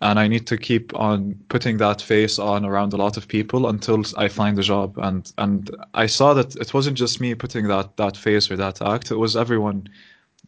and 0.00 0.18
I 0.18 0.28
need 0.28 0.46
to 0.46 0.56
keep 0.56 0.94
on 0.98 1.38
putting 1.48 1.76
that 1.76 2.00
face 2.00 2.38
on 2.38 2.64
around 2.64 2.92
a 2.94 2.96
lot 2.96 3.16
of 3.16 3.28
people 3.28 3.68
until 3.68 4.02
I 4.16 4.28
find 4.28 4.58
a 4.58 4.62
job. 4.62 4.96
And 4.98 5.30
and 5.36 5.70
I 5.94 6.06
saw 6.06 6.34
that 6.34 6.56
it 6.56 6.72
wasn't 6.72 6.96
just 6.96 7.20
me 7.20 7.34
putting 7.34 7.68
that 7.68 7.96
that 7.96 8.16
face 8.16 8.50
or 8.50 8.56
that 8.56 8.80
act; 8.80 9.10
it 9.10 9.16
was 9.16 9.36
everyone 9.36 9.88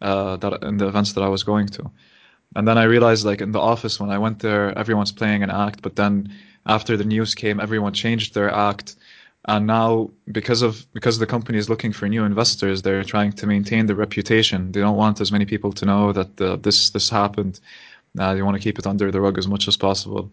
uh, 0.01 0.37
that 0.37 0.63
in 0.63 0.79
the 0.79 0.89
events 0.89 1.13
that 1.15 1.23
I 1.23 1.29
was 1.29 1.43
going 1.43 1.69
to. 1.69 1.91
And 2.55 2.67
then 2.69 2.79
I 2.79 2.85
realized, 2.85 3.25
like 3.25 3.41
in 3.41 3.53
the 3.53 3.61
office 3.61 4.01
when 4.01 4.11
I 4.11 4.19
went 4.19 4.41
there, 4.41 4.77
everyone's 4.79 5.13
playing 5.13 5.43
an 5.43 5.51
act, 5.51 5.83
but 5.83 5.97
then 5.97 6.31
after 6.67 6.97
the 6.97 7.05
news 7.05 7.35
came, 7.35 7.61
everyone 7.61 7.93
changed 7.93 8.35
their 8.35 8.51
act. 8.51 8.97
And 9.47 9.67
now, 9.67 10.11
because 10.31 10.63
of 10.63 10.87
because 10.93 11.19
the 11.19 11.27
company 11.27 11.59
is 11.59 11.69
looking 11.69 11.93
for 11.93 12.09
new 12.09 12.25
investors, 12.25 12.83
they're 12.83 13.03
trying 13.05 13.33
to 13.33 13.47
maintain 13.47 13.87
the 13.87 13.97
reputation. 13.97 14.71
They 14.71 14.81
don't 14.81 14.97
want 14.97 15.21
as 15.21 15.33
many 15.33 15.47
people 15.47 15.73
to 15.73 15.85
know 15.85 16.13
that 16.13 16.41
uh, 16.41 16.57
this 16.57 16.91
this 16.91 17.11
happened. 17.11 17.59
Uh, 18.19 18.35
they 18.35 18.43
want 18.43 18.57
to 18.57 18.63
keep 18.63 18.79
it 18.79 18.87
under 18.87 19.11
the 19.11 19.21
rug 19.21 19.39
as 19.39 19.49
much 19.49 19.69
as 19.69 19.77
possible. 19.77 20.31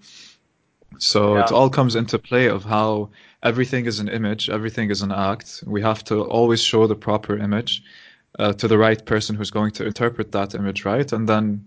So 0.98 1.38
it 1.38 1.52
all 1.52 1.70
comes 1.70 1.96
into 1.96 2.20
play 2.20 2.48
of 2.48 2.66
how 2.66 3.10
everything 3.44 3.86
is 3.86 4.00
an 4.00 4.10
image, 4.10 4.50
everything 4.50 4.90
is 4.90 5.02
an 5.02 5.12
act. 5.12 5.64
We 5.66 5.82
have 5.82 6.04
to 6.06 6.24
always 6.24 6.62
show 6.62 6.88
the 6.88 6.96
proper 6.96 7.38
image 7.38 7.84
uh, 8.38 8.54
to 8.54 8.68
the 8.68 8.78
right 8.78 9.04
person 9.06 9.36
who's 9.36 9.52
going 9.52 9.72
to 9.72 9.86
interpret 9.86 10.32
that 10.34 10.56
image 10.56 10.84
right, 10.86 11.10
and 11.12 11.28
then 11.28 11.66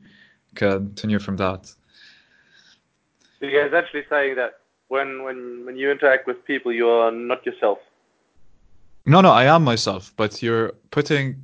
continue 0.55 1.19
from 1.19 1.37
that. 1.37 1.73
So 3.41 3.47
you're 3.47 3.67
essentially 3.67 4.05
saying 4.11 4.37
that 4.37 4.61
when 4.89 5.23
when 5.23 5.65
when 5.65 5.77
you 5.77 5.91
interact 5.91 6.27
with 6.27 6.45
people, 6.45 6.73
you 6.73 6.89
are 6.89 7.11
not 7.11 7.47
yourself. 7.47 7.79
No, 9.07 9.21
no, 9.21 9.31
I 9.31 9.45
am 9.45 9.65
myself, 9.65 10.13
but 10.17 10.43
you're 10.43 10.73
putting 10.91 11.43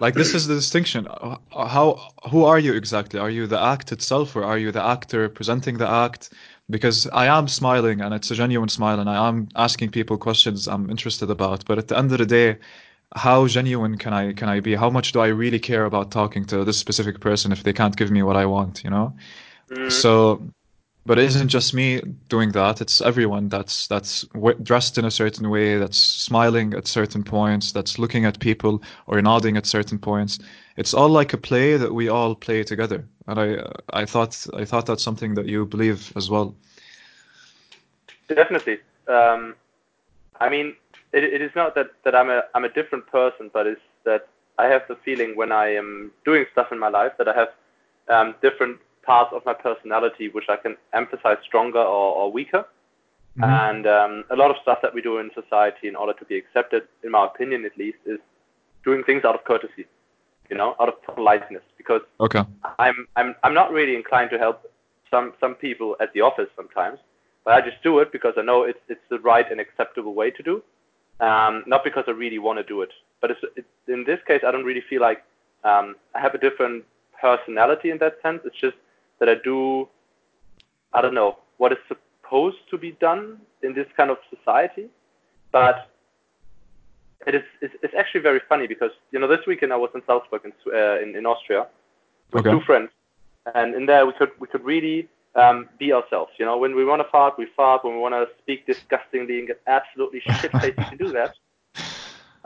like 0.00 0.14
this 0.14 0.34
is 0.34 0.46
the 0.46 0.54
distinction. 0.54 1.06
How 1.52 1.98
who 2.30 2.44
are 2.44 2.58
you 2.58 2.74
exactly? 2.74 3.18
Are 3.20 3.30
you 3.30 3.46
the 3.46 3.60
act 3.60 3.92
itself, 3.92 4.36
or 4.36 4.44
are 4.44 4.58
you 4.58 4.72
the 4.72 4.84
actor 4.84 5.28
presenting 5.28 5.78
the 5.78 5.88
act? 5.88 6.30
because 6.70 7.06
I 7.12 7.26
am 7.26 7.48
smiling 7.48 8.00
and 8.00 8.14
it's 8.14 8.30
a 8.30 8.34
genuine 8.34 8.68
smile 8.68 8.98
and 8.98 9.08
I 9.08 9.28
am 9.28 9.48
asking 9.54 9.90
people 9.90 10.16
questions 10.16 10.66
I'm 10.66 10.90
interested 10.90 11.30
about. 11.30 11.64
But 11.66 11.78
at 11.78 11.88
the 11.88 11.98
end 11.98 12.12
of 12.12 12.18
the 12.18 12.26
day, 12.26 12.56
how 13.14 13.46
genuine 13.46 13.98
can 13.98 14.12
I 14.12 14.32
can 14.32 14.48
I 14.48 14.60
be? 14.60 14.74
How 14.74 14.90
much 14.90 15.12
do 15.12 15.20
I 15.20 15.28
really 15.28 15.58
care 15.58 15.84
about 15.84 16.10
talking 16.10 16.44
to 16.46 16.64
this 16.64 16.78
specific 16.78 17.20
person 17.20 17.52
if 17.52 17.62
they 17.62 17.72
can't 17.72 17.96
give 17.96 18.10
me 18.10 18.22
what 18.22 18.36
I 18.36 18.46
want? 18.46 18.82
You 18.84 18.90
know. 18.90 19.14
Mm. 19.70 19.92
So, 19.92 20.42
but 21.04 21.18
it 21.18 21.24
isn't 21.24 21.48
just 21.48 21.74
me 21.74 22.00
doing 22.28 22.52
that. 22.52 22.80
It's 22.80 23.00
everyone 23.00 23.48
that's 23.48 23.86
that's 23.88 24.22
w- 24.34 24.58
dressed 24.62 24.98
in 24.98 25.04
a 25.04 25.10
certain 25.10 25.50
way, 25.50 25.78
that's 25.78 25.98
smiling 25.98 26.74
at 26.74 26.86
certain 26.86 27.24
points, 27.24 27.72
that's 27.72 27.98
looking 27.98 28.24
at 28.24 28.38
people 28.38 28.82
or 29.06 29.20
nodding 29.20 29.56
at 29.56 29.66
certain 29.66 29.98
points. 29.98 30.38
It's 30.76 30.94
all 30.94 31.08
like 31.08 31.32
a 31.32 31.38
play 31.38 31.76
that 31.76 31.92
we 31.92 32.08
all 32.08 32.34
play 32.34 32.62
together. 32.62 33.04
And 33.26 33.38
I 33.38 34.02
I 34.02 34.04
thought 34.06 34.46
I 34.54 34.64
thought 34.64 34.86
that's 34.86 35.02
something 35.02 35.34
that 35.34 35.46
you 35.46 35.66
believe 35.66 36.12
as 36.16 36.30
well. 36.30 36.54
Definitely. 38.28 38.78
Um, 39.08 39.56
I 40.40 40.48
mean, 40.48 40.76
it, 41.12 41.24
it 41.24 41.42
is 41.42 41.50
not 41.54 41.74
that, 41.74 41.90
that 42.04 42.14
I'm 42.14 42.30
a 42.30 42.42
I'm 42.54 42.64
a 42.64 42.68
different 42.68 43.06
person, 43.08 43.50
but 43.52 43.66
it's 43.66 43.80
that 44.04 44.28
I 44.58 44.66
have 44.66 44.82
the 44.88 44.96
feeling 44.96 45.36
when 45.36 45.50
I 45.50 45.74
am 45.74 46.12
doing 46.24 46.46
stuff 46.52 46.70
in 46.70 46.78
my 46.78 46.88
life 46.88 47.12
that 47.18 47.28
I 47.28 47.34
have 47.34 47.48
um, 48.08 48.34
different 48.40 48.78
parts 49.02 49.32
of 49.32 49.44
my 49.44 49.54
personality 49.54 50.28
which 50.28 50.48
I 50.48 50.56
can 50.56 50.76
emphasize 50.92 51.38
stronger 51.44 51.80
or, 51.80 52.14
or 52.16 52.32
weaker. 52.32 52.64
Mhm. 53.38 53.48
And 53.48 53.86
um, 53.86 54.24
a 54.30 54.36
lot 54.36 54.50
of 54.50 54.56
stuff 54.62 54.80
that 54.82 54.92
we 54.92 55.00
do 55.00 55.18
in 55.18 55.30
society 55.34 55.88
in 55.88 55.96
order 55.96 56.12
to 56.12 56.24
be 56.26 56.36
accepted, 56.36 56.82
in 57.02 57.10
my 57.10 57.24
opinion 57.26 57.64
at 57.64 57.76
least, 57.78 57.98
is 58.04 58.18
doing 58.84 59.02
things 59.04 59.24
out 59.24 59.34
of 59.34 59.44
courtesy, 59.44 59.86
you 60.50 60.56
know, 60.56 60.76
out 60.80 60.88
of 60.88 61.02
politeness. 61.02 61.62
Because 61.78 62.02
Okay. 62.20 62.42
I'm 62.78 63.08
I'm 63.16 63.34
I'm 63.42 63.54
not 63.54 63.72
really 63.72 63.96
inclined 63.96 64.30
to 64.30 64.38
help 64.38 64.70
some 65.10 65.32
some 65.40 65.54
people 65.54 65.96
at 66.00 66.12
the 66.12 66.20
office 66.20 66.50
sometimes, 66.56 66.98
but 67.44 67.54
I 67.54 67.60
just 67.62 67.82
do 67.82 68.00
it 68.00 68.12
because 68.12 68.34
I 68.36 68.42
know 68.42 68.64
it's 68.64 68.84
it's 68.88 69.06
the 69.08 69.18
right 69.20 69.50
and 69.50 69.60
acceptable 69.60 70.14
way 70.14 70.30
to 70.30 70.42
do, 70.42 70.62
um, 71.20 71.64
not 71.66 71.84
because 71.84 72.04
I 72.06 72.10
really 72.12 72.38
want 72.38 72.58
to 72.58 72.64
do 72.64 72.82
it. 72.82 72.92
But 73.20 73.30
it's, 73.30 73.40
it, 73.56 73.64
in 73.88 74.04
this 74.04 74.20
case, 74.26 74.42
I 74.46 74.50
don't 74.50 74.64
really 74.64 74.84
feel 74.90 75.00
like 75.00 75.24
um, 75.64 75.96
I 76.14 76.20
have 76.20 76.34
a 76.34 76.38
different 76.38 76.84
personality 77.18 77.88
in 77.90 77.98
that 77.98 78.14
sense. 78.22 78.40
It's 78.44 78.60
just 78.60 78.76
that 79.22 79.28
I 79.28 79.36
do, 79.44 79.88
I 80.92 81.00
don't 81.00 81.14
know, 81.14 81.38
what 81.58 81.70
is 81.70 81.78
supposed 81.86 82.56
to 82.70 82.76
be 82.76 82.90
done 83.00 83.38
in 83.62 83.72
this 83.72 83.86
kind 83.96 84.10
of 84.10 84.16
society, 84.34 84.86
but 85.52 85.88
it 87.28 87.36
is 87.36 87.44
it's, 87.60 87.72
it's 87.84 87.94
actually 87.96 88.22
very 88.22 88.40
funny 88.48 88.66
because 88.66 88.90
you 89.12 89.20
know 89.20 89.28
this 89.28 89.46
weekend 89.46 89.72
I 89.72 89.76
was 89.76 89.90
in 89.94 90.02
Salzburg 90.08 90.42
in 90.44 90.52
uh, 90.74 90.98
in, 91.00 91.14
in 91.14 91.24
Austria 91.24 91.68
with 92.32 92.44
Okay. 92.44 92.50
two 92.50 92.64
friends, 92.66 92.90
and 93.54 93.76
in 93.76 93.86
there 93.86 94.04
we 94.06 94.12
could 94.14 94.32
we 94.40 94.48
could 94.48 94.64
really 94.64 95.08
um, 95.36 95.68
be 95.78 95.92
ourselves. 95.92 96.32
You 96.40 96.44
know, 96.44 96.58
when 96.58 96.74
we 96.74 96.84
want 96.84 97.00
to 97.00 97.08
fart, 97.08 97.38
we 97.38 97.46
fart. 97.56 97.84
When 97.84 97.94
we 97.94 98.00
want 98.00 98.16
to 98.16 98.26
speak 98.42 98.66
disgustingly 98.66 99.38
and 99.38 99.46
get 99.46 99.60
absolutely 99.68 100.20
shit 100.40 100.50
faced, 100.60 100.78
we 100.78 100.84
can 100.90 100.98
do 100.98 101.12
that. 101.12 101.32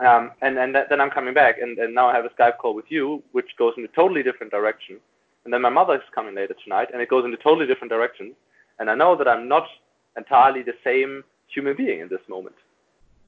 Um, 0.07 0.29
and 0.43 0.59
and 0.59 0.75
th- 0.75 0.85
then 0.91 1.01
I'm 1.01 1.09
coming 1.09 1.33
back, 1.33 1.55
and, 1.59 1.75
and 1.79 1.95
now 1.95 2.07
I 2.07 2.13
have 2.13 2.25
a 2.25 2.33
Skype 2.37 2.59
call 2.59 2.75
with 2.75 2.89
you, 2.89 3.23
which 3.31 3.49
goes 3.57 3.73
in 3.77 3.83
a 3.83 3.93
totally 3.99 4.21
different 4.21 4.51
direction. 4.51 4.97
And 5.47 5.53
then 5.53 5.61
my 5.61 5.69
mother 5.69 5.95
is 5.95 6.01
coming 6.13 6.35
later 6.35 6.55
tonight, 6.61 6.89
and 6.91 7.01
it 7.01 7.07
goes 7.07 7.23
in 7.23 7.33
a 7.33 7.37
totally 7.37 7.65
different 7.65 7.89
direction. 7.89 8.33
And 8.79 8.89
I 8.89 8.95
know 8.95 9.15
that 9.15 9.29
I'm 9.29 9.47
not 9.47 9.63
entirely 10.17 10.61
the 10.61 10.73
same 10.83 11.23
human 11.47 11.73
being 11.77 12.01
in 12.01 12.09
this 12.09 12.19
moment. 12.27 12.57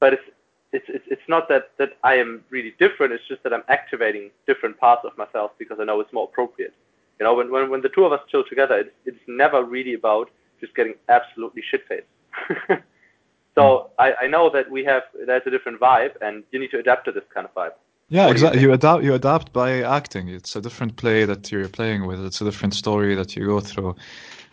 But 0.00 0.12
it's 0.12 0.22
it's 0.70 0.84
it's, 0.90 1.04
it's 1.06 1.28
not 1.28 1.48
that, 1.48 1.70
that 1.78 1.96
I 2.04 2.16
am 2.16 2.44
really 2.50 2.74
different. 2.78 3.14
It's 3.14 3.26
just 3.26 3.42
that 3.44 3.54
I'm 3.54 3.62
activating 3.68 4.32
different 4.46 4.78
parts 4.78 5.00
of 5.06 5.16
myself 5.16 5.52
because 5.58 5.78
I 5.80 5.84
know 5.84 5.98
it's 6.00 6.12
more 6.12 6.24
appropriate. 6.24 6.74
You 7.18 7.24
know, 7.24 7.32
when 7.32 7.50
when, 7.50 7.70
when 7.70 7.80
the 7.80 7.88
two 7.88 8.04
of 8.04 8.12
us 8.12 8.20
chill 8.30 8.44
together, 8.46 8.76
it's 8.76 8.94
it's 9.06 9.24
never 9.26 9.64
really 9.64 9.94
about 9.94 10.28
just 10.60 10.74
getting 10.76 10.96
absolutely 11.08 11.62
shit 11.70 11.88
faced. 11.88 12.82
so 13.54 13.92
I, 13.98 14.12
I 14.24 14.26
know 14.26 14.50
that 14.50 14.70
we 14.70 14.84
have 14.84 15.04
there's 15.24 15.46
a 15.46 15.50
different 15.50 15.80
vibe, 15.80 16.16
and 16.20 16.44
you 16.50 16.60
need 16.60 16.70
to 16.72 16.80
adapt 16.80 17.06
to 17.06 17.12
this 17.12 17.24
kind 17.32 17.46
of 17.46 17.54
vibe. 17.54 17.76
Yeah, 18.10 18.26
What 18.26 18.36
do 18.36 18.40
you 18.42 18.46
exactly. 18.46 18.60
You, 18.62 18.72
adapt. 18.72 19.02
You 19.04 19.14
adapt 19.14 19.52
by 19.52 19.82
acting. 19.82 20.28
It's 20.28 20.56
a 20.56 20.60
different 20.60 20.96
play 20.96 21.24
that 21.26 21.50
you're 21.52 21.68
playing 21.68 22.06
with. 22.06 22.24
It's 22.24 22.40
a 22.40 22.44
different 22.44 22.74
story 22.74 23.14
that 23.14 23.36
you 23.36 23.46
go 23.46 23.60
through. 23.60 23.94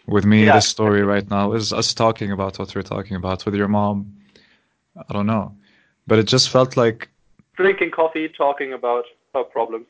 With 0.06 0.26
me, 0.26 0.46
Yeah. 0.46 0.54
this 0.56 0.68
story 0.68 1.02
right 1.04 1.28
now 1.30 1.52
is 1.54 1.74
us 1.74 1.94
talking 1.94 2.32
about 2.32 2.58
what 2.60 2.74
we're 2.76 2.84
talking 2.84 3.18
about. 3.18 3.46
With 3.46 3.56
your 3.56 3.68
mom, 3.68 4.14
I 5.10 5.12
don't 5.14 5.26
know, 5.26 5.56
but 6.06 6.20
it 6.20 6.28
just 6.28 6.50
felt 6.50 6.78
like, 6.78 7.10
Drinking 7.58 7.92
coffee, 7.92 8.30
talking 8.30 8.74
about 8.74 9.06
her 9.34 9.44
problems, 9.44 9.88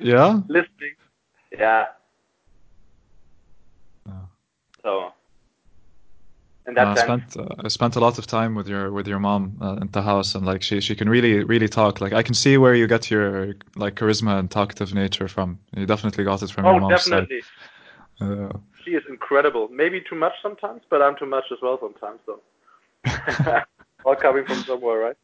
yeah, 0.00 0.40
listening. 0.48 0.96
Yeah. 1.52 1.86
Yeah. 4.06 4.12
So. 4.82 5.12
In 6.66 6.76
Uh, 6.76 6.84
that 6.84 6.98
I 6.98 7.02
spent 7.04 7.36
uh, 7.36 7.64
I 7.64 7.68
spent 7.68 7.96
a 7.96 8.00
lot 8.00 8.18
of 8.18 8.26
time 8.26 8.54
with 8.54 8.68
your 8.68 8.92
with 8.92 9.06
your 9.06 9.20
mom 9.20 9.56
uh, 9.60 9.78
at 9.80 9.92
the 9.92 10.02
house, 10.02 10.34
and 10.34 10.44
like 10.44 10.62
she 10.62 10.80
she 10.80 10.94
can 10.94 11.08
really 11.08 11.44
really 11.44 11.68
talk. 11.68 12.00
Like 12.00 12.12
I 12.12 12.22
can 12.22 12.34
see 12.34 12.58
where 12.58 12.74
you 12.74 12.86
get 12.86 13.10
your 13.10 13.54
like 13.76 13.94
charisma 13.94 14.38
and 14.38 14.50
talkative 14.50 14.92
nature 14.94 15.28
from. 15.28 15.58
You 15.76 15.86
definitely 15.86 16.24
got 16.24 16.42
it 16.42 16.50
from 16.50 16.64
your 16.64 16.80
mom. 16.80 16.92
oh, 16.92 16.96
definitely. 16.96 17.42
Uh, 18.20 18.58
She 18.84 18.92
is 18.92 19.04
incredible. 19.08 19.68
Maybe 19.68 20.00
too 20.00 20.16
much 20.16 20.34
sometimes, 20.42 20.82
but 20.90 21.02
I'm 21.02 21.16
too 21.16 21.26
much 21.26 21.44
as 21.52 21.58
well 21.62 21.78
sometimes. 21.80 22.20
So, 22.26 22.40
all 24.04 24.16
coming 24.16 24.44
from 24.44 24.62
somewhere, 24.64 24.98
right? 24.98 25.16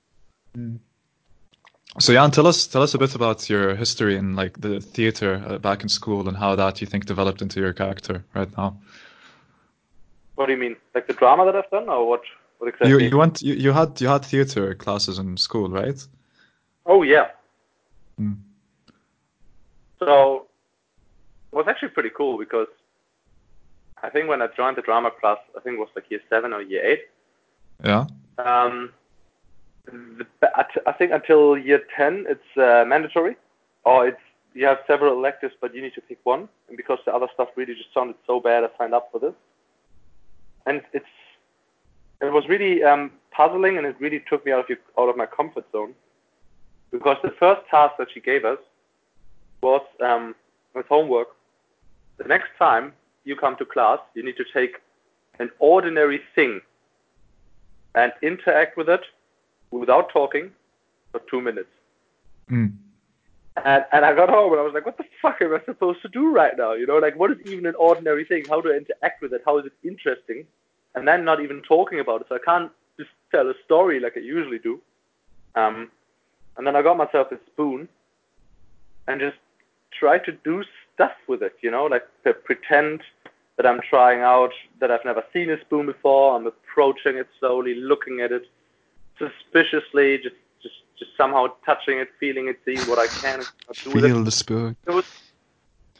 So 1.98 2.12
Jan, 2.12 2.30
tell 2.30 2.46
us 2.46 2.66
tell 2.66 2.82
us 2.82 2.94
a 2.94 2.98
bit 2.98 3.14
about 3.14 3.50
your 3.50 3.74
history 3.74 4.16
in 4.16 4.34
like 4.34 4.60
the 4.60 4.80
theater 4.80 5.42
uh, 5.46 5.58
back 5.58 5.82
in 5.82 5.88
school 5.88 6.26
and 6.28 6.36
how 6.36 6.56
that 6.56 6.80
you 6.80 6.86
think 6.86 7.04
developed 7.04 7.42
into 7.42 7.60
your 7.60 7.72
character 7.74 8.24
right 8.34 8.48
now. 8.56 8.78
What 10.42 10.46
do 10.48 10.54
you 10.54 10.58
mean? 10.58 10.74
Like 10.92 11.06
the 11.06 11.12
drama 11.12 11.44
that 11.44 11.54
I've 11.54 11.70
done, 11.70 11.88
or 11.88 12.08
what? 12.08 12.22
What 12.58 12.66
exactly? 12.66 12.90
You 12.90 12.98
you 12.98 13.16
went 13.16 13.42
you, 13.42 13.54
you 13.54 13.70
had 13.70 14.00
you 14.00 14.08
had 14.08 14.24
theater 14.24 14.74
classes 14.74 15.20
in 15.20 15.36
school, 15.36 15.68
right? 15.68 16.04
Oh 16.84 17.04
yeah. 17.04 17.28
Mm. 18.20 18.38
So 20.00 20.46
it 21.52 21.54
was 21.54 21.66
actually 21.68 21.90
pretty 21.90 22.10
cool 22.10 22.38
because 22.38 22.66
I 24.02 24.10
think 24.10 24.28
when 24.28 24.42
I 24.42 24.48
joined 24.48 24.76
the 24.78 24.82
drama 24.82 25.12
class, 25.12 25.38
I 25.56 25.60
think 25.60 25.76
it 25.76 25.78
was 25.78 25.90
like 25.94 26.10
year 26.10 26.22
seven 26.28 26.52
or 26.52 26.60
year 26.60 26.84
eight. 26.84 27.02
Yeah. 27.84 28.06
Um, 28.38 28.90
the, 29.84 30.26
I- 30.88 30.92
think 30.98 31.12
until 31.12 31.56
year 31.56 31.82
ten, 31.96 32.26
it's 32.28 32.50
uh, 32.56 32.84
mandatory, 32.84 33.36
or 33.84 34.08
it's 34.08 34.24
you 34.54 34.66
have 34.66 34.78
several 34.88 35.12
electives, 35.16 35.54
but 35.60 35.72
you 35.72 35.82
need 35.82 35.94
to 35.94 36.00
pick 36.00 36.18
one. 36.24 36.48
And 36.66 36.76
because 36.76 36.98
the 37.06 37.14
other 37.14 37.28
stuff 37.32 37.50
really 37.54 37.76
just 37.76 37.94
sounded 37.94 38.16
so 38.26 38.40
bad, 38.40 38.64
I 38.64 38.70
signed 38.76 38.92
up 38.92 39.08
for 39.12 39.20
this. 39.20 39.34
And 40.66 40.82
it's 40.92 41.04
it 42.20 42.32
was 42.32 42.48
really 42.48 42.84
um, 42.84 43.10
puzzling, 43.32 43.78
and 43.78 43.86
it 43.86 43.96
really 43.98 44.22
took 44.28 44.46
me 44.46 44.52
out 44.52 44.60
of 44.60 44.68
your, 44.68 44.78
out 44.98 45.08
of 45.08 45.16
my 45.16 45.26
comfort 45.26 45.64
zone. 45.72 45.94
Because 46.90 47.16
the 47.22 47.34
first 47.38 47.62
task 47.68 47.94
that 47.98 48.08
she 48.12 48.20
gave 48.20 48.44
us 48.44 48.58
was 49.62 49.82
um, 50.00 50.34
with 50.74 50.86
homework. 50.86 51.28
The 52.18 52.24
next 52.24 52.50
time 52.58 52.92
you 53.24 53.34
come 53.34 53.56
to 53.56 53.64
class, 53.64 53.98
you 54.14 54.22
need 54.24 54.36
to 54.36 54.44
take 54.52 54.76
an 55.38 55.50
ordinary 55.58 56.20
thing 56.34 56.60
and 57.94 58.12
interact 58.22 58.76
with 58.76 58.88
it 58.88 59.02
without 59.70 60.10
talking 60.10 60.50
for 61.10 61.20
two 61.30 61.40
minutes. 61.40 61.68
Mm. 62.50 62.74
And, 63.56 63.84
and 63.92 64.04
I 64.04 64.14
got 64.14 64.30
home 64.30 64.52
and 64.52 64.60
I 64.60 64.64
was 64.64 64.72
like, 64.72 64.86
what 64.86 64.96
the 64.96 65.04
fuck 65.20 65.42
am 65.42 65.54
I 65.54 65.60
supposed 65.64 66.00
to 66.02 66.08
do 66.08 66.32
right 66.32 66.56
now? 66.56 66.72
You 66.72 66.86
know, 66.86 66.98
like 66.98 67.16
what 67.18 67.30
is 67.30 67.38
even 67.46 67.66
an 67.66 67.74
ordinary 67.78 68.24
thing? 68.24 68.44
How 68.48 68.60
do 68.60 68.72
I 68.72 68.76
interact 68.76 69.22
with 69.22 69.32
it? 69.32 69.42
How 69.44 69.58
is 69.58 69.66
it 69.66 69.72
interesting? 69.86 70.46
And 70.94 71.06
then 71.06 71.24
not 71.24 71.42
even 71.42 71.62
talking 71.62 72.00
about 72.00 72.22
it. 72.22 72.26
So 72.28 72.36
I 72.36 72.38
can't 72.44 72.70
just 72.98 73.10
tell 73.30 73.48
a 73.48 73.54
story 73.64 74.00
like 74.00 74.16
I 74.16 74.20
usually 74.20 74.58
do. 74.58 74.80
Um, 75.54 75.90
and 76.56 76.66
then 76.66 76.76
I 76.76 76.82
got 76.82 76.96
myself 76.96 77.32
a 77.32 77.38
spoon 77.52 77.88
and 79.06 79.20
just 79.20 79.36
try 79.98 80.18
to 80.18 80.32
do 80.32 80.64
stuff 80.94 81.12
with 81.28 81.42
it, 81.42 81.54
you 81.60 81.70
know, 81.70 81.84
like 81.84 82.04
to 82.24 82.32
pretend 82.32 83.02
that 83.56 83.66
I'm 83.66 83.80
trying 83.88 84.20
out 84.20 84.52
that 84.80 84.90
I've 84.90 85.04
never 85.04 85.22
seen 85.32 85.50
a 85.50 85.60
spoon 85.60 85.86
before. 85.86 86.36
I'm 86.36 86.46
approaching 86.46 87.16
it 87.16 87.28
slowly, 87.38 87.74
looking 87.74 88.20
at 88.20 88.32
it 88.32 88.44
suspiciously, 89.18 90.18
just 90.18 90.36
just 91.02 91.16
somehow 91.16 91.46
touching 91.66 91.98
it, 91.98 92.08
feeling 92.20 92.48
it, 92.48 92.58
seeing 92.64 92.80
what 92.90 92.98
I 92.98 93.06
can 93.06 93.40
and 93.40 93.76
do 93.84 93.90
with 93.90 94.04
it. 94.04 94.08
Feel 94.08 94.24
the 94.24 94.30
spirit. 94.30 94.76
It 94.86 94.92
was 94.92 95.04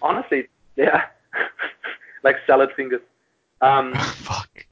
honestly, 0.01 0.49
yeah, 0.77 1.07
like 2.23 2.37
salad 2.47 2.71
fingers. 2.77 3.01
Um, 3.61 3.95
Fuck. 4.29 4.67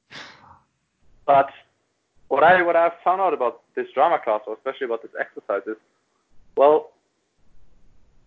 but 1.25 1.49
what 2.29 2.43
I 2.43 2.61
what 2.61 2.75
I 2.75 2.91
found 3.03 3.21
out 3.21 3.33
about 3.33 3.61
this 3.75 3.87
drama 3.93 4.19
class, 4.23 4.41
or 4.47 4.53
especially 4.53 4.85
about 4.85 5.01
this 5.01 5.11
exercise, 5.19 5.63
is 5.67 5.77
well, 6.55 6.91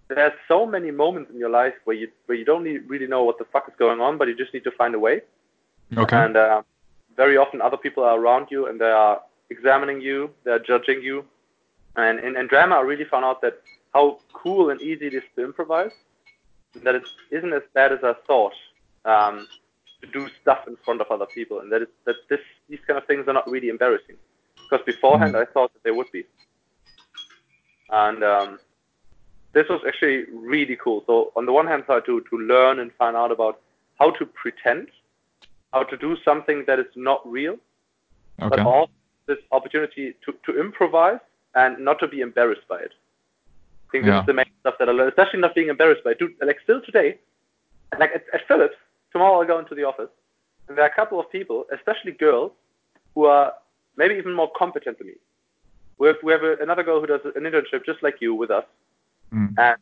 there's 0.09 0.33
so 0.49 0.67
many 0.67 0.91
moments 0.91 1.31
in 1.33 1.39
your 1.39 1.51
life 1.51 1.75
where 1.85 1.97
you 1.97 2.09
where 2.27 2.37
you 2.37 2.45
don't 2.45 2.65
really 2.65 3.07
know 3.07 3.25
what 3.25 3.39
the 3.39 3.47
fuck 3.53 3.65
is 3.69 3.75
going 3.79 4.01
on, 4.01 4.19
but 4.19 4.29
you 4.29 4.37
just 4.37 4.53
need 4.53 4.65
to 4.65 4.71
find 4.73 4.95
a 4.95 4.99
way. 4.99 5.23
Okay. 5.97 6.17
And 6.17 6.37
uh, 6.37 6.63
very 7.17 7.37
often 7.37 7.61
other 7.61 7.77
people 7.77 8.03
are 8.05 8.19
around 8.19 8.49
you 8.51 8.67
and 8.67 8.81
they 8.81 8.91
are 8.91 9.21
examining 9.51 10.01
you, 10.01 10.31
they 10.45 10.51
are 10.51 10.59
judging 10.59 11.03
you. 11.03 11.25
And 11.97 12.19
in, 12.21 12.37
in 12.37 12.47
drama, 12.49 12.77
I 12.77 12.81
really 12.81 13.05
found 13.05 13.25
out 13.25 13.41
that 13.43 13.61
how 13.93 14.19
cool 14.33 14.71
and 14.71 14.81
easy 14.81 15.07
it 15.07 15.15
is 15.15 15.23
to 15.37 15.45
improvise, 15.45 15.93
that 16.83 16.95
it 16.95 17.05
isn't 17.31 17.53
as 17.53 17.63
bad 17.73 17.93
as 17.93 18.01
I 18.03 18.15
thought. 18.27 18.55
Um, 19.05 19.47
to 20.05 20.11
do 20.11 20.29
stuff 20.41 20.67
in 20.67 20.77
front 20.85 21.01
of 21.01 21.07
other 21.11 21.27
people, 21.27 21.61
and 21.61 21.71
that 21.73 21.83
is 21.83 21.89
that 22.05 22.17
this 22.29 22.41
these 22.69 22.81
kind 22.87 22.99
of 22.99 23.07
things 23.07 23.27
are 23.29 23.33
not 23.33 23.49
really 23.51 23.69
embarrassing. 23.69 24.17
Because 24.57 24.85
beforehand, 24.87 25.37
I 25.37 25.45
thought 25.45 25.73
that 25.75 25.83
they 25.83 25.91
would 25.91 26.11
be, 26.13 26.25
and 27.91 28.25
um, 28.25 28.59
this 29.53 29.69
was 29.69 29.81
actually 29.87 30.25
really 30.33 30.77
cool. 30.83 31.03
So 31.07 31.33
on 31.37 31.47
the 31.47 31.53
one 31.53 31.67
hand 31.67 31.85
side, 31.87 32.05
to 32.07 32.21
to 32.31 32.37
learn 32.39 32.79
and 32.81 32.93
find 32.95 33.17
out 33.17 33.31
about 33.31 33.61
how 33.99 34.11
to 34.13 34.27
pretend, 34.27 34.89
how 35.73 35.83
to 35.85 35.97
do 35.97 36.17
something 36.25 36.65
that 36.67 36.79
is 36.79 36.93
not 36.97 37.21
real, 37.31 37.57
Okay. 38.41 38.49
but 38.51 38.61
also 38.61 38.93
this 39.27 39.39
opportunity 39.53 40.15
to, 40.25 40.35
to 40.45 40.61
improvise 40.61 41.21
and 41.55 41.79
not 41.85 41.99
to 42.01 42.09
be 42.09 42.21
embarrassed 42.21 42.67
by 42.69 42.79
it. 42.79 42.93
I 43.89 43.91
think 43.93 44.05
this 44.07 44.21
is 44.21 44.27
the 44.27 44.33
main 44.35 44.51
stuff 44.61 44.75
that 44.81 44.89
I 44.89 44.93
learned, 44.93 45.11
especially 45.11 45.41
not 45.41 45.55
being 45.55 45.69
embarrassed 45.69 46.03
by 46.03 46.11
it. 46.13 46.19
Dude, 46.19 46.35
like 46.45 46.59
still 46.65 46.81
today, 46.83 47.19
like 47.99 48.11
at, 48.15 48.25
at 48.33 48.47
Philips, 48.49 48.75
tomorrow 49.13 49.41
I'll 49.41 49.47
go 49.47 49.59
into 49.61 49.75
the 49.77 49.85
office, 49.85 50.09
and 50.69 50.77
there 50.77 50.85
are 50.85 50.89
a 50.89 50.95
couple 50.95 51.21
of 51.21 51.31
people, 51.31 51.67
especially 51.73 52.13
girls, 52.13 52.51
who 53.15 53.27
are 53.27 53.53
maybe 53.97 54.15
even 54.15 54.35
more 54.35 54.51
competent 54.57 54.99
than 54.99 55.07
me. 55.09 55.15
We 55.99 56.09
have, 56.09 56.17
we 56.25 56.33
have 56.33 56.43
a, 56.43 56.57
another 56.61 56.83
girl 56.83 57.01
who 57.01 57.07
does 57.07 57.21
an 57.25 57.43
internship 57.43 57.85
just 57.87 58.03
like 58.03 58.17
you 58.21 58.35
with 58.35 58.51
us, 58.51 58.65
Mm. 59.33 59.55
and 59.59 59.77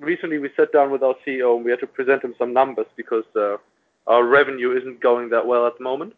recently 0.00 0.38
we 0.38 0.50
sat 0.56 0.72
down 0.72 0.90
with 0.90 1.02
our 1.02 1.14
CEO 1.26 1.56
and 1.56 1.64
we 1.64 1.70
had 1.70 1.80
to 1.80 1.86
present 1.86 2.22
him 2.22 2.34
some 2.38 2.52
numbers 2.52 2.86
because 2.96 3.24
uh, 3.36 3.56
our 4.06 4.24
revenue 4.24 4.76
isn't 4.78 5.00
going 5.00 5.28
that 5.30 5.46
well 5.46 5.66
at 5.66 5.76
the 5.76 5.84
moment 5.84 6.14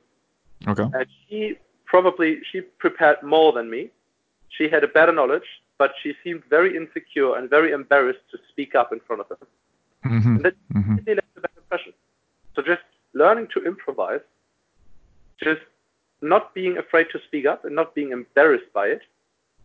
Okay. 0.69 0.85
and 0.95 1.07
she 1.29 1.57
probably 1.87 2.41
she 2.51 2.61
prepared 2.61 3.23
more 3.23 3.53
than 3.53 3.71
me. 3.71 3.91
She 4.57 4.69
had 4.69 4.85
a 4.85 4.89
better 4.89 5.13
knowledge, 5.13 5.49
but 5.79 5.93
she 6.03 6.15
seemed 6.23 6.43
very 6.51 6.77
insecure 6.77 7.37
and 7.37 7.49
very 7.49 7.73
embarrassed 7.73 8.25
to 8.33 8.39
speak 8.51 8.75
up 8.75 8.93
in 8.93 9.01
front 9.07 9.23
of 9.23 9.29
them. 9.29 9.39
hmm 10.03 10.37
And 10.37 10.45
that 10.45 10.55
hmm 10.73 10.95
really 10.97 11.15
left 11.17 11.37
a 11.37 11.41
bad 11.41 11.57
impression. 11.57 11.93
So 12.55 12.63
just 12.63 12.83
learning 13.15 13.49
to 13.55 13.65
improvise, 13.65 14.21
just 15.43 15.63
not 16.21 16.55
being 16.55 16.79
afraid 16.79 17.07
to 17.13 17.19
speak 17.27 17.47
up 17.47 17.65
and 17.65 17.75
not 17.75 17.95
being 17.95 18.11
embarrassed 18.13 18.71
by 18.75 18.87
it 18.89 19.03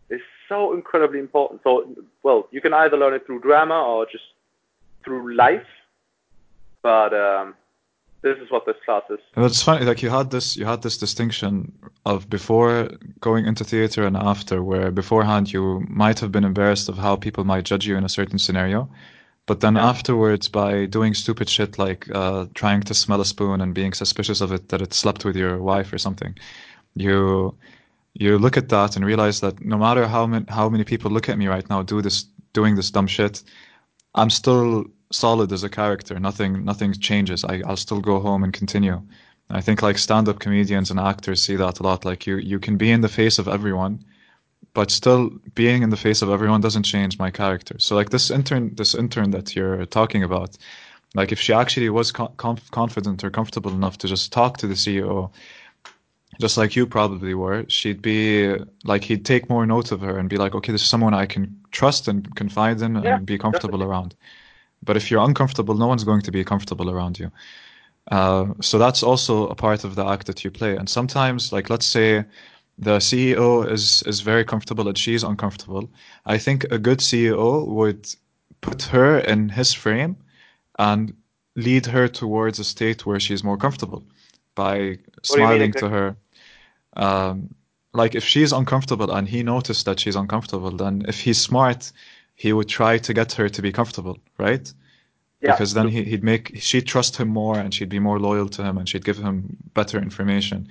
is 0.08 0.20
so 0.48 0.72
incredibly 0.72 1.18
important. 1.18 1.60
So 1.64 1.88
well, 2.22 2.48
you 2.50 2.60
can 2.60 2.72
either 2.72 2.96
learn 2.96 3.14
it 3.14 3.26
through 3.26 3.40
drama 3.40 3.78
or 3.82 4.06
just 4.06 4.24
through 5.04 5.34
life. 5.34 5.66
But 6.82 7.12
um, 7.12 7.54
this 8.22 8.38
is 8.38 8.50
what 8.50 8.66
this 8.66 8.76
class 8.84 9.02
is. 9.10 9.18
And 9.34 9.44
it's 9.44 9.62
funny, 9.62 9.84
like 9.84 10.02
you 10.02 10.10
had 10.10 10.30
this, 10.30 10.56
you 10.56 10.64
had 10.64 10.82
this 10.82 10.98
distinction 10.98 11.72
of 12.04 12.28
before 12.28 12.88
going 13.20 13.46
into 13.46 13.64
theater 13.64 14.06
and 14.06 14.16
after, 14.16 14.62
where 14.62 14.90
beforehand 14.90 15.52
you 15.52 15.84
might 15.88 16.18
have 16.20 16.32
been 16.32 16.44
embarrassed 16.44 16.88
of 16.88 16.98
how 16.98 17.16
people 17.16 17.44
might 17.44 17.64
judge 17.64 17.86
you 17.86 17.96
in 17.96 18.04
a 18.04 18.08
certain 18.08 18.38
scenario, 18.38 18.88
but 19.46 19.60
then 19.60 19.76
Yeah. 19.76 19.88
afterwards, 19.88 20.48
by 20.48 20.86
doing 20.86 21.14
stupid 21.14 21.48
shit 21.48 21.78
like 21.78 22.08
uh, 22.14 22.46
trying 22.54 22.82
to 22.82 22.94
smell 22.94 23.20
a 23.20 23.24
spoon 23.24 23.60
and 23.60 23.74
being 23.74 23.92
suspicious 23.94 24.40
of 24.40 24.52
it 24.52 24.68
that 24.70 24.82
it 24.82 24.94
slept 24.94 25.24
with 25.24 25.36
your 25.36 25.58
wife 25.62 25.92
or 25.92 25.98
something, 25.98 26.34
you 26.94 27.54
you 28.14 28.38
look 28.38 28.56
at 28.56 28.70
that 28.70 28.96
and 28.96 29.04
realize 29.04 29.40
that 29.40 29.60
no 29.64 29.76
matter 29.76 30.06
how 30.08 30.26
many 30.26 30.46
how 30.48 30.68
many 30.68 30.84
people 30.84 31.10
look 31.10 31.28
at 31.28 31.38
me 31.38 31.46
right 31.48 31.68
now 31.68 31.82
do 31.82 32.00
this 32.02 32.24
doing 32.54 32.74
this 32.76 32.90
dumb 32.90 33.06
shit, 33.06 33.42
I'm 34.14 34.30
still 34.30 34.86
solid 35.16 35.52
as 35.52 35.64
a 35.64 35.68
character. 35.68 36.18
Nothing 36.20 36.64
nothing 36.64 36.92
changes. 36.94 37.44
I, 37.44 37.62
I'll 37.66 37.76
still 37.76 38.00
go 38.00 38.20
home 38.20 38.44
and 38.44 38.52
continue. 38.52 39.02
I 39.50 39.60
think 39.60 39.82
like 39.82 39.98
stand-up 39.98 40.38
comedians 40.40 40.90
and 40.90 41.00
actors 41.00 41.42
see 41.42 41.56
that 41.56 41.80
a 41.80 41.82
lot. 41.82 42.04
Like 42.04 42.26
you 42.26 42.36
you 42.38 42.58
can 42.60 42.76
be 42.76 42.90
in 42.92 43.00
the 43.02 43.08
face 43.08 43.38
of 43.38 43.48
everyone, 43.48 44.04
but 44.74 44.90
still 44.90 45.30
being 45.54 45.82
in 45.82 45.90
the 45.90 45.96
face 45.96 46.22
of 46.22 46.30
everyone 46.30 46.60
doesn't 46.62 46.84
change 46.84 47.18
my 47.18 47.30
character. 47.30 47.76
So 47.78 47.96
like 47.96 48.10
this 48.10 48.30
intern 48.30 48.74
this 48.76 48.94
intern 48.94 49.30
that 49.32 49.54
you're 49.56 49.86
talking 49.86 50.22
about, 50.24 50.56
like 51.14 51.32
if 51.32 51.40
she 51.40 51.52
actually 51.54 51.90
was 51.90 52.12
conf- 52.12 52.70
confident 52.72 53.24
or 53.24 53.30
comfortable 53.30 53.72
enough 53.72 53.98
to 53.98 54.08
just 54.08 54.32
talk 54.32 54.58
to 54.58 54.66
the 54.68 54.76
CEO, 54.76 55.32
just 56.40 56.56
like 56.58 56.76
you 56.76 56.86
probably 56.86 57.34
were, 57.34 57.64
she'd 57.68 58.02
be 58.02 58.54
like 58.84 59.04
he'd 59.04 59.24
take 59.24 59.48
more 59.48 59.64
note 59.66 59.90
of 59.92 60.00
her 60.02 60.18
and 60.18 60.28
be 60.28 60.36
like, 60.36 60.54
okay, 60.54 60.72
this 60.72 60.82
is 60.82 60.88
someone 60.88 61.14
I 61.14 61.26
can 61.26 61.56
trust 61.72 62.08
and 62.08 62.34
confide 62.36 62.80
in 62.82 62.96
Yeah, 63.02 63.16
and 63.16 63.26
be 63.26 63.38
comfortable 63.38 63.78
definitely. 63.78 63.86
around. 63.88 64.14
But 64.86 64.96
if 64.96 65.10
you're 65.10 65.22
uncomfortable, 65.22 65.74
no 65.74 65.86
one's 65.86 66.04
going 66.04 66.22
to 66.22 66.32
be 66.32 66.44
comfortable 66.44 66.90
around 66.90 67.18
you. 67.18 67.30
Uh, 68.10 68.46
so 68.60 68.78
that's 68.78 69.02
also 69.02 69.48
a 69.48 69.54
part 69.54 69.84
of 69.84 69.96
the 69.96 70.06
act 70.06 70.26
that 70.28 70.44
you 70.44 70.50
play. 70.50 70.76
And 70.76 70.88
sometimes, 70.88 71.52
like 71.52 71.68
let's 71.68 71.86
say 71.86 72.24
the 72.78 72.98
CEO 72.98 73.70
is 73.70 74.02
is 74.06 74.20
very 74.20 74.44
comfortable 74.44 74.88
and 74.88 74.96
she's 74.96 75.22
uncomfortable. 75.22 75.90
I 76.24 76.38
think 76.38 76.64
a 76.70 76.78
good 76.78 77.00
CEO 77.00 77.66
would 77.66 78.08
put 78.60 78.82
her 78.82 79.18
in 79.18 79.48
his 79.48 79.72
frame 79.72 80.16
and 80.78 81.14
lead 81.56 81.86
her 81.86 82.06
towards 82.08 82.58
a 82.58 82.64
state 82.64 83.06
where 83.06 83.20
she's 83.20 83.42
more 83.42 83.56
comfortable 83.56 84.04
by 84.54 84.98
smiling 85.22 85.72
to 85.72 85.88
her. 85.88 86.16
Um, 86.96 87.54
like 87.92 88.14
if 88.14 88.24
she's 88.24 88.52
uncomfortable 88.52 89.10
and 89.10 89.26
he 89.26 89.42
noticed 89.42 89.86
that 89.86 89.98
she's 90.00 90.16
uncomfortable, 90.16 90.70
then 90.70 91.04
if 91.08 91.20
he's 91.20 91.40
smart, 91.40 91.92
he 92.36 92.52
would 92.52 92.68
try 92.68 92.98
to 92.98 93.12
get 93.12 93.32
her 93.32 93.48
to 93.48 93.62
be 93.62 93.72
comfortable, 93.72 94.18
right? 94.38 94.72
Yeah. 95.40 95.52
because 95.52 95.74
then 95.74 95.88
he, 95.88 96.02
he'd 96.04 96.24
make 96.24 96.52
she'd 96.60 96.86
trust 96.86 97.16
him 97.16 97.28
more 97.28 97.58
and 97.58 97.72
she'd 97.74 97.90
be 97.90 97.98
more 97.98 98.18
loyal 98.18 98.48
to 98.48 98.64
him 98.64 98.78
and 98.78 98.88
she'd 98.88 99.04
give 99.04 99.18
him 99.18 99.56
better 99.74 99.98
information 99.98 100.66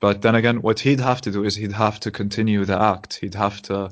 but 0.00 0.20
then 0.20 0.34
again 0.34 0.60
what 0.60 0.78
he'd 0.80 1.00
have 1.00 1.22
to 1.22 1.30
do 1.30 1.42
is 1.42 1.56
he'd 1.56 1.72
have 1.72 1.98
to 2.00 2.10
continue 2.10 2.66
the 2.66 2.78
act 2.78 3.14
he'd 3.14 3.34
have 3.34 3.62
to 3.62 3.90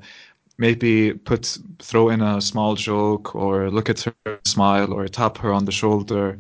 maybe 0.59 1.15
put 1.15 1.57
throw 1.79 2.11
in 2.11 2.21
a 2.21 2.43
small 2.43 2.75
joke 2.75 3.35
or 3.35 3.71
look 3.71 3.89
at 3.89 4.01
her 4.03 4.39
smile 4.45 4.93
or 4.93 5.09
tap 5.09 5.39
her 5.39 5.51
on 5.51 5.65
the 5.65 5.73
shoulder 5.73 6.39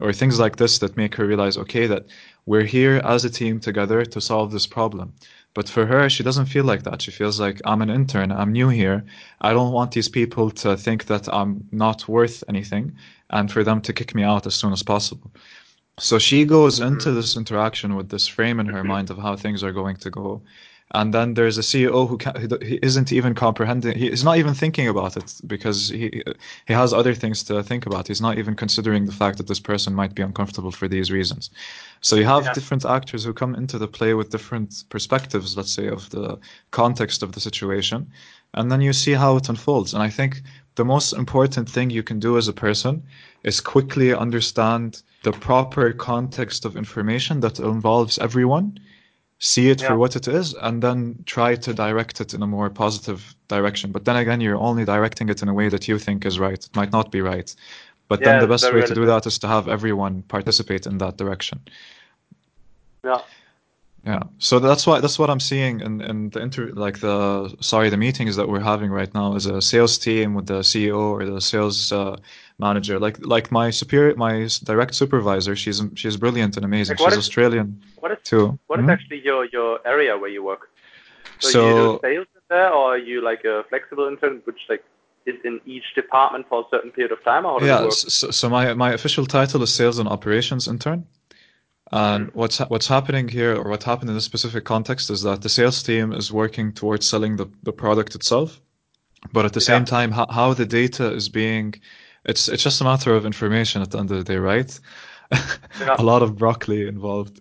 or 0.00 0.14
things 0.14 0.40
like 0.40 0.56
this 0.56 0.78
that 0.78 0.96
make 0.96 1.14
her 1.14 1.26
realize 1.26 1.58
okay 1.58 1.86
that 1.86 2.06
we're 2.46 2.64
here 2.64 3.02
as 3.04 3.22
a 3.24 3.30
team 3.30 3.60
together 3.60 4.02
to 4.04 4.20
solve 4.20 4.50
this 4.50 4.66
problem 4.66 5.12
but 5.54 5.68
for 5.68 5.86
her 5.86 6.08
she 6.08 6.22
doesn't 6.22 6.46
feel 6.46 6.64
like 6.64 6.82
that. 6.84 7.02
She 7.02 7.10
feels 7.10 7.40
like 7.40 7.60
i'm 7.64 7.82
an 7.82 7.90
intern. 7.90 8.32
I'm 8.32 8.52
new 8.52 8.68
here. 8.68 9.04
I 9.40 9.52
don't 9.52 9.72
want 9.72 9.92
these 9.92 10.08
people 10.08 10.50
to 10.62 10.76
think 10.76 11.06
that 11.06 11.32
i'm 11.32 11.66
not 11.72 12.08
worth 12.08 12.44
anything 12.48 12.96
and 13.30 13.50
for 13.50 13.64
them 13.64 13.80
to 13.82 13.92
kick 13.92 14.14
me 14.14 14.22
out 14.22 14.46
as 14.46 14.54
soon 14.54 14.72
as 14.72 14.82
possible. 14.82 15.30
So 15.98 16.18
she 16.18 16.44
goes 16.44 16.80
into 16.80 17.08
mm-hmm. 17.08 17.16
this 17.16 17.36
interaction 17.36 17.94
with 17.94 18.08
this 18.08 18.26
frame 18.26 18.58
in 18.58 18.66
her 18.66 18.78
mm-hmm. 18.78 18.88
mind 18.88 19.10
of 19.10 19.18
how 19.18 19.36
things 19.36 19.62
are 19.62 19.72
going 19.72 19.96
to 19.96 20.10
go. 20.10 20.42
And 20.92 21.14
then 21.14 21.34
there's 21.34 21.56
a 21.56 21.62
CEO 21.62 22.08
who, 22.08 22.18
can, 22.18 22.34
who 22.34 22.48
he 22.62 22.78
isn't 22.82 23.12
even 23.12 23.34
comprehending. 23.34 23.96
He 23.96 24.08
is 24.10 24.24
not 24.24 24.38
even 24.38 24.54
thinking 24.54 24.88
about 24.88 25.16
it 25.16 25.40
because 25.46 25.88
he 25.88 26.22
he 26.66 26.74
has 26.74 26.92
other 26.92 27.14
things 27.14 27.44
to 27.44 27.62
think 27.62 27.86
about. 27.86 28.08
He's 28.08 28.20
not 28.20 28.38
even 28.38 28.56
considering 28.56 29.06
the 29.06 29.12
fact 29.12 29.38
that 29.38 29.46
this 29.46 29.60
person 29.60 29.94
might 29.94 30.14
be 30.14 30.22
uncomfortable 30.22 30.72
for 30.72 30.88
these 30.88 31.10
reasons. 31.12 31.50
So 32.00 32.16
you 32.16 32.24
have 32.24 32.46
Yeah. 32.46 32.52
different 32.52 32.84
actors 32.84 33.24
who 33.24 33.32
come 33.32 33.54
into 33.54 33.78
the 33.78 33.88
play 33.88 34.14
with 34.14 34.30
different 34.30 34.84
perspectives, 34.88 35.56
let's 35.56 35.72
say, 35.72 35.88
of 35.88 36.10
the 36.10 36.38
context 36.70 37.22
of 37.22 37.32
the 37.32 37.40
situation, 37.40 38.10
and 38.54 38.70
then 38.70 38.80
you 38.80 38.92
see 38.92 39.12
how 39.12 39.36
it 39.36 39.48
unfolds. 39.48 39.94
And 39.94 40.02
I 40.02 40.10
think 40.10 40.42
the 40.74 40.84
most 40.84 41.12
important 41.12 41.68
thing 41.68 41.90
you 41.90 42.02
can 42.02 42.18
do 42.18 42.36
as 42.36 42.48
a 42.48 42.52
person 42.52 43.02
is 43.44 43.60
quickly 43.60 44.12
understand 44.14 45.02
the 45.22 45.32
proper 45.32 45.92
context 45.92 46.64
of 46.64 46.76
information 46.76 47.40
that 47.40 47.58
involves 47.60 48.18
everyone, 48.18 48.78
see 49.40 49.70
it 49.70 49.80
Yeah. 49.80 49.88
for 49.88 49.96
what 49.96 50.14
it 50.14 50.28
is, 50.28 50.54
and 50.54 50.82
then 50.82 51.16
try 51.26 51.56
to 51.56 51.74
direct 51.74 52.20
it 52.20 52.34
in 52.34 52.42
a 52.42 52.46
more 52.46 52.70
positive 52.70 53.34
direction. 53.48 53.90
But 53.90 54.04
then 54.04 54.16
again, 54.16 54.40
you're 54.40 54.58
only 54.58 54.84
directing 54.84 55.28
it 55.30 55.42
in 55.42 55.48
a 55.48 55.54
way 55.54 55.68
that 55.70 55.88
you 55.88 55.98
think 55.98 56.24
is 56.24 56.38
right. 56.38 56.62
It 56.64 56.76
might 56.76 56.92
not 56.92 57.10
be 57.10 57.20
right. 57.22 57.54
But 58.08 58.20
Yeah, 58.20 58.26
then 58.26 58.40
the 58.40 58.48
best 58.48 58.72
way 58.72 58.82
to 58.82 58.94
do 58.94 59.06
that 59.06 59.26
is 59.26 59.38
to 59.38 59.48
have 59.48 59.68
everyone 59.68 60.22
participate 60.22 60.86
in 60.86 60.98
that 60.98 61.16
direction. 61.16 61.60
Yeah. 63.04 63.22
Yeah, 64.04 64.22
so 64.38 64.58
that's 64.58 64.86
why 64.86 65.00
that's 65.00 65.18
what 65.18 65.28
I'm 65.28 65.40
seeing 65.40 65.80
in, 65.80 66.00
in 66.00 66.30
the 66.30 66.40
inter 66.40 66.70
like 66.72 67.00
the 67.00 67.54
sorry 67.60 67.90
the 67.90 67.98
meetings 67.98 68.34
that 68.36 68.48
we're 68.48 68.60
having 68.60 68.90
right 68.90 69.12
now 69.12 69.34
is 69.34 69.44
a 69.44 69.60
sales 69.60 69.98
team 69.98 70.32
with 70.32 70.46
the 70.46 70.60
CEO 70.62 70.98
or 70.98 71.26
the 71.26 71.40
sales 71.40 71.92
uh, 71.92 72.16
manager. 72.60 72.98
Like 73.06 73.16
like 73.36 73.50
my 73.50 73.70
superior, 73.70 74.14
my 74.16 74.48
direct 74.70 74.94
supervisor, 74.94 75.56
she's 75.56 75.82
she's 76.00 76.16
brilliant 76.16 76.56
and 76.56 76.64
amazing. 76.64 76.96
Like, 76.96 77.04
she's 77.10 77.18
is- 77.18 77.24
Australian 77.26 77.68
What 78.02 78.12
is 78.12 78.18
too. 78.32 78.58
what 78.68 78.78
is 78.80 78.86
Mhm. 78.86 78.92
actually 78.94 79.20
your 79.28 79.42
your 79.56 79.70
area 79.94 80.12
where 80.16 80.30
you 80.36 80.42
work? 80.52 80.62
So, 81.40 81.48
you 81.48 81.74
do 81.82 81.98
sales 82.06 82.26
there, 82.50 82.70
or 82.78 82.84
are 82.94 82.98
you 83.10 83.16
like 83.30 83.42
a 83.44 83.64
flexible 83.70 84.06
intern, 84.12 84.34
which 84.44 84.60
like 84.68 84.84
is 85.26 85.36
in 85.44 85.60
each 85.74 85.88
department 85.94 86.46
for 86.48 86.58
a 86.64 86.66
certain 86.72 86.90
period 86.96 87.12
of 87.12 87.20
time, 87.24 87.44
or 87.46 87.62
Yeah, 87.62 87.88
so, 87.90 88.30
so 88.30 88.48
my 88.48 88.74
my 88.74 88.90
official 88.98 89.26
title 89.26 89.62
is 89.62 89.72
sales 89.80 89.98
and 89.98 90.08
operations 90.16 90.68
intern. 90.68 91.00
And 91.92 92.26
Mhm. 92.28 92.34
what's 92.40 92.58
ha- 92.58 92.68
what's 92.72 92.86
happening 92.96 93.26
here, 93.28 93.52
or 93.60 93.68
what 93.72 93.82
happened 93.82 94.08
in 94.10 94.16
this 94.16 94.24
specific 94.32 94.64
context, 94.64 95.10
is 95.10 95.22
that 95.22 95.38
the 95.42 95.48
sales 95.48 95.82
team 95.82 96.12
is 96.20 96.32
working 96.32 96.72
towards 96.72 97.04
selling 97.06 97.36
the, 97.36 97.46
the 97.68 97.72
product 97.72 98.14
itself, 98.14 98.60
but 99.32 99.44
at 99.44 99.52
the 99.54 99.60
Yeah. 99.60 99.72
same 99.72 99.84
time, 99.84 100.10
how, 100.12 100.26
how 100.38 100.54
the 100.54 100.66
data 100.66 101.06
is 101.20 101.28
being, 101.28 101.74
it's 102.24 102.48
it's 102.48 102.62
just 102.62 102.80
a 102.80 102.84
matter 102.84 103.14
of 103.14 103.26
information 103.26 103.82
at 103.82 103.90
the 103.90 103.98
end 103.98 104.10
of 104.10 104.18
the 104.18 104.24
day, 104.24 104.36
right? 104.36 104.78
Yeah. 105.32 105.96
a 105.98 106.02
lot 106.02 106.22
of 106.22 106.36
broccoli 106.36 106.86
involved. 106.86 107.40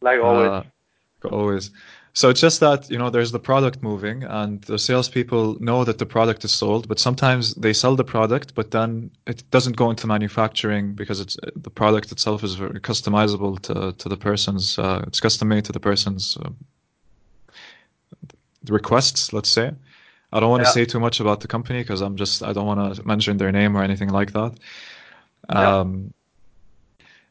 Like 0.00 0.20
always. 0.20 0.48
Uh, 0.48 1.28
always. 1.30 1.70
So 2.14 2.28
it's 2.28 2.40
just 2.40 2.60
that 2.60 2.90
you 2.90 2.98
know 2.98 3.08
there's 3.08 3.32
the 3.32 3.38
product 3.38 3.82
moving, 3.82 4.22
and 4.24 4.60
the 4.62 4.78
salespeople 4.78 5.56
know 5.60 5.82
that 5.84 5.98
the 5.98 6.04
product 6.04 6.44
is 6.44 6.52
sold, 6.52 6.86
but 6.86 6.98
sometimes 6.98 7.54
they 7.54 7.72
sell 7.72 7.96
the 7.96 8.04
product, 8.04 8.54
but 8.54 8.70
then 8.70 9.10
it 9.26 9.42
doesn't 9.50 9.76
go 9.76 9.88
into 9.88 10.06
manufacturing 10.06 10.92
because 10.92 11.20
it's 11.20 11.38
the 11.56 11.70
product 11.70 12.12
itself 12.12 12.44
is 12.44 12.54
very 12.54 12.80
customizable 12.80 13.58
to 13.60 13.92
to 13.92 14.08
the 14.08 14.16
person's. 14.16 14.78
Uh, 14.78 15.04
it's 15.06 15.20
custom 15.20 15.48
made 15.48 15.64
to 15.64 15.72
the 15.72 15.80
person's 15.80 16.36
uh, 16.44 16.50
requests. 18.68 19.32
Let's 19.32 19.48
say. 19.48 19.72
I 20.32 20.40
don't 20.40 20.50
want 20.50 20.62
to 20.62 20.68
Yeah. 20.68 20.72
say 20.72 20.84
too 20.84 21.00
much 21.00 21.20
about 21.20 21.40
the 21.40 21.48
company 21.48 21.80
because 21.80 22.00
I'm 22.00 22.16
just 22.16 22.42
I 22.42 22.52
don't 22.52 22.66
want 22.66 22.96
to 22.96 23.06
mention 23.06 23.36
their 23.38 23.52
name 23.52 23.76
or 23.76 23.82
anything 23.82 24.08
like 24.08 24.32
that. 24.32 24.52
Yeah. 25.50 25.80
Um, 25.80 26.14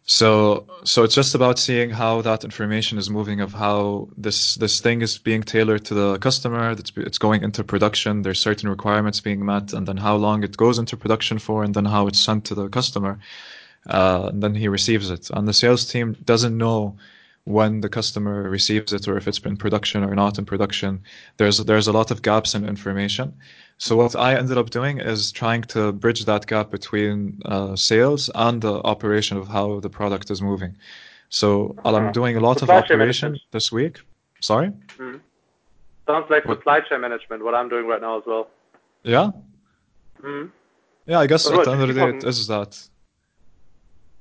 so 0.04 0.66
so 0.84 1.04
it's 1.04 1.14
just 1.16 1.36
about 1.36 1.60
seeing 1.60 1.90
how 1.92 2.22
that 2.22 2.44
information 2.44 2.98
is 2.98 3.10
moving 3.10 3.40
of 3.40 3.54
how 3.54 4.10
this 4.18 4.56
this 4.56 4.82
thing 4.82 5.02
is 5.02 5.18
being 5.20 5.44
tailored 5.44 5.86
to 5.86 5.94
the 5.94 6.18
customer 6.20 6.74
that's 6.76 6.92
it's 6.98 7.20
going 7.20 7.44
into 7.44 7.64
production 7.64 8.24
there's 8.24 8.40
certain 8.40 8.68
requirements 8.68 9.20
being 9.22 9.46
met 9.46 9.74
and 9.74 9.88
then 9.88 9.98
how 9.98 10.16
long 10.16 10.44
it 10.44 10.58
goes 10.58 10.80
into 10.80 10.98
production 10.98 11.38
for 11.38 11.64
and 11.64 11.76
then 11.76 11.86
how 11.86 12.08
it's 12.08 12.20
sent 12.20 12.44
to 12.46 12.56
the 12.56 12.68
customer 12.70 13.20
uh, 13.88 14.28
and 14.30 14.42
then 14.42 14.56
he 14.56 14.68
receives 14.68 15.12
it 15.12 15.30
and 15.30 15.48
the 15.48 15.54
sales 15.54 15.86
team 15.86 16.16
doesn't 16.26 16.58
know 16.58 16.96
when 17.46 17.82
the 17.82 17.90
customer 17.90 18.50
receives 18.50 18.94
it 18.94 19.08
or 19.08 19.18
if 19.18 19.28
it's 19.28 19.40
been 19.40 19.58
production 19.58 20.04
or 20.04 20.14
not 20.14 20.38
in 20.38 20.46
production 20.46 21.02
there's 21.38 21.58
there's 21.66 21.88
a 21.88 21.92
lot 21.92 22.12
of 22.12 22.22
gaps 22.22 22.54
in 22.54 22.64
information 22.68 23.34
so 23.80 23.96
what 23.96 24.16
I 24.16 24.36
ended 24.36 24.60
up 24.60 24.70
doing 24.70 25.00
is 25.00 25.32
trying 25.32 25.64
to 25.74 25.92
bridge 25.92 26.26
that 26.26 26.46
gap 26.46 26.70
between 26.70 27.42
uh, 27.46 27.76
sales 27.76 28.30
and 28.36 28.62
the 28.62 28.76
operation 28.84 29.38
of 29.38 29.48
how 29.48 29.80
the 29.80 29.90
product 29.90 30.30
is 30.30 30.40
moving. 30.40 30.76
So 31.30 31.76
I'm 31.84 31.96
Uh-huh. 31.96 32.12
doing 32.12 32.38
a 32.38 32.40
lot 32.40 32.60
Supply 32.60 32.78
of 32.78 32.84
operation 32.84 33.40
this 33.50 33.72
week. 33.72 33.96
Sorry. 34.40 34.72
Sounds 36.08 36.30
like 36.30 36.46
What- 36.46 36.60
supply 36.60 36.82
chain 36.82 37.02
management, 37.02 37.44
what 37.44 37.56
I'm 37.56 37.70
doing 37.70 37.88
right 37.88 38.02
now 38.02 38.20
as 38.20 38.24
well. 38.28 38.50
Yeah. 39.02 39.32
hmm 40.22 40.46
Yeah. 41.08 41.20
I 41.20 41.26
guess 41.26 41.48
Oh, 41.48 41.58
at 41.60 41.66
the 41.66 41.72
end 41.72 41.82
of 41.82 41.88
the 41.88 41.96
day, 41.96 42.18
it 42.18 42.24
is 42.24 42.46
that 42.46 42.72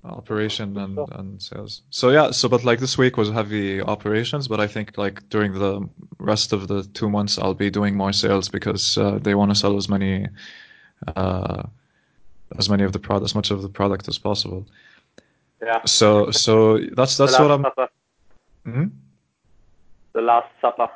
operation 0.05 0.77
and, 0.79 0.99
and 1.13 1.43
sales. 1.43 1.83
So 1.91 2.11
yeah. 2.11 2.31
So 2.31 2.49
but 2.49 2.65
like 2.65 2.81
this 2.81 2.97
week 2.97 3.17
was 3.17 3.31
heavy 3.31 3.81
operations, 3.81 4.49
but 4.49 4.61
I 4.61 4.67
think 4.67 4.97
like 4.97 5.29
during 5.29 5.53
the 5.55 5.89
rest 6.19 6.53
of 6.53 6.69
the 6.69 6.85
two 6.95 7.11
months, 7.11 7.39
I'll 7.39 7.55
be 7.55 7.71
doing 7.71 7.97
more 7.97 8.13
sales 8.13 8.49
because 8.49 8.97
uh, 8.99 9.19
they 9.21 9.35
want 9.35 9.51
to 9.51 9.55
sell 9.55 9.77
as 9.77 9.89
many. 9.89 10.27
Uh, 11.17 11.63
as 12.59 12.69
many 12.69 12.83
of 12.83 12.93
the 12.93 12.99
product, 12.99 13.25
as 13.25 13.35
much 13.35 13.53
of 13.53 13.63
the 13.63 13.69
product 13.69 14.09
as 14.09 14.19
possible. 14.19 14.67
Yeah. 15.63 15.85
So, 15.85 16.31
so 16.33 16.79
that's 16.97 17.17
that's 17.17 17.39
what 17.39 17.51
I'm. 17.51 17.65
Mhm. 18.67 18.91
The 20.13 20.21
last 20.21 20.49
supper. 20.61 20.89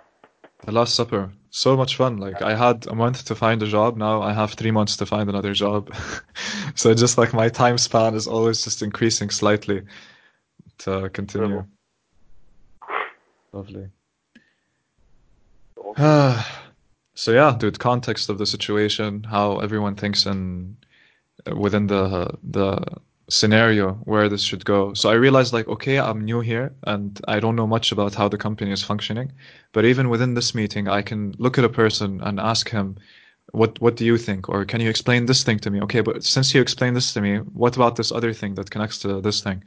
The 0.64 0.72
Last 0.72 0.94
Supper. 0.94 1.30
So 1.56 1.76
much 1.76 1.94
fun. 1.94 2.16
Like 2.16 2.42
I 2.42 2.56
had 2.56 2.84
a 2.88 2.96
month 2.96 3.26
to 3.26 3.36
find 3.36 3.62
a 3.62 3.66
job. 3.68 3.96
Now 3.96 4.20
I 4.22 4.32
have 4.32 4.54
three 4.54 4.72
months 4.72 4.96
to 4.96 5.06
find 5.06 5.28
another 5.28 5.52
job. 5.52 5.94
so 6.74 6.92
just 6.94 7.16
like 7.16 7.32
my 7.32 7.48
time 7.48 7.78
span 7.78 8.16
is 8.16 8.26
always 8.26 8.64
just 8.64 8.82
increasing 8.82 9.30
slightly 9.30 9.82
to 10.78 11.08
continue. 11.10 11.64
Lovely. 13.52 13.88
so 17.14 17.30
yeah, 17.30 17.54
dude. 17.56 17.78
Context 17.78 18.28
of 18.30 18.38
the 18.38 18.46
situation, 18.46 19.22
how 19.22 19.58
everyone 19.58 19.94
thinks 19.94 20.26
and 20.26 20.76
within 21.56 21.86
the 21.86 22.36
the 22.42 22.84
scenario 23.28 23.94
where 24.04 24.28
this 24.28 24.42
should 24.42 24.64
go. 24.64 24.94
So 24.94 25.08
I 25.10 25.14
realized 25.14 25.52
like, 25.52 25.68
okay, 25.68 25.98
I'm 25.98 26.24
new 26.24 26.40
here 26.40 26.74
and 26.84 27.20
I 27.26 27.40
don't 27.40 27.56
know 27.56 27.66
much 27.66 27.92
about 27.92 28.14
how 28.14 28.28
the 28.28 28.38
company 28.38 28.70
is 28.70 28.82
functioning. 28.82 29.32
But 29.72 29.84
even 29.84 30.08
within 30.10 30.34
this 30.34 30.54
meeting, 30.54 30.88
I 30.88 31.02
can 31.02 31.34
look 31.38 31.58
at 31.58 31.64
a 31.64 31.68
person 31.68 32.20
and 32.22 32.38
ask 32.38 32.68
him, 32.70 32.96
what 33.52 33.80
what 33.80 33.96
do 33.96 34.04
you 34.04 34.18
think? 34.18 34.48
Or 34.48 34.64
can 34.64 34.80
you 34.80 34.90
explain 34.90 35.26
this 35.26 35.44
thing 35.44 35.58
to 35.60 35.70
me? 35.70 35.80
Okay, 35.82 36.00
but 36.00 36.24
since 36.24 36.54
you 36.54 36.60
explained 36.60 36.96
this 36.96 37.12
to 37.14 37.20
me, 37.20 37.36
what 37.38 37.76
about 37.76 37.96
this 37.96 38.10
other 38.12 38.32
thing 38.32 38.54
that 38.56 38.70
connects 38.70 38.98
to 39.00 39.20
this 39.20 39.40
thing? 39.42 39.62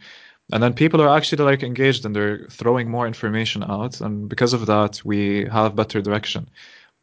And 0.52 0.62
then 0.63 0.74
people 0.74 1.02
are 1.02 1.15
actually 1.15 1.43
like 1.43 1.63
engaged 1.63 2.06
and 2.06 2.15
they're 2.15 2.48
throwing 2.50 2.89
more 2.89 3.08
information 3.08 3.63
out, 3.63 4.02
and 4.02 4.30
because 4.30 4.54
of 4.54 4.65
that, 4.65 5.02
we 5.06 5.46
have 5.52 5.76
better 5.76 6.02
direction. 6.02 6.50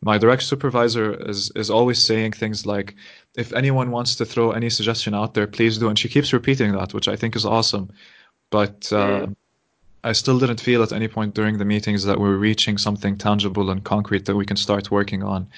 My 0.05 0.19
direct 0.19 0.43
supervisor 0.43 1.15
is 1.31 1.51
is 1.57 1.71
always 1.71 1.99
saying 2.03 2.33
things 2.33 2.67
like, 2.67 2.95
if 3.37 3.53
anyone 3.55 3.91
wants 3.91 4.17
to 4.17 4.25
throw 4.25 4.53
any 4.53 4.71
suggestion 4.71 5.15
out 5.15 5.33
there, 5.35 5.47
please 5.47 5.79
do. 5.79 5.89
And 5.89 5.99
she 5.99 6.09
keeps 6.09 6.33
repeating 6.33 6.73
that, 6.73 6.93
which 6.93 7.09
I 7.09 7.17
think 7.17 7.35
is 7.37 7.47
awesome. 7.47 7.91
But 8.51 8.93
uh, 8.93 9.27
I 10.05 10.13
still 10.13 10.39
didn't 10.39 10.61
feel 10.61 10.83
at 10.83 10.93
any 10.93 11.09
point 11.09 11.35
during 11.35 11.57
the 11.59 11.65
meetings 11.65 12.05
that 12.05 12.21
we're 12.21 12.37
reaching 12.37 12.77
something 12.79 13.17
tangible 13.17 13.71
and 13.71 13.83
concrete 13.83 14.27
that 14.27 14.37
we 14.37 14.45
can 14.45 14.59
start 14.59 14.91
working 14.91 15.23
on. 15.23 15.49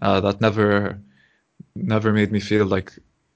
Uh, 0.00 0.20
that 0.20 0.40
never, 0.40 0.98
never 1.76 2.12
made 2.12 2.32
me 2.32 2.40
feel 2.40 2.64
like 2.64 2.92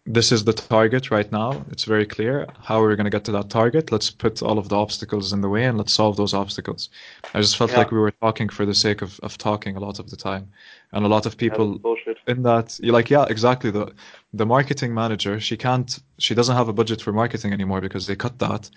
this 0.07 0.31
is 0.31 0.45
the 0.45 0.53
target 0.53 1.11
right 1.11 1.31
now. 1.33 1.65
It's 1.73 1.85
very 1.85 2.07
clear 2.07 2.47
how 2.63 2.81
we're 2.81 2.95
going 2.97 3.05
to 3.05 3.11
get 3.11 3.25
to 3.25 3.33
that 3.33 3.51
target. 3.51 3.91
Let's 3.91 4.09
put 4.11 4.41
all 4.43 4.59
of 4.59 4.69
the 4.69 4.77
obstacles 4.77 5.33
in 5.33 5.41
the 5.41 5.49
way 5.49 5.65
and 5.65 5.77
let's 5.77 5.93
solve 5.93 6.17
those 6.17 6.33
obstacles. 6.33 6.91
I 7.35 7.41
just 7.41 7.57
felt 7.57 7.73
Yeah. 7.73 7.79
like 7.79 7.91
we 7.91 7.99
were 7.99 8.13
talking 8.13 8.49
for 8.49 8.65
the 8.65 8.75
sake 8.75 9.03
of, 9.03 9.19
of 9.25 9.37
talking 9.37 9.77
a 9.77 9.81
lot 9.81 9.99
of 9.99 10.11
the 10.11 10.17
time. 10.17 10.49
And 10.93 11.05
a 11.05 11.09
lot 11.09 11.27
of 11.27 11.37
people 11.37 11.79
bullshit. 11.79 12.19
in 12.29 12.43
that 12.45 12.79
you're 12.83 12.93
like 12.93 13.11
yeah 13.11 13.25
exactly 13.29 13.71
the 13.71 13.93
the 14.33 14.47
marketing 14.47 14.95
manager 14.95 15.41
she 15.41 15.57
can't 15.57 15.99
she 16.19 16.35
doesn't 16.35 16.57
have 16.57 16.69
a 16.69 16.73
budget 16.73 17.03
for 17.03 17.13
marketing 17.13 17.53
anymore 17.53 17.81
because 17.81 18.07
they 18.07 18.17
cut 18.17 18.39
that 18.39 18.71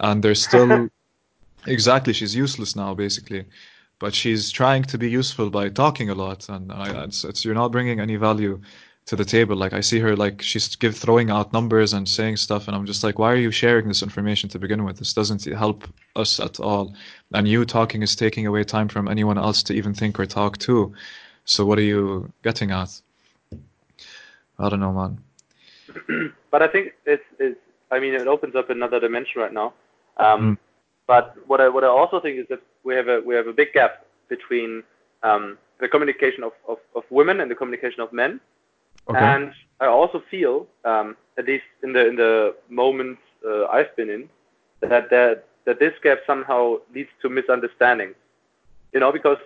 and 0.00 0.22
they're 0.22 0.34
still 0.34 0.88
exactly 1.66 2.12
she's 2.12 2.34
useless 2.36 2.76
now 2.76 2.94
basically 2.94 3.44
but 3.98 4.14
she's 4.14 4.50
trying 4.50 4.84
to 4.84 4.98
be 4.98 5.10
useful 5.10 5.50
by 5.50 5.68
talking 5.68 6.10
a 6.10 6.14
lot 6.14 6.48
and 6.50 6.70
I, 6.70 7.04
it's, 7.04 7.24
it's 7.24 7.44
you're 7.44 7.54
not 7.62 7.72
bringing 7.72 7.98
any 7.98 8.16
value 8.16 8.60
to 9.08 9.16
the 9.16 9.24
table 9.24 9.56
like 9.56 9.72
i 9.72 9.80
see 9.80 9.98
her 9.98 10.14
like 10.14 10.42
she's 10.42 10.76
give 10.76 10.94
throwing 10.96 11.30
out 11.30 11.52
numbers 11.52 11.92
and 11.94 12.06
saying 12.06 12.36
stuff 12.36 12.68
and 12.68 12.76
i'm 12.76 12.86
just 12.86 13.02
like 13.02 13.18
why 13.18 13.32
are 13.32 13.42
you 13.46 13.50
sharing 13.50 13.88
this 13.88 14.02
information 14.02 14.48
to 14.48 14.58
begin 14.58 14.84
with 14.84 14.98
this 14.98 15.14
doesn't 15.14 15.44
help 15.56 15.84
us 16.14 16.38
at 16.38 16.60
all 16.60 16.94
and 17.32 17.48
you 17.48 17.64
talking 17.64 18.02
is 18.02 18.14
taking 18.14 18.46
away 18.46 18.62
time 18.62 18.88
from 18.88 19.08
anyone 19.08 19.38
else 19.38 19.62
to 19.62 19.72
even 19.72 19.94
think 19.94 20.20
or 20.20 20.26
talk 20.26 20.58
to 20.58 20.92
so 21.44 21.64
what 21.64 21.78
are 21.78 21.88
you 21.94 22.30
getting 22.42 22.70
at 22.70 22.90
i 24.58 24.68
don't 24.68 24.80
know 24.80 24.92
man 24.92 25.18
but 26.50 26.62
I 26.62 26.68
think 26.68 26.92
it's, 27.06 27.24
it's 27.38 27.58
I 27.90 27.98
mean, 27.98 28.14
it 28.14 28.26
opens 28.26 28.54
up 28.54 28.70
another 28.70 29.00
dimension 29.00 29.40
right 29.40 29.52
now. 29.52 29.72
Um, 30.18 30.40
Mm. 30.40 30.58
But 31.06 31.36
what 31.46 31.58
I 31.58 31.70
what 31.70 31.84
I 31.84 31.86
also 31.86 32.20
think 32.20 32.38
is 32.38 32.46
that 32.50 32.60
we 32.84 32.94
have 32.94 33.08
a 33.08 33.22
we 33.24 33.34
have 33.34 33.46
a 33.46 33.52
big 33.54 33.72
gap 33.72 34.04
between 34.28 34.82
um, 35.22 35.56
the 35.80 35.88
communication 35.88 36.44
of, 36.44 36.52
of, 36.68 36.76
of 36.94 37.02
women 37.08 37.40
and 37.40 37.50
the 37.50 37.54
communication 37.54 38.02
of 38.02 38.12
men. 38.12 38.40
Okay 39.08 39.18
And 39.18 39.52
I 39.80 39.86
also 39.86 40.22
feel, 40.30 40.66
um, 40.84 41.16
at 41.38 41.46
least 41.46 41.64
in 41.82 41.92
the 41.92 42.06
in 42.06 42.16
the 42.16 42.54
moments 42.68 43.22
uh, 43.46 43.66
I've 43.66 43.94
been 43.96 44.10
in, 44.10 44.28
that 44.80 45.10
that 45.10 45.44
that 45.64 45.78
this 45.78 45.92
gap 46.02 46.18
somehow 46.26 46.78
leads 46.94 47.10
to 47.22 47.28
misunderstandings. 47.28 48.16
You 48.92 49.00
know, 49.00 49.12
because 49.12 49.38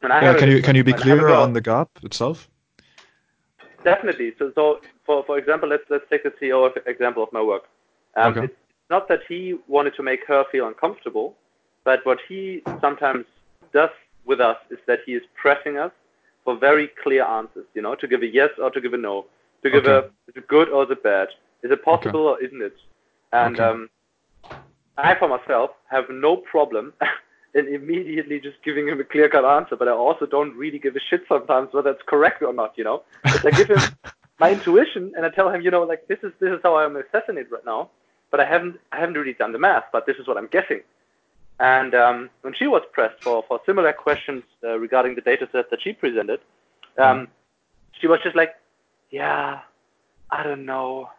when 0.00 0.12
I 0.12 0.22
yeah 0.22 0.34
can 0.38 0.50
you 0.50 0.62
can 0.62 0.76
you 0.76 0.84
be 0.84 0.92
when 0.92 1.02
I 1.02 1.06
have 1.06 1.18
a 1.18 1.20
clearer 1.20 1.34
on 1.34 1.52
the 1.52 1.60
gap 1.60 1.88
itself 2.02 2.48
Definitely. 3.84 4.34
So, 4.38 4.50
so 4.54 4.80
for 5.04 5.24
for 5.24 5.38
example, 5.38 5.68
let's 5.68 5.84
let's 5.90 6.04
take 6.10 6.22
the 6.22 6.30
CEO 6.40 6.70
example 6.86 7.22
of 7.22 7.32
my 7.32 7.42
work. 7.42 7.64
Um, 8.16 8.32
Okay. 8.32 8.44
It's 8.46 8.54
not 8.90 9.08
that 9.08 9.20
he 9.28 9.56
wanted 9.68 9.94
to 9.96 10.02
make 10.02 10.26
her 10.26 10.44
feel 10.50 10.66
uncomfortable, 10.66 11.36
but 11.84 12.04
what 12.04 12.18
he 12.28 12.62
sometimes 12.80 13.26
does 13.72 13.90
with 14.24 14.40
us 14.40 14.56
is 14.70 14.78
that 14.86 15.00
he 15.06 15.12
is 15.14 15.22
pressing 15.34 15.76
us 15.76 15.92
for 16.44 16.56
very 16.56 16.90
clear 17.02 17.24
answers. 17.24 17.66
You 17.74 17.82
know, 17.82 17.94
to 17.96 18.06
give 18.06 18.22
a 18.22 18.26
yes 18.26 18.50
or 18.62 18.70
to 18.70 18.80
give 18.80 18.94
a 18.94 18.98
no, 18.98 19.26
to 19.62 19.70
give 19.70 19.84
Okay. 19.86 20.06
a 20.06 20.10
is 20.28 20.36
it 20.36 20.48
good 20.48 20.68
or 20.68 20.86
the 20.86 20.96
bad, 20.96 21.28
is 21.62 21.70
it 21.70 21.84
possible 21.84 22.26
or 22.28 22.42
isn't 22.42 22.62
it? 22.62 22.76
And 23.32 23.58
Okay. 23.58 23.64
um, 23.64 23.90
I 24.96 25.14
for 25.18 25.28
myself 25.28 25.70
have 25.90 26.04
no 26.10 26.36
problem 26.36 26.92
in 27.54 27.68
immediately 27.68 28.40
just 28.40 28.62
giving 28.64 28.88
him 28.88 29.00
a 29.00 29.04
clear 29.04 29.28
cut 29.28 29.44
answer, 29.44 29.76
but 29.76 29.88
I 29.88 29.92
also 29.92 30.26
don't 30.26 30.56
really 30.56 30.78
give 30.78 30.96
a 30.96 31.00
shit 31.00 31.22
sometimes 31.28 31.72
whether 31.72 31.90
it's 31.90 32.02
correct 32.06 32.42
or 32.42 32.52
not, 32.52 32.76
you 32.76 32.84
know? 32.84 33.02
I 33.44 33.50
give 33.50 33.68
him 33.68 33.92
my 34.38 34.50
intuition 34.50 35.12
and 35.16 35.24
I 35.24 35.30
tell 35.30 35.50
him, 35.50 35.62
you 35.62 35.70
know, 35.70 35.82
like 35.82 36.06
this 36.08 36.18
is 36.22 36.32
this 36.40 36.50
is 36.52 36.60
how 36.62 36.76
I'm 36.76 36.96
assessing 36.96 37.38
it 37.38 37.50
right 37.50 37.64
now, 37.64 37.90
but 38.30 38.40
I 38.40 38.44
haven't 38.44 38.78
I 38.92 39.00
haven't 39.00 39.16
really 39.16 39.34
done 39.34 39.52
the 39.52 39.58
math, 39.58 39.84
but 39.92 40.06
this 40.06 40.16
is 40.16 40.26
what 40.26 40.36
I'm 40.36 40.48
guessing. 40.48 40.80
And 41.60 41.94
um, 41.94 42.30
when 42.42 42.52
she 42.54 42.66
was 42.66 42.82
pressed 42.92 43.16
for, 43.22 43.44
for 43.46 43.60
similar 43.64 43.92
questions 43.92 44.42
uh, 44.64 44.78
regarding 44.78 45.14
the 45.14 45.20
data 45.20 45.48
set 45.52 45.70
that 45.70 45.80
she 45.82 45.92
presented, 45.92 46.40
um, 46.98 47.28
she 47.92 48.06
was 48.08 48.18
just 48.24 48.34
like, 48.34 48.54
yeah, 49.10 49.60
I 50.30 50.42
don't 50.42 50.64
know. 50.66 51.10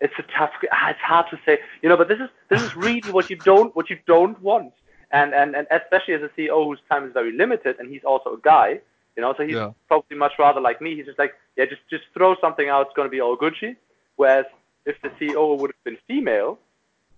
It's 0.00 0.14
a 0.18 0.22
tough. 0.36 0.50
ah, 0.72 0.90
It's 0.90 1.00
hard 1.00 1.26
to 1.30 1.38
say, 1.44 1.58
you 1.82 1.88
know. 1.88 1.96
But 1.96 2.08
this 2.08 2.20
is 2.20 2.28
this 2.48 2.60
is 2.62 2.76
really 2.88 3.10
what 3.10 3.30
you 3.30 3.36
don't 3.36 3.74
what 3.76 3.88
you 3.90 3.98
don't 4.06 4.40
want, 4.42 4.72
and 5.12 5.32
and 5.32 5.54
and 5.54 5.66
especially 5.70 6.14
as 6.14 6.22
a 6.22 6.28
CEO 6.36 6.64
whose 6.64 6.80
time 6.90 7.04
is 7.06 7.12
very 7.12 7.32
limited, 7.32 7.76
and 7.78 7.88
he's 7.88 8.02
also 8.04 8.34
a 8.34 8.40
guy, 8.42 8.80
you 9.16 9.22
know. 9.22 9.32
So 9.36 9.44
he's 9.44 9.54
Yeah. 9.56 9.70
probably 9.88 10.16
much 10.16 10.32
rather 10.40 10.60
like 10.60 10.80
me. 10.80 10.96
He's 10.96 11.06
just 11.06 11.18
like, 11.20 11.34
yeah, 11.56 11.66
just 11.66 11.82
just 11.88 12.04
throw 12.14 12.34
something 12.40 12.68
out. 12.68 12.86
It's 12.86 12.96
gonna 12.96 13.08
be 13.08 13.20
all 13.20 13.36
Gucci. 13.36 13.76
Whereas 14.16 14.46
if 14.86 15.00
the 15.02 15.10
CEO 15.10 15.56
would 15.56 15.70
have 15.70 15.84
been 15.84 15.98
female, 16.08 16.58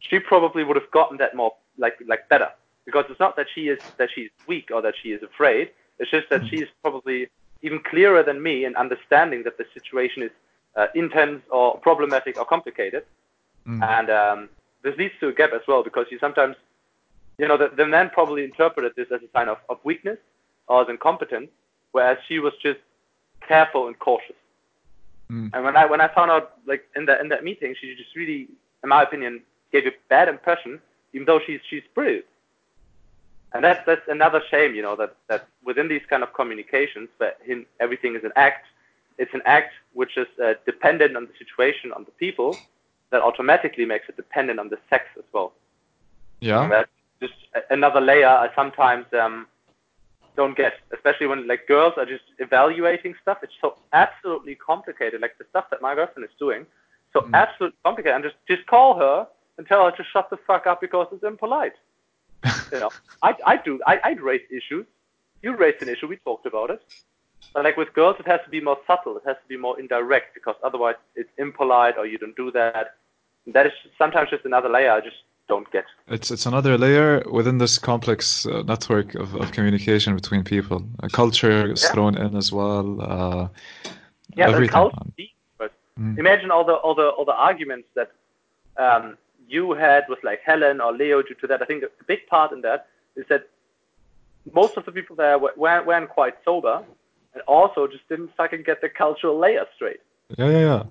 she 0.01 0.19
probably 0.19 0.63
would 0.65 0.77
have 0.77 0.91
gotten 0.91 1.17
that 1.19 1.35
more 1.35 1.55
like 1.79 1.97
like 2.07 2.29
better. 2.29 2.51
because 2.85 3.05
it's 3.09 3.21
not 3.21 3.37
that 3.37 3.47
she 3.55 3.69
is 3.69 3.79
that 3.97 4.11
she's 4.15 4.31
weak 4.47 4.71
or 4.73 4.83
that 4.83 4.95
she 5.03 5.13
is 5.13 5.23
afraid. 5.23 5.71
It's 5.99 6.11
just 6.11 6.29
that 6.31 6.47
she's 6.47 6.67
probably 6.83 7.29
even 7.63 7.81
clearer 7.81 8.23
than 8.23 8.43
me 8.43 8.65
in 8.65 8.77
understanding 8.77 9.43
that 9.45 9.57
the 9.59 9.65
situation 9.73 10.23
is 10.23 10.31
uh, 10.77 10.89
intense 10.95 11.43
or 11.51 11.79
problematic 11.79 12.39
or 12.39 12.45
complicated. 12.45 13.05
Mm. 13.67 13.83
And 13.83 14.11
um, 14.11 14.49
this 14.83 14.97
leads 14.99 15.15
to 15.21 15.29
a 15.29 15.33
gap 15.33 15.53
as 15.55 15.63
well 15.67 15.83
because 15.83 16.07
you 16.11 16.19
sometimes, 16.19 16.57
you 17.39 17.49
know, 17.49 17.57
the, 17.57 17.71
the 17.75 17.87
man 17.87 18.11
probably 18.11 18.45
interpreted 18.45 18.93
this 18.97 19.07
as 19.15 19.23
a 19.23 19.31
sign 19.33 19.49
of, 19.49 19.59
of 19.69 19.79
weakness 19.85 20.19
or 20.67 20.83
as 20.83 20.89
incompetence, 20.89 21.49
whereas 21.93 22.19
she 22.29 22.39
was 22.39 22.53
just 22.63 22.81
careful 23.47 23.87
and 23.87 23.99
cautious. 23.99 24.37
Mm. 25.31 25.51
And 25.55 25.65
when 25.65 25.77
I 25.77 25.87
when 25.87 26.03
I 26.03 26.09
found 26.09 26.31
out 26.31 26.59
like 26.67 26.85
in 26.97 27.07
that 27.07 27.21
in 27.21 27.29
that 27.31 27.45
meeting, 27.45 27.75
she 27.81 27.95
just 27.95 28.15
really, 28.15 28.49
in 28.83 28.89
my 28.91 29.03
opinion, 29.03 29.41
gave 29.73 29.87
a 29.87 29.93
bad 30.11 30.29
impression, 30.29 30.81
even 31.15 31.25
though 31.25 31.41
she's 31.47 31.61
she's 31.71 31.83
brilliant. 31.95 32.27
And 33.55 33.65
that's 33.65 33.83
that's 33.87 34.07
another 34.09 34.43
shame, 34.51 34.75
you 34.75 34.83
know, 34.83 34.97
that 34.97 35.17
that 35.29 35.47
within 35.65 35.89
these 35.89 36.03
kind 36.11 36.23
of 36.23 36.35
communications, 36.35 37.09
that 37.21 37.39
in, 37.47 37.65
everything 37.81 38.17
is 38.17 38.25
an 38.25 38.33
act. 38.37 38.67
It's 39.17 39.33
an 39.33 39.43
act 39.47 39.73
which 39.93 40.17
is 40.17 40.27
uh, 40.45 40.55
dependent 40.67 41.17
on 41.17 41.27
the 41.27 41.33
situation, 41.39 41.93
on 41.93 42.03
the 42.05 42.11
people, 42.11 42.57
that 43.11 43.23
automatically 43.23 43.85
makes 43.85 44.09
it 44.09 44.17
dependent 44.17 44.59
on 44.59 44.69
the 44.69 44.79
sex 44.91 45.05
as 45.17 45.25
well. 45.33 45.53
Yeah. 46.41 46.63
And 46.65 46.73
that's 46.73 46.91
just 47.21 47.35
another 47.71 48.01
layer 48.01 48.27
I 48.27 48.49
sometimes 48.57 49.07
um, 49.13 49.47
don't 50.37 50.57
get, 50.57 50.75
especially 50.93 51.29
when 51.29 51.47
like 51.47 51.69
girls 51.69 51.95
are 51.97 52.07
just 52.07 52.25
evaluating 52.41 53.15
stuff. 53.23 53.39
It's 53.45 53.53
so 53.61 53.77
absolutely 53.93 54.57
complicated. 54.57 55.21
Like 55.21 55.39
the 55.39 55.47
stuff 55.51 55.67
that 55.71 55.81
my 55.81 55.95
girlfriend 55.95 56.29
is 56.29 56.35
doing, 56.41 56.67
so 57.13 57.21
Mm. 57.21 57.35
absolutely 57.35 57.79
complicated. 57.85 58.17
And 58.17 58.25
just 58.25 58.37
just 58.49 58.67
call 58.67 58.99
her 58.99 59.29
and 59.59 59.67
tell 59.67 59.85
her 59.85 59.91
to 59.97 60.05
shut 60.13 60.31
the 60.31 60.37
fuck 60.47 60.67
up 60.67 60.81
because 60.81 61.07
it's 61.13 61.23
impolite. 61.25 61.75
you 62.73 62.81
know, 62.81 62.91
I 63.23 63.35
I 63.47 63.57
do 63.57 63.81
I 63.87 64.01
I'd 64.05 64.21
raise 64.21 64.43
issues. 64.51 64.87
You 65.43 65.57
raised 65.57 65.83
an 65.83 65.89
issue. 65.89 66.07
We 66.09 66.17
talked 66.19 66.47
about 66.47 66.71
it. 66.71 66.81
But 67.53 67.65
like 67.65 67.77
with 67.77 67.93
girls, 67.95 68.17
it 68.19 68.27
has 68.27 68.41
to 68.45 68.51
be 68.51 68.61
more 68.61 68.79
subtle. 68.87 69.17
It 69.19 69.23
has 69.27 69.37
to 69.37 69.49
be 69.49 69.57
more 69.57 69.79
indirect 69.79 70.35
because 70.35 70.57
otherwise 70.65 70.97
it's 71.15 71.31
impolite 71.39 71.97
or 71.97 72.07
you 72.07 72.19
don't 72.19 72.37
do 72.37 72.51
that. 72.53 72.97
That 73.47 73.67
is 73.67 73.73
sometimes 73.99 74.31
just 74.31 74.45
another 74.45 74.69
layer 74.69 74.91
I 74.91 75.01
just 75.01 75.17
don't 75.47 75.71
get. 75.71 75.85
It's 76.09 76.31
it's 76.31 76.47
another 76.47 76.77
layer 76.79 77.23
within 77.31 77.59
this 77.59 77.79
complex 77.79 78.47
uh, 78.47 78.63
network 78.63 79.15
of, 79.15 79.35
of 79.37 79.53
communication 79.53 80.15
between 80.17 80.43
people. 80.43 80.83
A 81.03 81.09
culture 81.09 81.73
is 81.73 81.83
Yeah. 81.83 81.93
thrown 81.93 82.17
in 82.17 82.35
as 82.37 82.51
well. 82.53 82.87
Uh, 83.01 83.49
Yeah, 84.37 84.49
everything. 84.49 84.73
culture 84.73 84.97
but 85.59 85.73
Mm. 86.01 86.19
imagine 86.19 86.51
all 86.51 86.65
the 86.65 86.75
all 86.85 86.95
the 86.97 87.09
all 87.17 87.25
the 87.25 87.39
arguments 87.51 87.89
that 87.95 88.11
um, 88.85 89.17
you 89.49 89.73
had 89.73 90.05
with 90.09 90.19
like 90.25 90.41
Helen 90.45 90.81
or 90.81 90.93
Leo 90.93 91.23
due 91.23 91.35
to 91.41 91.47
that. 91.47 91.63
I 91.63 91.65
think 91.65 91.83
a 91.85 92.05
big 92.05 92.27
part 92.29 92.53
in 92.53 92.61
that 92.63 92.89
is 93.17 93.25
that 93.29 93.49
most 94.53 94.77
of 94.77 94.85
the 94.85 94.93
people 94.93 95.17
there 95.17 95.39
were, 95.39 95.53
weren't, 95.57 95.87
weren't 95.87 96.09
quite 96.11 96.35
sober 96.45 96.83
and 97.33 97.43
also 97.49 97.87
just 97.87 98.07
didn't 98.09 98.31
fucking 98.37 98.63
get 98.63 98.81
the 98.81 98.89
cultural 98.89 99.39
layer 99.39 99.67
straight. 99.75 100.01
Yeah, 100.39 100.49
yeah, 100.51 100.59
yeah. 100.59 100.83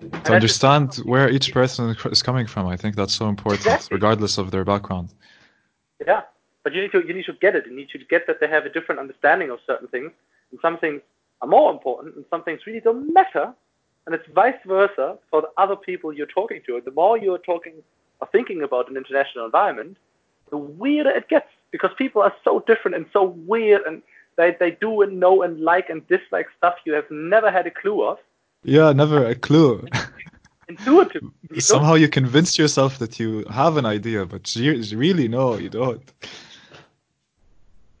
To 0.00 0.08
that's 0.10 0.30
understand 0.30 0.92
just- 0.92 1.06
where 1.06 1.28
each 1.30 1.52
person 1.52 1.94
is 2.10 2.22
coming 2.22 2.46
from, 2.46 2.66
I 2.66 2.76
think 2.76 2.96
that's 2.96 3.14
so 3.14 3.28
important, 3.28 3.60
Exactly. 3.66 3.94
regardless 3.96 4.36
of 4.38 4.50
their 4.50 4.64
background. 4.64 5.14
Yeah, 6.06 6.22
but 6.62 6.74
you 6.74 6.82
need 6.82 6.92
to 6.92 7.06
you 7.06 7.14
need 7.14 7.24
to 7.24 7.32
get 7.34 7.56
it. 7.56 7.64
You 7.66 7.74
need 7.74 7.88
to 7.90 7.98
get 7.98 8.26
that 8.26 8.38
they 8.40 8.48
have 8.48 8.66
a 8.66 8.68
different 8.68 8.98
understanding 9.00 9.50
of 9.50 9.58
certain 9.66 9.88
things, 9.88 10.10
and 10.50 10.60
some 10.60 10.76
things 10.76 11.00
are 11.40 11.48
more 11.48 11.70
important, 11.72 12.14
and 12.16 12.24
some 12.28 12.42
things 12.42 12.60
really 12.66 12.80
don't 12.80 13.12
matter. 13.14 13.54
And 14.06 14.14
it's 14.14 14.26
vice 14.34 14.54
versa 14.66 15.18
for 15.30 15.42
the 15.42 15.48
other 15.56 15.74
people 15.76 16.12
you're 16.12 16.26
talking 16.26 16.60
to. 16.66 16.80
The 16.84 16.92
more 16.92 17.18
you're 17.18 17.38
talking 17.38 17.74
or 18.20 18.28
thinking 18.30 18.62
about 18.62 18.88
an 18.88 18.96
international 18.96 19.44
environment, 19.44 19.96
the 20.50 20.56
weirder 20.56 21.10
it 21.10 21.28
gets 21.28 21.48
because 21.72 21.90
people 21.98 22.22
are 22.22 22.32
so 22.44 22.60
different 22.66 22.96
and 22.96 23.06
so 23.12 23.24
weird, 23.24 23.82
and 23.86 24.02
they 24.36 24.56
they 24.60 24.70
do 24.70 25.02
and 25.02 25.18
know 25.18 25.42
and 25.42 25.60
like 25.60 25.90
and 25.90 26.06
dislike 26.06 26.46
stuff 26.56 26.74
you 26.84 26.92
have 26.94 27.10
never 27.10 27.50
had 27.50 27.66
a 27.66 27.70
clue 27.70 28.02
of. 28.04 28.18
Yeah, 28.62 28.92
never 28.92 29.26
a 29.26 29.34
clue. 29.34 29.84
Intuitive. 30.68 31.22
You 31.22 31.30
don't- 31.48 31.62
Somehow 31.62 31.94
you 31.94 32.08
convince 32.08 32.58
yourself 32.58 32.98
that 32.98 33.18
you 33.20 33.44
have 33.50 33.76
an 33.76 33.86
idea, 33.86 34.24
but 34.24 34.54
you 34.56 34.82
really 34.96 35.26
no, 35.28 35.56
you 35.56 35.68
don't. 35.68 36.02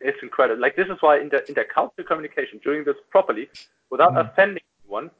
it's 0.00 0.18
incredible. 0.22 0.60
Like 0.60 0.76
this 0.76 0.86
is 0.88 0.98
why 1.00 1.18
inter 1.18 1.42
intercultural 1.48 2.06
communication, 2.06 2.60
doing 2.64 2.84
this 2.84 2.96
properly 3.10 3.48
without 3.90 4.12
Mm. 4.14 4.20
offending 4.30 4.62
anyone, 4.84 5.10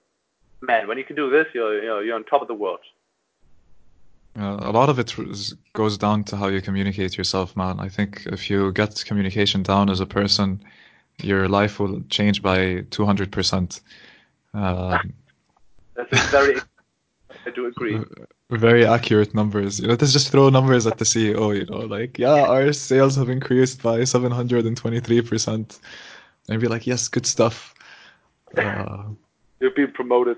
man, 0.61 0.89
when 0.89 0.99
you 0.99 1.05
can 1.05 1.17
do 1.17 1.31
this, 1.31 1.47
you're 1.55 1.83
you 1.83 1.89
know 1.89 2.01
you're 2.01 2.17
on 2.17 2.25
top 2.25 2.43
of 2.43 2.49
the 2.49 2.55
world. 2.55 2.81
Uh, 4.39 4.59
a 4.61 4.71
lot 4.71 4.91
of 4.91 4.99
it 4.99 5.15
goes 5.73 5.97
down 5.97 6.23
to 6.25 6.37
how 6.37 6.49
you 6.49 6.61
communicate 6.61 7.17
yourself, 7.17 7.57
man. 7.57 7.81
I 7.81 7.89
think 7.89 8.27
if 8.27 8.51
you 8.51 8.71
get 8.73 9.03
communication 9.07 9.63
down 9.63 9.89
as 9.89 10.01
a 10.01 10.07
person, 10.07 10.63
your 11.23 11.49
life 11.49 11.81
will 11.81 12.03
change 12.11 12.43
by 12.43 12.83
200%. 12.91 13.81
Um, 14.53 15.13
That's 15.95 16.13
a 16.13 16.31
very 16.31 16.61
I 17.47 17.51
do 17.51 17.67
agree. 17.67 18.03
very 18.51 18.85
accurate 18.85 19.35
numbers. 19.35 19.79
You 19.79 19.87
know, 19.87 19.97
let's 19.99 20.13
just 20.13 20.31
throw 20.31 20.49
numbers 20.49 20.87
at 20.87 20.99
the 20.99 21.05
CEO, 21.05 21.57
you 21.57 21.65
know, 21.67 21.87
like, 21.87 22.19
yeah, 22.19 22.43
our 22.43 22.73
sales 22.73 23.17
have 23.17 23.31
increased 23.31 23.83
by 23.83 24.01
723%. 24.01 25.81
And 26.49 26.61
be 26.61 26.69
like, 26.69 26.87
yes, 26.87 27.09
good 27.09 27.27
stuff. 27.27 27.75
Uh, 28.57 29.05
You're 29.61 29.71
being 29.71 29.93
promoted. 29.93 30.37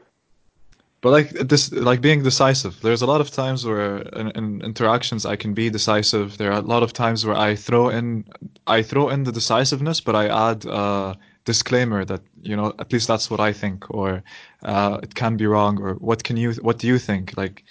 But 1.01 1.11
like 1.11 1.31
this, 1.31 1.71
like 1.73 2.01
being 2.01 2.25
decisive. 2.25 2.81
There's 2.81 3.03
a 3.03 3.07
lot 3.07 3.21
of 3.21 3.31
times 3.31 3.65
where 3.65 3.99
in, 3.99 4.31
in 4.33 4.63
interactions 4.63 5.25
I 5.25 5.37
can 5.37 5.55
be 5.55 5.71
decisive. 5.71 6.39
There 6.39 6.51
are 6.51 6.59
a 6.59 6.69
lot 6.75 6.83
of 6.83 6.93
times 6.93 7.25
where 7.25 7.37
I 7.37 7.55
throw 7.55 7.89
in, 7.89 8.25
I 8.67 8.83
throw 8.83 9.09
in 9.09 9.23
the 9.23 9.31
decisiveness, 9.31 10.01
but 10.01 10.17
I 10.17 10.51
add 10.51 10.65
a 10.65 11.17
disclaimer 11.45 12.05
that 12.05 12.23
you 12.43 12.57
know 12.57 12.75
at 12.79 12.93
least 12.93 13.07
that's 13.07 13.31
what 13.31 13.41
I 13.41 13.53
think, 13.53 13.79
or 13.91 14.23
uh, 14.65 14.99
it 15.03 15.15
can 15.15 15.37
be 15.37 15.47
wrong, 15.47 15.81
or 15.81 15.95
what 15.95 16.25
can 16.25 16.37
you, 16.37 16.53
what 16.63 16.79
do 16.79 16.89
you 16.89 16.99
think? 16.99 17.37
Like, 17.37 17.65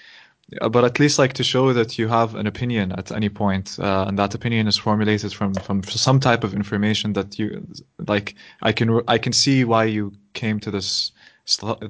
uh, 0.62 0.70
but 0.70 0.86
at 0.86 0.98
least 0.98 1.20
like 1.20 1.34
to 1.34 1.44
show 1.44 1.74
that 1.74 2.00
you 2.00 2.08
have 2.08 2.34
an 2.36 2.48
opinion 2.48 2.94
at 2.94 3.12
any 3.12 3.30
point, 3.30 3.78
uh, 3.80 4.06
and 4.08 4.18
that 4.18 4.36
opinion 4.36 4.68
is 4.68 4.78
formulated 4.78 5.34
from 5.34 5.54
from 5.54 5.84
some 5.84 6.20
type 6.22 6.46
of 6.46 6.54
information 6.54 7.14
that 7.14 7.38
you 7.38 7.68
like. 8.08 8.36
I 8.62 8.72
can 8.72 9.02
I 9.08 9.18
can 9.18 9.34
see 9.34 9.66
why 9.66 9.84
you 9.84 10.14
came 10.34 10.60
to 10.62 10.72
this 10.72 11.12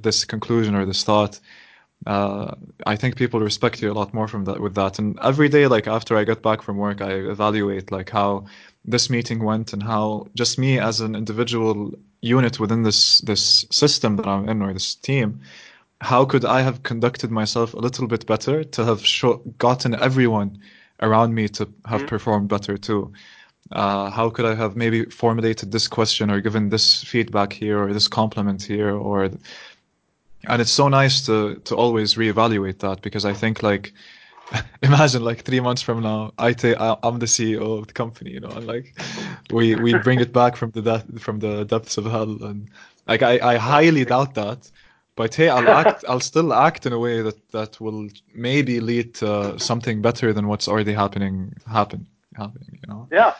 this 0.02 0.26
conclusion 0.26 0.76
or 0.76 0.86
this 0.86 1.04
thought. 1.04 1.39
Uh, 2.06 2.54
I 2.86 2.96
think 2.96 3.15
people 3.15 3.39
respect 3.39 3.82
you 3.82 3.91
a 3.91 3.93
lot 3.93 4.13
more 4.13 4.28
from 4.28 4.46
that 4.46 4.60
with 4.62 4.76
that. 4.76 5.00
And 5.00 5.17
every 5.24 5.50
day, 5.50 5.67
like 5.67 5.88
after 5.88 6.15
I 6.15 6.24
get 6.24 6.43
back 6.43 6.62
from 6.62 6.78
work, 6.78 7.02
I 7.02 7.12
evaluate 7.13 7.91
like 7.91 8.10
how 8.12 8.46
this 8.86 9.10
meeting 9.10 9.43
went 9.43 9.74
and 9.74 9.84
how 9.84 10.28
just 10.36 10.60
me 10.60 10.80
as 10.80 11.02
an 11.02 11.15
individual 11.15 11.91
unit 12.22 12.60
within 12.60 12.84
this 12.84 13.20
this 13.20 13.65
system 13.72 14.15
that 14.17 14.28
I'm 14.28 14.48
in 14.50 14.62
or 14.62 14.74
this 14.74 14.96
team 14.96 15.41
how 16.02 16.26
could 16.26 16.46
I 16.46 16.62
have 16.62 16.84
conducted 16.84 17.32
myself 17.32 17.74
a 17.74 17.80
little 17.80 18.08
bit 18.08 18.26
better 18.26 18.63
to 18.63 18.86
have 18.86 19.04
gotten 19.58 19.96
everyone 19.96 20.60
around 21.02 21.34
me 21.34 21.48
to 21.50 21.67
have 21.86 22.04
Mhm. 22.04 22.08
performed 22.08 22.50
better 22.50 22.78
too? 22.78 23.12
Uh, 23.71 24.10
how 24.10 24.30
could 24.30 24.45
I 24.45 24.56
have 24.56 24.75
maybe 24.75 25.06
formulated 25.06 25.71
this 25.71 25.88
question 25.88 26.32
or 26.32 26.39
given 26.39 26.69
this 26.69 27.03
feedback 27.03 27.51
here 27.51 27.84
or 27.84 27.93
this 27.93 28.08
compliment 28.08 28.63
here 28.63 28.95
or 28.95 29.30
and 30.47 30.62
it's 30.62 30.71
so 30.71 30.88
nice 30.88 31.25
to 31.25 31.56
to 31.65 31.75
always 31.75 32.15
reevaluate 32.15 32.80
that 32.80 33.01
because 33.01 33.25
I 33.25 33.34
think 33.34 33.63
like 33.63 33.93
imagine 34.84 35.23
like 35.23 35.43
three 35.43 35.60
months 35.60 35.82
from 35.82 36.01
now 36.01 36.32
I 36.38 36.53
take 36.53 36.77
I'm 36.80 37.19
the 37.19 37.25
CEO 37.25 37.80
of 37.80 37.88
the 37.88 37.93
company 37.93 38.32
you 38.32 38.39
know 38.39 38.49
and 38.49 38.65
like 38.65 38.97
we 39.51 39.75
we 39.75 39.93
bring 39.95 40.19
it 40.19 40.32
back 40.32 40.56
from 40.56 40.71
the 40.71 40.82
de- 40.82 41.19
from 41.19 41.39
the 41.39 41.65
depths 41.65 41.97
of 41.97 42.06
hell. 42.06 42.41
And 42.43 42.69
like 43.08 43.21
I, 43.21 43.39
I 43.53 43.58
highly 43.58 44.06
doubt 44.06 44.36
that 44.36 44.71
but 45.15 45.36
hey 45.36 45.49
I'll 45.49 45.69
act 45.82 46.06
I'll 46.08 46.21
still 46.21 46.53
act 46.53 46.86
in 46.86 46.93
a 46.93 46.99
way 46.99 47.21
that 47.21 47.51
that 47.51 47.82
will 47.82 48.08
maybe 48.34 48.80
lead 48.80 49.13
to 49.15 49.60
something 49.60 50.01
better 50.01 50.32
than 50.32 50.47
what's 50.47 50.69
already 50.69 50.93
happening 50.93 51.53
happen 51.69 52.08
happening 52.36 52.80
you 52.82 52.88
know? 52.88 53.08
Yeah. 53.12 53.34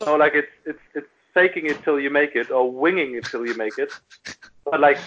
So 0.00 0.16
like 0.16 0.34
it's 0.34 0.52
it's 0.66 0.80
it's 0.94 1.06
faking 1.34 1.66
it 1.66 1.82
till 1.82 1.98
you 2.00 2.10
make 2.10 2.36
it 2.36 2.50
or 2.50 2.70
winging 2.70 3.14
it 3.14 3.24
till 3.24 3.46
you 3.46 3.56
make 3.56 3.78
it. 3.78 3.92
But 4.64 4.80
like 4.80 4.98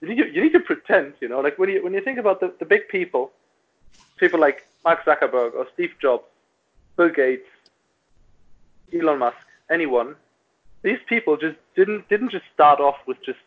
you 0.00 0.08
need 0.08 0.22
to, 0.22 0.32
you 0.32 0.42
need 0.42 0.52
to 0.52 0.60
pretend, 0.60 1.14
you 1.20 1.28
know, 1.28 1.40
like 1.40 1.58
when 1.58 1.68
you 1.68 1.82
when 1.82 1.94
you 1.94 2.00
think 2.00 2.18
about 2.18 2.40
the, 2.40 2.52
the 2.58 2.64
big 2.64 2.88
people, 2.88 3.32
people 4.16 4.40
like 4.40 4.66
Mark 4.84 5.04
Zuckerberg 5.04 5.54
or 5.54 5.66
Steve 5.74 5.92
Jobs, 6.00 6.24
Bill 6.96 7.10
Gates, 7.10 7.48
Elon 8.92 9.18
Musk, 9.18 9.36
anyone, 9.70 10.14
these 10.82 10.98
people 11.08 11.36
just 11.36 11.56
didn't 11.76 12.08
didn't 12.08 12.30
just 12.30 12.44
start 12.54 12.80
off 12.80 12.96
with 13.06 13.18
just 13.24 13.38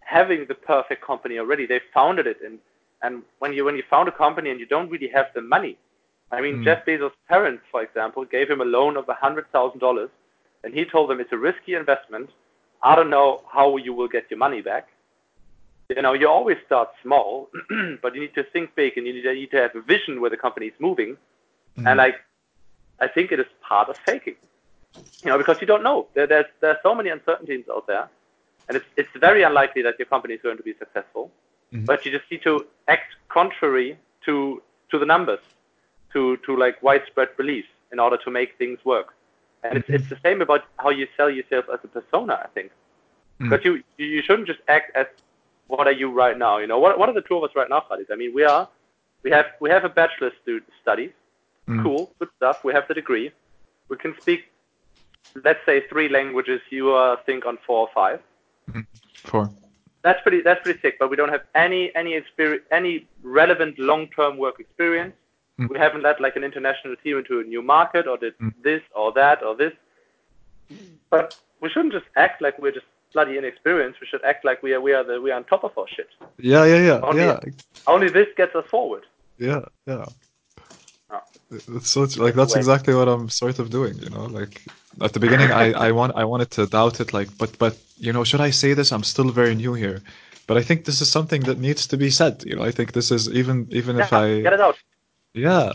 having 0.00 0.46
the 0.46 0.54
perfect 0.54 1.02
company 1.02 1.38
already. 1.38 1.66
They 1.66 1.80
founded 1.92 2.26
it 2.26 2.38
and 2.44 2.58
and 3.02 3.22
when 3.40 3.52
you 3.52 3.64
when 3.64 3.76
you 3.76 3.82
found 3.90 4.08
a 4.08 4.12
company 4.12 4.50
and 4.50 4.60
you 4.60 4.66
don't 4.66 4.90
really 4.90 5.08
have 5.08 5.26
the 5.34 5.42
money, 5.42 5.76
I 6.30 6.40
mean 6.40 6.58
Mm. 6.58 6.64
Jeff 6.64 6.84
Bezos' 6.86 7.12
parents, 7.28 7.62
for 7.70 7.82
example, 7.82 8.24
gave 8.24 8.48
him 8.48 8.60
a 8.60 8.64
loan 8.64 8.96
of 8.96 9.06
hundred 9.08 9.50
thousand 9.50 9.80
dollars, 9.80 10.10
and 10.66 10.74
he 10.74 10.84
told 10.84 11.08
them 11.08 11.20
it's 11.20 11.32
a 11.32 11.38
risky 11.38 11.74
investment. 11.74 12.28
I 12.82 12.96
don't 12.96 13.08
know 13.08 13.42
how 13.50 13.76
you 13.76 13.94
will 13.94 14.08
get 14.08 14.24
your 14.28 14.38
money 14.38 14.60
back. 14.60 14.88
You 15.88 16.02
know, 16.02 16.12
you 16.12 16.28
always 16.28 16.58
start 16.66 16.88
small, 17.04 17.48
but 18.02 18.16
you 18.16 18.20
need 18.20 18.34
to 18.34 18.42
think 18.42 18.74
big 18.74 18.98
and 18.98 19.06
you 19.06 19.12
need 19.14 19.22
to, 19.22 19.32
you 19.32 19.42
need 19.42 19.52
to 19.52 19.62
have 19.62 19.76
a 19.76 19.80
vision 19.80 20.20
where 20.20 20.28
the 20.28 20.36
company 20.36 20.66
is 20.66 20.74
moving. 20.80 21.16
Mm. 21.78 21.86
And 21.88 21.98
like, 21.98 22.16
I 23.00 23.06
think 23.06 23.30
it 23.30 23.38
is 23.38 23.46
part 23.60 23.88
of 23.88 23.96
faking. 23.98 24.34
You 25.22 25.30
know, 25.30 25.38
because 25.38 25.60
you 25.60 25.68
don't 25.68 25.84
know. 25.84 26.08
There, 26.14 26.26
there's 26.26 26.46
there's 26.60 26.78
so 26.82 26.94
many 26.94 27.10
uncertainties 27.10 27.66
out 27.70 27.86
there, 27.86 28.08
and 28.66 28.76
it's 28.78 28.86
it's 28.96 29.14
very 29.20 29.42
unlikely 29.42 29.82
that 29.82 29.94
your 29.98 30.06
company 30.06 30.34
is 30.34 30.40
going 30.42 30.56
to 30.56 30.62
be 30.62 30.74
successful. 30.78 31.30
Mm-hmm. 31.72 31.84
But 31.84 32.04
you 32.04 32.10
just 32.10 32.28
need 32.30 32.42
to 32.42 32.66
act 32.88 33.14
contrary 33.28 33.98
to 34.24 34.62
to 34.90 34.98
the 34.98 35.06
numbers, 35.06 35.44
to 36.14 36.38
to 36.38 36.56
like 36.56 36.82
widespread 36.82 37.36
beliefs 37.36 37.68
in 37.92 38.00
order 38.00 38.16
to 38.24 38.30
make 38.30 38.56
things 38.56 38.78
work. 38.84 39.15
And 39.68 39.78
it's, 39.78 39.88
it's 39.88 40.08
the 40.08 40.18
same 40.22 40.42
about 40.42 40.64
how 40.78 40.90
you 40.90 41.06
sell 41.16 41.30
yourself 41.30 41.66
as 41.72 41.80
a 41.84 41.88
persona, 41.88 42.40
I 42.44 42.48
think. 42.48 42.70
Mm. 43.40 43.64
You 43.64 43.82
you 43.98 44.22
shouldn't 44.22 44.48
just 44.48 44.60
act 44.68 44.96
as 44.96 45.06
what 45.66 45.86
are 45.86 45.92
you 45.92 46.10
right 46.10 46.38
now. 46.38 46.58
You 46.58 46.66
know, 46.66 46.78
what 46.78 46.98
what 46.98 47.08
are 47.08 47.12
the 47.12 47.22
two 47.22 47.36
of 47.36 47.44
us 47.44 47.50
right 47.54 47.68
now, 47.68 47.80
Khalid? 47.80 48.06
I 48.10 48.16
mean, 48.16 48.34
we 48.34 48.44
are 48.44 48.68
we 49.22 49.30
have 49.30 49.46
we 49.60 49.70
have 49.70 49.84
a 49.84 49.88
bachelor's 49.88 50.32
studies, 50.82 51.10
mm. 51.68 51.82
cool, 51.82 52.12
good 52.18 52.28
stuff. 52.36 52.64
We 52.64 52.72
have 52.72 52.88
the 52.88 52.94
degree. 52.94 53.30
We 53.88 53.96
can 53.96 54.14
speak, 54.20 54.50
let's 55.44 55.64
say, 55.66 55.86
three 55.88 56.08
languages. 56.08 56.60
You 56.70 56.94
uh, 56.94 57.16
think 57.26 57.46
on 57.46 57.58
four 57.66 57.80
or 57.80 57.88
five. 57.94 58.20
Mm. 58.70 58.86
Four. 59.24 59.50
That's 60.02 60.22
pretty 60.22 60.40
that's 60.40 60.62
pretty 60.62 60.80
sick. 60.80 60.98
But 60.98 61.10
we 61.10 61.16
don't 61.16 61.30
have 61.30 61.44
any 61.54 61.94
any 61.94 62.14
experience 62.14 62.64
any 62.70 63.06
relevant 63.22 63.78
long 63.78 64.08
term 64.08 64.38
work 64.38 64.60
experience. 64.60 65.14
Mm. 65.58 65.70
We 65.70 65.78
haven't 65.78 66.02
led 66.02 66.20
like 66.20 66.36
an 66.36 66.44
international 66.44 66.96
team 66.96 67.18
into 67.18 67.40
a 67.40 67.44
new 67.44 67.62
market 67.62 68.06
or 68.06 68.16
did 68.18 68.38
mm. 68.38 68.52
this 68.62 68.82
or 68.94 69.12
that 69.12 69.42
or 69.42 69.56
this. 69.56 69.72
But 71.10 71.36
we 71.60 71.68
shouldn't 71.70 71.92
just 71.92 72.06
act 72.16 72.42
like 72.42 72.58
we're 72.58 72.72
just 72.72 72.86
bloody 73.12 73.38
inexperienced. 73.38 74.00
We 74.00 74.06
should 74.06 74.24
act 74.24 74.44
like 74.44 74.62
we 74.62 74.74
are 74.74 74.80
we 74.80 74.92
are 74.92 75.04
the 75.04 75.20
we 75.20 75.30
are 75.30 75.36
on 75.36 75.44
top 75.44 75.64
of 75.64 75.76
our 75.78 75.88
shit. 75.88 76.08
Yeah, 76.38 76.64
yeah, 76.64 76.82
yeah. 76.90 77.00
Only, 77.02 77.22
yeah. 77.22 77.40
only 77.86 78.08
this 78.08 78.28
gets 78.36 78.54
us 78.54 78.66
forward. 78.66 79.04
Yeah, 79.38 79.62
yeah. 79.86 80.04
Oh. 81.10 81.20
It's 81.50 81.88
so 81.88 82.00
like 82.16 82.34
that's 82.34 82.56
exactly 82.56 82.94
what 82.94 83.08
I'm 83.08 83.28
sort 83.28 83.58
of 83.58 83.70
doing, 83.70 83.94
you 83.98 84.10
know. 84.10 84.24
Like 84.24 84.62
at 85.00 85.12
the 85.12 85.20
beginning, 85.20 85.52
I 85.52 85.72
I 85.72 85.92
want 85.92 86.12
I 86.16 86.24
wanted 86.24 86.50
to 86.52 86.66
doubt 86.66 87.00
it, 87.00 87.12
like, 87.12 87.28
but 87.38 87.56
but 87.58 87.78
you 87.98 88.12
know, 88.12 88.24
should 88.24 88.40
I 88.40 88.50
say 88.50 88.74
this? 88.74 88.90
I'm 88.92 89.04
still 89.04 89.30
very 89.30 89.54
new 89.54 89.74
here, 89.74 90.02
but 90.48 90.56
I 90.56 90.62
think 90.62 90.84
this 90.84 91.00
is 91.00 91.08
something 91.08 91.42
that 91.42 91.58
needs 91.58 91.86
to 91.86 91.96
be 91.96 92.10
said. 92.10 92.42
You 92.44 92.56
know, 92.56 92.64
I 92.64 92.72
think 92.72 92.92
this 92.92 93.10
is 93.10 93.28
even 93.30 93.68
even 93.70 93.96
yeah, 93.96 94.04
if 94.04 94.12
I 94.12 94.40
get 94.40 94.52
it 94.52 94.60
out. 94.60 94.76
Yeah. 95.36 95.74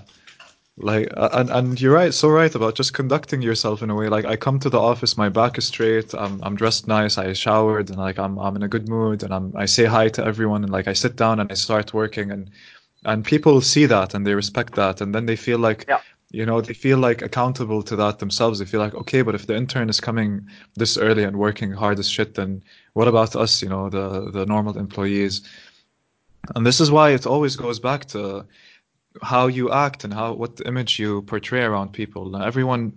Like 0.77 1.09
and 1.15 1.49
and 1.51 1.79
you're 1.79 1.93
right, 1.93 2.13
so 2.13 2.29
right 2.29 2.53
about 2.55 2.75
just 2.75 2.93
conducting 2.93 3.41
yourself 3.41 3.83
in 3.83 3.89
a 3.91 3.95
way. 3.95 4.07
Like 4.07 4.25
I 4.25 4.35
come 4.35 4.57
to 4.59 4.69
the 4.69 4.79
office, 4.79 5.17
my 5.17 5.29
back 5.29 5.57
is 5.57 5.67
straight, 5.67 6.13
I'm 6.15 6.41
I'm 6.41 6.55
dressed 6.55 6.87
nice, 6.87 7.17
I 7.17 7.33
showered, 7.33 7.89
and 7.89 7.99
like 7.99 8.17
I'm 8.17 8.39
I'm 8.39 8.55
in 8.55 8.63
a 8.63 8.67
good 8.67 8.89
mood, 8.89 9.21
and 9.21 9.33
I'm 9.33 9.53
I 9.55 9.65
say 9.65 9.85
hi 9.85 10.09
to 10.09 10.25
everyone, 10.25 10.63
and 10.63 10.71
like 10.71 10.87
I 10.87 10.93
sit 10.93 11.17
down 11.17 11.39
and 11.39 11.51
I 11.51 11.55
start 11.55 11.93
working, 11.93 12.31
and 12.31 12.49
and 13.05 13.23
people 13.23 13.61
see 13.61 13.85
that 13.85 14.15
and 14.15 14.25
they 14.25 14.33
respect 14.33 14.73
that, 14.75 15.01
and 15.01 15.13
then 15.13 15.25
they 15.25 15.35
feel 15.35 15.59
like 15.59 15.85
yeah. 15.87 15.99
you 16.31 16.45
know 16.45 16.61
they 16.61 16.73
feel 16.73 16.97
like 16.97 17.21
accountable 17.21 17.83
to 17.83 17.95
that 17.97 18.19
themselves. 18.19 18.57
They 18.57 18.65
feel 18.65 18.79
like 18.79 18.95
okay, 18.95 19.21
but 19.21 19.35
if 19.35 19.45
the 19.45 19.55
intern 19.55 19.89
is 19.89 19.99
coming 19.99 20.47
this 20.77 20.97
early 20.97 21.23
and 21.25 21.37
working 21.37 21.71
hard 21.73 21.99
as 21.99 22.09
shit, 22.09 22.35
then 22.35 22.63
what 22.93 23.07
about 23.07 23.35
us? 23.35 23.61
You 23.61 23.69
know, 23.69 23.89
the 23.89 24.31
the 24.31 24.45
normal 24.45 24.77
employees. 24.77 25.41
And 26.55 26.65
this 26.65 26.79
is 26.81 26.89
why 26.89 27.11
it 27.11 27.27
always 27.27 27.55
goes 27.55 27.79
back 27.79 28.05
to 28.05 28.45
how 29.21 29.47
you 29.47 29.71
act 29.71 30.03
and 30.03 30.13
how 30.13 30.33
what 30.33 30.61
image 30.65 30.99
you 30.99 31.21
portray 31.23 31.63
around 31.63 31.93
people. 31.93 32.35
Everyone 32.41 32.93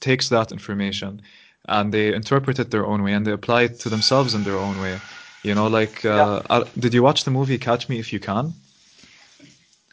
takes 0.00 0.28
that 0.28 0.52
information 0.52 1.22
and 1.66 1.92
they 1.92 2.14
interpret 2.14 2.58
it 2.58 2.70
their 2.70 2.86
own 2.86 3.02
way 3.02 3.12
and 3.12 3.26
they 3.26 3.32
apply 3.32 3.62
it 3.62 3.80
to 3.80 3.88
themselves 3.88 4.34
in 4.34 4.44
their 4.44 4.58
own 4.58 4.80
way. 4.80 5.00
You 5.42 5.54
know, 5.54 5.66
like, 5.66 6.04
uh, 6.04 6.42
yeah. 6.48 6.56
uh, 6.56 6.64
did 6.78 6.94
you 6.94 7.02
watch 7.02 7.24
the 7.24 7.30
movie 7.30 7.58
Catch 7.58 7.88
Me 7.88 7.98
If 7.98 8.12
You 8.12 8.20
Can? 8.20 8.54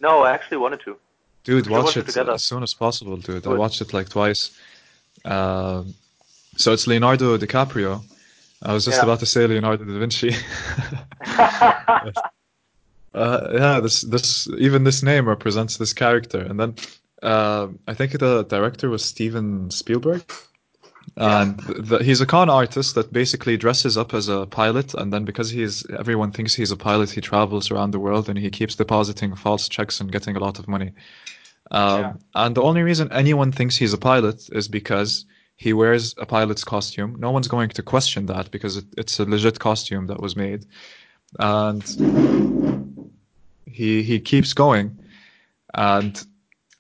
No, 0.02 0.24
I 0.24 0.32
actually 0.32 0.58
wanted 0.58 0.82
to. 0.82 0.98
Dude, 1.44 1.68
watch, 1.68 1.96
watch, 1.96 1.98
it, 1.98 2.16
it 2.16 2.30
as 2.30 2.44
soon 2.44 2.64
as 2.64 2.74
possible, 2.74 3.18
dude. 3.18 3.44
Good. 3.44 3.54
I 3.54 3.58
watched 3.58 3.82
it 3.82 3.94
like 3.94 4.10
twice. 4.10 4.58
Uh, 5.26 5.84
so 6.56 6.72
it's 6.72 6.88
Leonardo 6.88 7.38
DiCaprio. 7.38 8.02
I 8.64 8.74
was 8.74 8.86
just 8.86 8.98
yeah. 8.98 9.04
about 9.04 9.20
to 9.20 9.26
say 9.26 9.48
Leonardo 9.48 9.84
da 9.84 10.00
Vinci. 10.00 10.36
Uh, 13.14 13.48
yeah, 13.54 13.80
this 13.80 14.02
this 14.02 14.48
even 14.58 14.84
this 14.84 15.04
name 15.04 15.28
represents 15.28 15.78
this 15.78 15.94
character, 15.94 16.40
and 16.40 16.60
then 16.60 16.76
uh, 17.22 17.68
I 17.88 17.94
think 17.94 18.18
the 18.18 18.44
director 18.44 18.90
was 18.90 19.04
Steven 19.04 19.70
Spielberg, 19.70 20.24
and 21.18 21.60
the, 21.60 22.00
he's 22.00 22.22
a 22.22 22.26
con 22.26 22.50
artist 22.50 22.96
that 22.96 23.12
basically 23.12 23.58
dresses 23.58 23.98
up 23.98 24.14
as 24.14 24.30
a 24.30 24.46
pilot, 24.46 24.94
and 24.94 25.12
then 25.12 25.26
because 25.26 25.50
he's 25.50 25.86
everyone 25.92 26.32
thinks 26.32 26.54
he's 26.54 26.72
a 26.72 26.78
pilot, 26.78 27.10
he 27.12 27.22
travels 27.22 27.70
around 27.70 27.92
the 27.92 28.00
world 28.00 28.30
and 28.30 28.40
he 28.40 28.50
keeps 28.50 28.76
depositing 28.76 29.36
false 29.36 29.68
checks 29.68 30.00
and 30.00 30.12
getting 30.12 30.38
a 30.38 30.40
lot 30.40 30.58
of 30.58 30.68
money. 30.68 30.94
Um, 31.72 32.02
yeah. 32.02 32.14
And 32.36 32.56
the 32.56 32.64
only 32.64 32.82
reason 32.82 33.12
anyone 33.12 33.52
thinks 33.52 33.76
he's 33.76 33.94
a 33.94 33.98
pilot 33.98 34.50
is 34.54 34.68
because 34.68 35.26
he 35.58 35.74
wears 35.74 36.16
a 36.18 36.26
pilot's 36.26 36.64
costume. 36.64 37.16
No 37.20 37.32
one's 37.32 37.48
going 37.48 37.70
to 37.70 37.84
question 37.84 38.26
that 38.28 38.50
because 38.52 38.78
it, 38.78 38.86
it's 38.98 39.20
a 39.20 39.26
legit 39.26 39.60
costume 39.60 40.08
that 40.08 40.22
was 40.22 40.36
made, 40.36 40.66
and 41.40 41.84
he 43.72 44.04
he 44.04 44.20
keeps 44.20 44.54
going, 44.54 44.98
and 45.74 46.26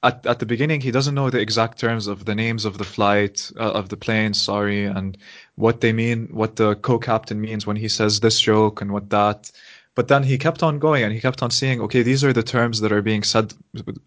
at 0.04 0.26
at 0.26 0.40
the 0.40 0.46
beginning 0.46 0.82
he 0.82 0.92
doesn't 0.92 1.16
know 1.16 1.30
the 1.30 1.40
exact 1.40 1.80
terms 1.80 2.08
of 2.08 2.26
the 2.26 2.36
names 2.36 2.66
of 2.66 2.78
the 2.78 2.84
flight 2.84 3.52
uh, 3.60 3.72
of 3.72 3.90
the 3.90 3.98
plane. 3.98 4.34
Sorry, 4.34 4.86
and 4.86 5.18
what 5.56 5.82
they 5.82 5.94
mean, 5.94 6.28
what 6.32 6.56
the 6.56 6.76
co-captain 6.76 7.40
means 7.42 7.66
when 7.68 7.78
he 7.78 7.88
says 7.88 8.20
this 8.20 8.40
joke 8.40 8.82
and 8.82 8.92
what 8.92 9.10
that. 9.10 9.52
But 9.94 10.08
then 10.08 10.24
he 10.24 10.38
kept 10.38 10.64
on 10.64 10.80
going 10.80 11.04
and 11.04 11.14
he 11.14 11.20
kept 11.20 11.44
on 11.44 11.52
seeing, 11.52 11.82
okay, 11.82 12.02
these 12.02 12.24
are 12.24 12.32
the 12.32 12.44
terms 12.44 12.80
that 12.80 12.94
are 12.94 13.02
being 13.02 13.24
said 13.24 13.54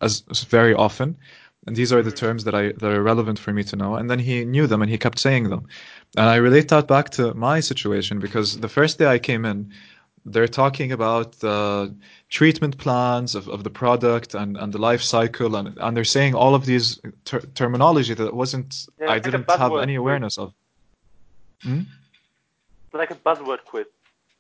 as, 0.01 0.25
as 0.31 0.43
very 0.45 0.73
often, 0.73 1.15
and 1.67 1.77
these 1.77 1.93
are 1.93 2.03
the 2.03 2.13
terms 2.13 2.45
that 2.45 2.55
I 2.55 2.73
that 2.73 2.93
are 2.93 3.03
relevant 3.03 3.39
for 3.39 3.53
me 3.53 3.65
to 3.65 3.77
know. 3.77 3.95
And 3.95 4.11
then 4.11 4.19
he 4.19 4.45
knew 4.45 4.67
them 4.67 4.83
and 4.83 4.91
he 4.91 4.99
kept 4.99 5.19
saying 5.19 5.51
them. 5.51 5.67
And 6.17 6.29
I 6.29 6.37
relate 6.37 6.69
that 6.69 6.87
back 6.87 7.11
to 7.11 7.35
my 7.35 7.61
situation 7.61 8.19
because 8.19 8.59
the 8.61 8.69
first 8.69 8.99
day 8.99 9.07
I 9.07 9.19
came 9.19 9.45
in, 9.45 9.73
they're 10.25 10.49
talking 10.49 10.93
about 10.93 11.33
the 11.41 11.95
treatment 12.35 12.77
plans 12.79 13.37
of, 13.37 13.49
of 13.49 13.63
the 13.63 13.71
product 13.71 14.35
and, 14.35 14.57
and 14.57 14.73
the 14.73 14.79
life 14.79 15.01
cycle 15.01 15.55
and, 15.55 15.79
and 15.79 15.97
they're 15.97 16.13
saying 16.19 16.35
all 16.35 16.55
of 16.57 16.67
these 16.67 17.01
ter- 17.25 17.47
terminology 17.55 18.13
that 18.13 18.35
wasn't 18.35 18.87
yeah, 19.01 19.13
I 19.13 19.21
didn't 19.21 19.49
have 19.49 19.77
any 19.77 19.95
awareness 19.95 20.37
of. 20.37 20.53
Hmm? 21.63 21.83
Like 22.93 23.13
a 23.13 23.15
buzzword 23.15 23.61
quiz. 23.65 23.87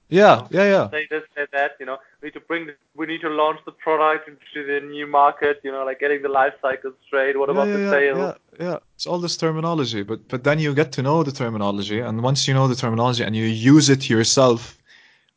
Yeah, 0.09 0.47
yeah, 0.51 0.66
yeah. 0.74 0.88
They 0.90 1.07
just 1.07 1.26
say 1.36 1.47
that. 1.53 1.72
You 1.80 1.86
know, 1.86 1.99
we 2.20 2.26
need 2.26 2.34
to 2.34 2.40
bring, 2.40 2.66
the, 2.66 2.74
we 2.95 3.07
need 3.07 3.22
to 3.22 3.30
launch 3.30 3.61
the 3.64 3.72
product 3.72 4.28
into 4.28 4.66
the 4.66 4.84
new 4.86 5.07
market. 5.07 5.61
You 5.64 5.72
know, 5.72 5.84
like 5.84 5.99
getting 6.01 6.20
the 6.22 6.28
life 6.28 6.55
cycle 6.61 6.92
straight. 7.07 7.38
What 7.38 7.49
yeah, 7.49 7.55
about 7.55 7.68
yeah, 7.68 7.76
the 7.76 7.90
sales? 7.90 8.18
Yeah, 8.18 8.66
yeah. 8.66 8.78
It's 8.97 9.07
all 9.07 9.18
this 9.18 9.36
terminology, 9.36 10.03
but 10.03 10.28
but 10.28 10.45
then 10.45 10.59
you 10.59 10.74
get 10.74 10.92
to 10.92 11.03
know 11.03 11.22
the 11.22 11.32
terminology, 11.32 12.01
and 12.01 12.22
once 12.22 12.47
you 12.47 12.55
know 12.55 12.68
the 12.68 12.76
terminology 12.84 13.22
and 13.24 13.34
you 13.34 13.47
use 13.47 13.88
it 13.88 14.11
yourself, 14.11 14.76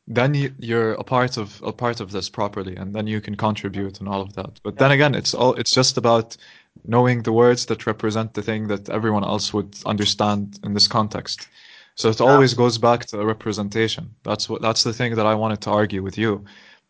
then 0.08 0.34
you, 0.34 0.78
are 0.78 0.94
a 0.94 1.04
part 1.04 1.38
of 1.38 1.62
a 1.64 1.74
part 1.74 2.00
of 2.00 2.12
this 2.12 2.30
properly, 2.30 2.76
and 2.76 2.94
then 2.94 3.08
you 3.08 3.20
can 3.20 3.36
contribute 3.36 4.00
and 4.00 4.08
all 4.08 4.22
of 4.22 4.34
that. 4.34 4.60
But 4.64 4.76
yeah. 4.76 4.80
then 4.80 4.92
again, 4.92 5.16
it's 5.16 5.34
all 5.34 5.54
it's 5.56 5.72
just 5.72 5.98
about 5.98 6.38
knowing 6.86 7.24
the 7.24 7.34
words 7.34 7.66
that 7.66 7.86
represent 7.86 8.34
the 8.34 8.42
thing 8.42 8.68
that 8.68 8.90
everyone 8.90 9.26
else 9.26 9.54
would 9.54 9.76
understand 9.86 10.60
in 10.64 10.74
this 10.74 10.88
context. 10.88 11.50
So 11.96 12.10
it 12.10 12.20
yeah. 12.20 12.28
always 12.28 12.54
goes 12.54 12.78
back 12.78 13.06
to 13.08 13.18
the 13.18 13.26
representation. 13.26 14.14
That's 14.24 14.48
what 14.48 14.62
that's 14.62 14.84
the 14.84 14.94
thing 14.94 15.16
that 15.16 15.26
I 15.26 15.36
wanted 15.36 15.62
to 15.62 15.72
argue 15.72 16.04
with 16.04 16.18
you, 16.18 16.46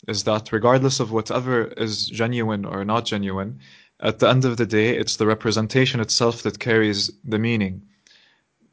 is 0.07 0.23
that 0.25 0.51
regardless 0.51 0.99
of 0.99 1.11
whatever 1.11 1.65
is 1.77 2.07
genuine 2.07 2.65
or 2.65 2.85
not 2.85 3.05
genuine, 3.05 3.59
at 4.01 4.19
the 4.19 4.29
end 4.29 4.45
of 4.45 4.57
the 4.57 4.65
day, 4.65 4.95
it's 4.95 5.15
the 5.15 5.25
representation 5.25 5.99
itself 5.99 6.43
that 6.43 6.59
carries 6.59 7.09
the 7.23 7.39
meaning. 7.39 7.81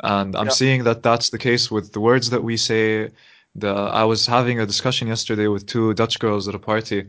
And 0.00 0.36
I'm 0.36 0.46
yeah. 0.46 0.52
seeing 0.52 0.84
that 0.84 1.02
that's 1.02 1.30
the 1.30 1.38
case 1.38 1.70
with 1.70 1.92
the 1.92 2.00
words 2.00 2.28
that 2.30 2.44
we 2.44 2.58
say, 2.58 3.10
the 3.54 3.72
I 3.72 4.04
was 4.04 4.26
having 4.26 4.60
a 4.60 4.66
discussion 4.66 5.08
yesterday 5.08 5.46
with 5.46 5.66
two 5.66 5.94
Dutch 5.94 6.18
girls 6.18 6.48
at 6.48 6.54
a 6.54 6.58
party, 6.58 7.06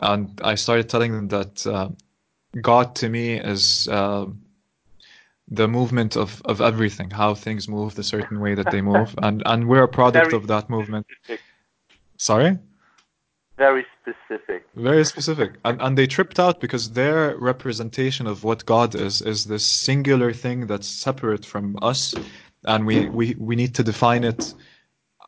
and 0.00 0.40
I 0.42 0.54
started 0.54 0.88
telling 0.88 1.12
them 1.12 1.28
that 1.28 1.66
uh, 1.66 1.88
God 2.60 2.94
to 2.96 3.08
me 3.08 3.34
is 3.34 3.88
uh, 3.88 4.26
the 5.48 5.68
movement 5.68 6.16
of, 6.16 6.40
of 6.46 6.60
everything, 6.60 7.10
how 7.10 7.34
things 7.34 7.68
move, 7.68 7.94
the 7.94 8.02
certain 8.02 8.40
way 8.40 8.54
that 8.54 8.70
they 8.70 8.80
move, 8.92 9.14
and 9.22 9.42
and 9.46 9.68
we're 9.68 9.82
a 9.82 9.88
product 9.88 10.30
Very 10.30 10.36
of 10.36 10.46
that 10.48 10.70
movement. 10.70 11.06
Specific. 11.24 11.40
Sorry. 12.16 12.58
Very 13.58 13.84
specific. 14.00 14.66
Very 14.74 15.04
specific, 15.04 15.52
and 15.64 15.80
and 15.82 15.98
they 15.98 16.06
tripped 16.06 16.40
out 16.40 16.58
because 16.58 16.90
their 16.92 17.36
representation 17.36 18.26
of 18.26 18.44
what 18.44 18.64
God 18.64 18.94
is 18.94 19.20
is 19.20 19.44
this 19.44 19.64
singular 19.64 20.32
thing 20.32 20.66
that's 20.66 20.88
separate 20.88 21.44
from 21.44 21.76
us, 21.82 22.14
and 22.64 22.86
we 22.86 23.08
we 23.10 23.34
we 23.38 23.56
need 23.56 23.74
to 23.74 23.82
define 23.82 24.24
it 24.24 24.54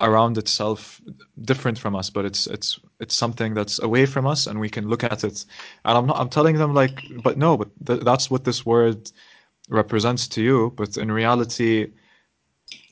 around 0.01 0.39
itself 0.39 1.01
different 1.43 1.79
from 1.79 1.95
us 1.95 2.11
but 2.11 2.25
it's 2.25 2.47
it's 2.49 2.81
it's 3.01 3.15
something 3.15 3.55
that's 3.55 3.81
away 3.81 4.07
from 4.07 4.27
us 4.27 4.47
and 4.47 4.59
we 4.59 4.69
can 4.69 4.89
look 4.89 5.05
at 5.05 5.25
it. 5.25 5.45
And 5.85 5.99
i'm 5.99 6.07
not 6.07 6.19
i'm 6.19 6.29
telling 6.29 6.57
them 6.57 6.75
like 6.75 7.03
but 7.23 7.39
no 7.39 7.57
but 7.57 7.69
th- 7.87 8.01
that's 8.01 8.31
what 8.31 8.45
this 8.45 8.67
word 8.67 9.11
represents 9.69 10.29
to 10.29 10.43
you. 10.43 10.73
But 10.77 10.97
in 10.97 11.11
reality 11.11 11.93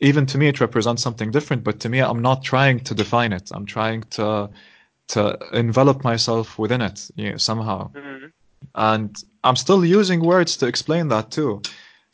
even 0.00 0.26
to 0.26 0.38
me 0.38 0.48
it 0.48 0.60
represents 0.60 1.02
something 1.02 1.30
different. 1.30 1.64
But 1.64 1.80
to 1.80 1.88
me 1.88 2.00
i'm 2.00 2.22
not 2.22 2.42
trying 2.42 2.80
to 2.80 2.94
define 2.94 3.32
it. 3.32 3.50
I'm 3.52 3.66
trying 3.66 4.02
to 4.10 4.50
to 5.08 5.38
envelop 5.52 6.04
myself 6.04 6.58
within 6.58 6.80
it 6.80 7.10
you 7.16 7.30
know, 7.30 7.36
somehow. 7.36 7.90
Mm-hmm. 7.92 8.26
and 8.76 9.24
I'm 9.44 9.56
still 9.56 9.84
using 9.84 10.20
words 10.20 10.56
to 10.58 10.66
explain 10.66 11.08
that 11.08 11.30
too. 11.32 11.62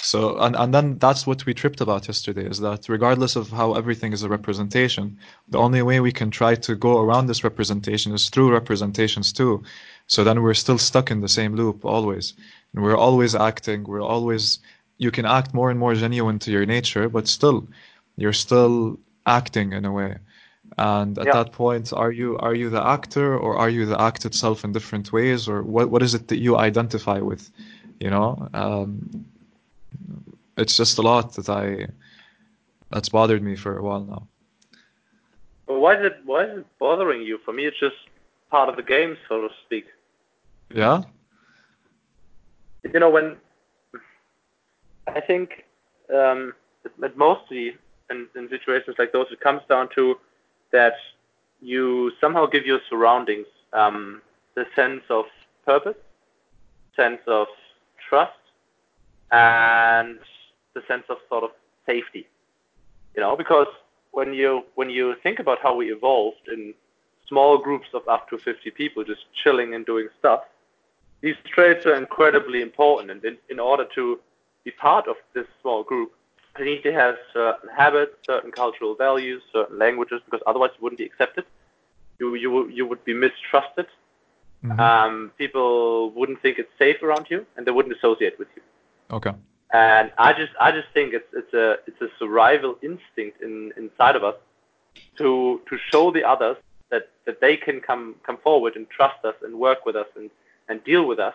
So 0.00 0.38
and, 0.38 0.54
and 0.56 0.72
then 0.72 0.98
that's 0.98 1.26
what 1.26 1.44
we 1.44 1.54
tripped 1.54 1.80
about 1.80 2.06
yesterday 2.06 2.46
is 2.46 2.60
that 2.60 2.88
regardless 2.88 3.34
of 3.34 3.50
how 3.50 3.74
everything 3.74 4.12
is 4.12 4.22
a 4.22 4.28
representation, 4.28 5.18
the 5.48 5.58
only 5.58 5.82
way 5.82 5.98
we 6.00 6.12
can 6.12 6.30
try 6.30 6.54
to 6.54 6.76
go 6.76 7.00
around 7.00 7.26
this 7.26 7.42
representation 7.42 8.14
is 8.14 8.28
through 8.28 8.52
representations 8.52 9.32
too. 9.32 9.62
So 10.06 10.22
then 10.22 10.42
we're 10.42 10.54
still 10.54 10.78
stuck 10.78 11.10
in 11.10 11.20
the 11.20 11.28
same 11.28 11.56
loop 11.56 11.84
always. 11.84 12.34
And 12.72 12.84
we're 12.84 12.96
always 12.96 13.34
acting, 13.34 13.84
we're 13.84 14.00
always 14.02 14.60
you 14.98 15.10
can 15.10 15.26
act 15.26 15.52
more 15.54 15.70
and 15.70 15.78
more 15.78 15.94
genuine 15.94 16.38
to 16.40 16.50
your 16.50 16.66
nature, 16.66 17.08
but 17.08 17.26
still 17.26 17.66
you're 18.16 18.32
still 18.32 18.98
acting 19.26 19.72
in 19.72 19.84
a 19.84 19.92
way. 19.92 20.16
And 20.76 21.18
at 21.18 21.26
Yeah. 21.26 21.32
that 21.32 21.52
point, 21.52 21.92
are 21.92 22.12
you 22.12 22.38
are 22.38 22.54
you 22.54 22.70
the 22.70 22.84
actor 22.86 23.36
or 23.36 23.56
are 23.56 23.70
you 23.70 23.84
the 23.86 24.00
act 24.00 24.24
itself 24.24 24.64
in 24.64 24.72
different 24.72 25.12
ways, 25.12 25.48
or 25.48 25.62
what 25.62 25.90
what 25.90 26.02
is 26.02 26.14
it 26.14 26.28
that 26.28 26.38
you 26.38 26.56
identify 26.56 27.18
with? 27.18 27.50
You 28.00 28.10
know, 28.10 28.48
um, 28.54 29.24
it's 30.58 30.76
just 30.76 30.98
a 30.98 31.02
lot 31.02 31.34
that 31.34 31.48
I 31.48 31.88
that's 32.90 33.08
bothered 33.08 33.42
me 33.42 33.56
for 33.56 33.76
a 33.76 33.82
while 33.82 34.04
now. 34.04 34.28
But 35.66 35.80
why 35.80 35.98
is 35.98 36.06
it 36.06 36.16
why 36.24 36.44
is 36.44 36.58
it 36.58 36.66
bothering 36.78 37.22
you? 37.22 37.38
For 37.44 37.52
me, 37.52 37.66
it's 37.66 37.78
just 37.78 37.96
part 38.50 38.68
of 38.68 38.76
the 38.76 38.82
game, 38.82 39.16
so 39.28 39.42
to 39.42 39.48
speak. 39.64 39.86
Yeah, 40.74 41.02
You 42.82 43.00
know, 43.00 43.10
when 43.10 43.36
I 45.06 45.20
think 45.20 45.64
um, 46.14 46.54
that 46.98 47.16
mostly 47.16 47.76
in, 48.10 48.26
in 48.34 48.48
situations 48.48 48.96
like 48.98 49.12
those, 49.12 49.26
it 49.30 49.40
comes 49.40 49.62
down 49.68 49.88
to 49.94 50.16
that 50.72 50.94
you 51.60 52.12
somehow 52.20 52.46
give 52.46 52.66
your 52.66 52.80
surroundings 52.88 53.46
um, 53.72 54.22
the 54.54 54.66
sense 54.76 55.02
of 55.10 55.24
purpose, 55.64 55.96
sense 56.96 57.20
of 57.26 57.46
trust, 58.08 58.32
and 59.30 60.18
the 60.78 60.86
sense 60.92 61.04
of 61.08 61.18
sort 61.28 61.44
of 61.44 61.50
safety. 61.86 62.26
You 63.14 63.20
know, 63.22 63.36
because 63.36 63.66
when 64.12 64.32
you 64.32 64.50
when 64.80 64.90
you 64.90 65.04
think 65.22 65.38
about 65.44 65.58
how 65.62 65.74
we 65.74 65.86
evolved 65.98 66.46
in 66.54 66.74
small 67.30 67.58
groups 67.58 67.88
of 67.98 68.02
up 68.08 68.28
to 68.30 68.38
50 68.38 68.70
people 68.70 69.04
just 69.04 69.24
chilling 69.42 69.74
and 69.74 69.84
doing 69.84 70.08
stuff, 70.18 70.42
these 71.20 71.38
traits 71.54 71.84
are 71.84 71.94
incredibly 71.94 72.60
important. 72.62 73.10
And 73.10 73.24
in, 73.24 73.36
in 73.50 73.58
order 73.58 73.86
to 73.96 74.18
be 74.64 74.70
part 74.70 75.06
of 75.08 75.16
this 75.34 75.46
small 75.60 75.82
group, 75.82 76.10
you 76.58 76.64
need 76.64 76.82
to 76.84 76.92
have 76.92 77.16
certain 77.32 77.70
habits, 77.82 78.14
certain 78.24 78.50
cultural 78.50 78.94
values, 78.94 79.42
certain 79.52 79.78
languages, 79.78 80.20
because 80.24 80.42
otherwise 80.46 80.70
you 80.76 80.82
wouldn't 80.84 80.98
be 80.98 81.08
accepted. 81.12 81.44
You 82.18 82.26
you 82.42 82.50
would- 82.54 82.72
you 82.78 82.84
would 82.90 83.02
be 83.10 83.14
mistrusted. 83.26 83.88
Mhm. 84.64 84.80
Um, 84.88 85.14
people 85.42 86.10
wouldn't 86.18 86.40
think 86.44 86.54
it's 86.62 86.74
safe 86.84 86.98
around 87.06 87.24
you, 87.32 87.46
and 87.54 87.60
they 87.66 87.70
wouldn't 87.76 87.94
associate 87.98 88.36
with 88.40 88.48
you. 88.56 88.62
okay. 89.18 89.34
And 89.72 90.10
I 90.16 90.32
just 90.32 90.52
I 90.60 90.72
just 90.72 90.88
think 90.94 91.12
it's 91.12 91.26
it's 91.34 91.52
a 91.52 91.78
it's 91.86 92.00
a 92.00 92.08
survival 92.18 92.78
instinct 92.82 93.42
in 93.42 93.72
inside 93.76 94.16
of 94.16 94.24
us 94.24 94.36
to 95.16 95.60
to 95.68 95.78
show 95.90 96.10
the 96.10 96.24
others 96.24 96.56
that, 96.90 97.10
that 97.26 97.40
they 97.40 97.56
can 97.56 97.80
come 97.80 98.14
come 98.22 98.38
forward 98.38 98.76
and 98.76 98.88
trust 98.88 99.22
us 99.24 99.34
and 99.42 99.54
work 99.58 99.84
with 99.84 99.96
us 99.96 100.06
and, 100.16 100.30
and 100.68 100.82
deal 100.84 101.06
with 101.06 101.18
us. 101.18 101.34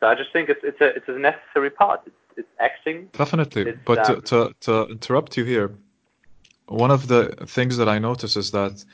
So 0.00 0.06
I 0.06 0.14
just 0.14 0.32
think 0.32 0.48
it's 0.48 0.60
it's 0.62 0.80
a 0.80 0.88
it's 0.96 1.08
a 1.08 1.18
necessary 1.18 1.70
part. 1.70 2.02
It's 2.06 2.16
it's 2.36 2.48
acting. 2.60 3.08
Definitely. 3.12 3.62
It's, 3.70 3.78
But 3.84 4.04
to, 4.04 4.14
um, 4.14 4.22
to, 4.22 4.54
to 4.60 4.86
interrupt 4.92 5.36
you 5.36 5.44
here, 5.44 5.74
one 6.68 6.92
of 6.92 7.08
the 7.08 7.34
things 7.46 7.76
that 7.76 7.88
I 7.88 7.98
notice 7.98 8.36
is 8.36 8.52
that 8.52 8.84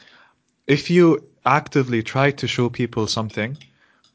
if 0.66 0.90
you 0.90 1.22
actively 1.44 2.02
try 2.02 2.30
to 2.30 2.46
show 2.48 2.70
people 2.70 3.06
something, 3.06 3.58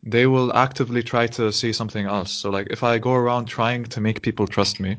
they 0.03 0.27
will 0.27 0.53
actively 0.53 1.03
try 1.03 1.27
to 1.27 1.51
see 1.51 1.73
something 1.73 2.05
else. 2.05 2.31
So, 2.31 2.49
like, 2.49 2.67
if 2.69 2.83
I 2.83 2.97
go 2.97 3.13
around 3.13 3.45
trying 3.45 3.83
to 3.85 4.01
make 4.01 4.21
people 4.21 4.47
trust 4.47 4.79
me, 4.79 4.97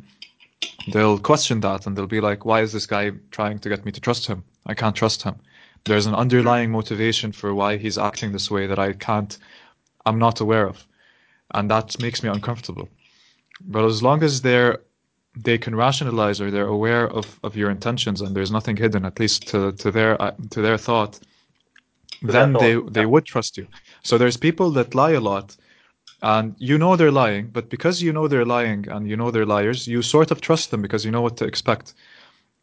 they'll 0.92 1.18
question 1.18 1.60
that 1.60 1.86
and 1.86 1.96
they'll 1.96 2.06
be 2.06 2.20
like, 2.20 2.44
why 2.44 2.60
is 2.60 2.72
this 2.72 2.86
guy 2.86 3.12
trying 3.30 3.58
to 3.60 3.68
get 3.68 3.84
me 3.84 3.92
to 3.92 4.00
trust 4.00 4.26
him? 4.26 4.44
I 4.66 4.74
can't 4.74 4.94
trust 4.94 5.22
him. 5.22 5.36
There's 5.84 6.06
an 6.06 6.14
underlying 6.14 6.70
motivation 6.70 7.32
for 7.32 7.54
why 7.54 7.78
he's 7.78 7.96
acting 7.96 8.32
this 8.32 8.50
way 8.50 8.66
that 8.66 8.78
I 8.78 8.92
can't, 8.92 9.38
I'm 10.04 10.18
not 10.18 10.40
aware 10.40 10.66
of. 10.66 10.86
And 11.52 11.70
that 11.70 11.98
makes 12.00 12.22
me 12.22 12.28
uncomfortable. 12.28 12.88
But 13.62 13.84
as 13.84 14.02
long 14.02 14.22
as 14.22 14.42
they're 14.42 14.80
they 15.36 15.58
can 15.58 15.74
rationalize 15.74 16.40
or 16.40 16.50
they're 16.50 16.66
aware 16.66 17.08
of, 17.08 17.38
of 17.44 17.56
your 17.56 17.70
intentions 17.70 18.20
and 18.20 18.34
there's 18.34 18.50
nothing 18.50 18.76
hidden, 18.76 19.04
at 19.04 19.20
least 19.20 19.46
to, 19.48 19.72
to 19.72 19.90
their 19.90 20.20
uh, 20.20 20.32
to 20.50 20.60
their 20.60 20.76
thought, 20.76 21.20
then 22.22 22.52
they 22.54 22.74
they 22.74 23.06
would 23.06 23.24
trust 23.24 23.56
you. 23.56 23.66
So 24.02 24.18
there's 24.18 24.36
people 24.36 24.70
that 24.72 24.94
lie 24.94 25.12
a 25.12 25.20
lot, 25.20 25.56
and 26.22 26.54
you 26.58 26.78
know 26.78 26.96
they're 26.96 27.10
lying, 27.10 27.48
but 27.48 27.70
because 27.70 28.02
you 28.02 28.12
know 28.12 28.28
they're 28.28 28.44
lying 28.44 28.88
and 28.88 29.08
you 29.08 29.16
know 29.16 29.30
they're 29.30 29.46
liars, 29.46 29.86
you 29.86 30.02
sort 30.02 30.30
of 30.30 30.40
trust 30.40 30.70
them 30.70 30.82
because 30.82 31.04
you 31.04 31.10
know 31.10 31.22
what 31.22 31.36
to 31.38 31.44
expect. 31.44 31.94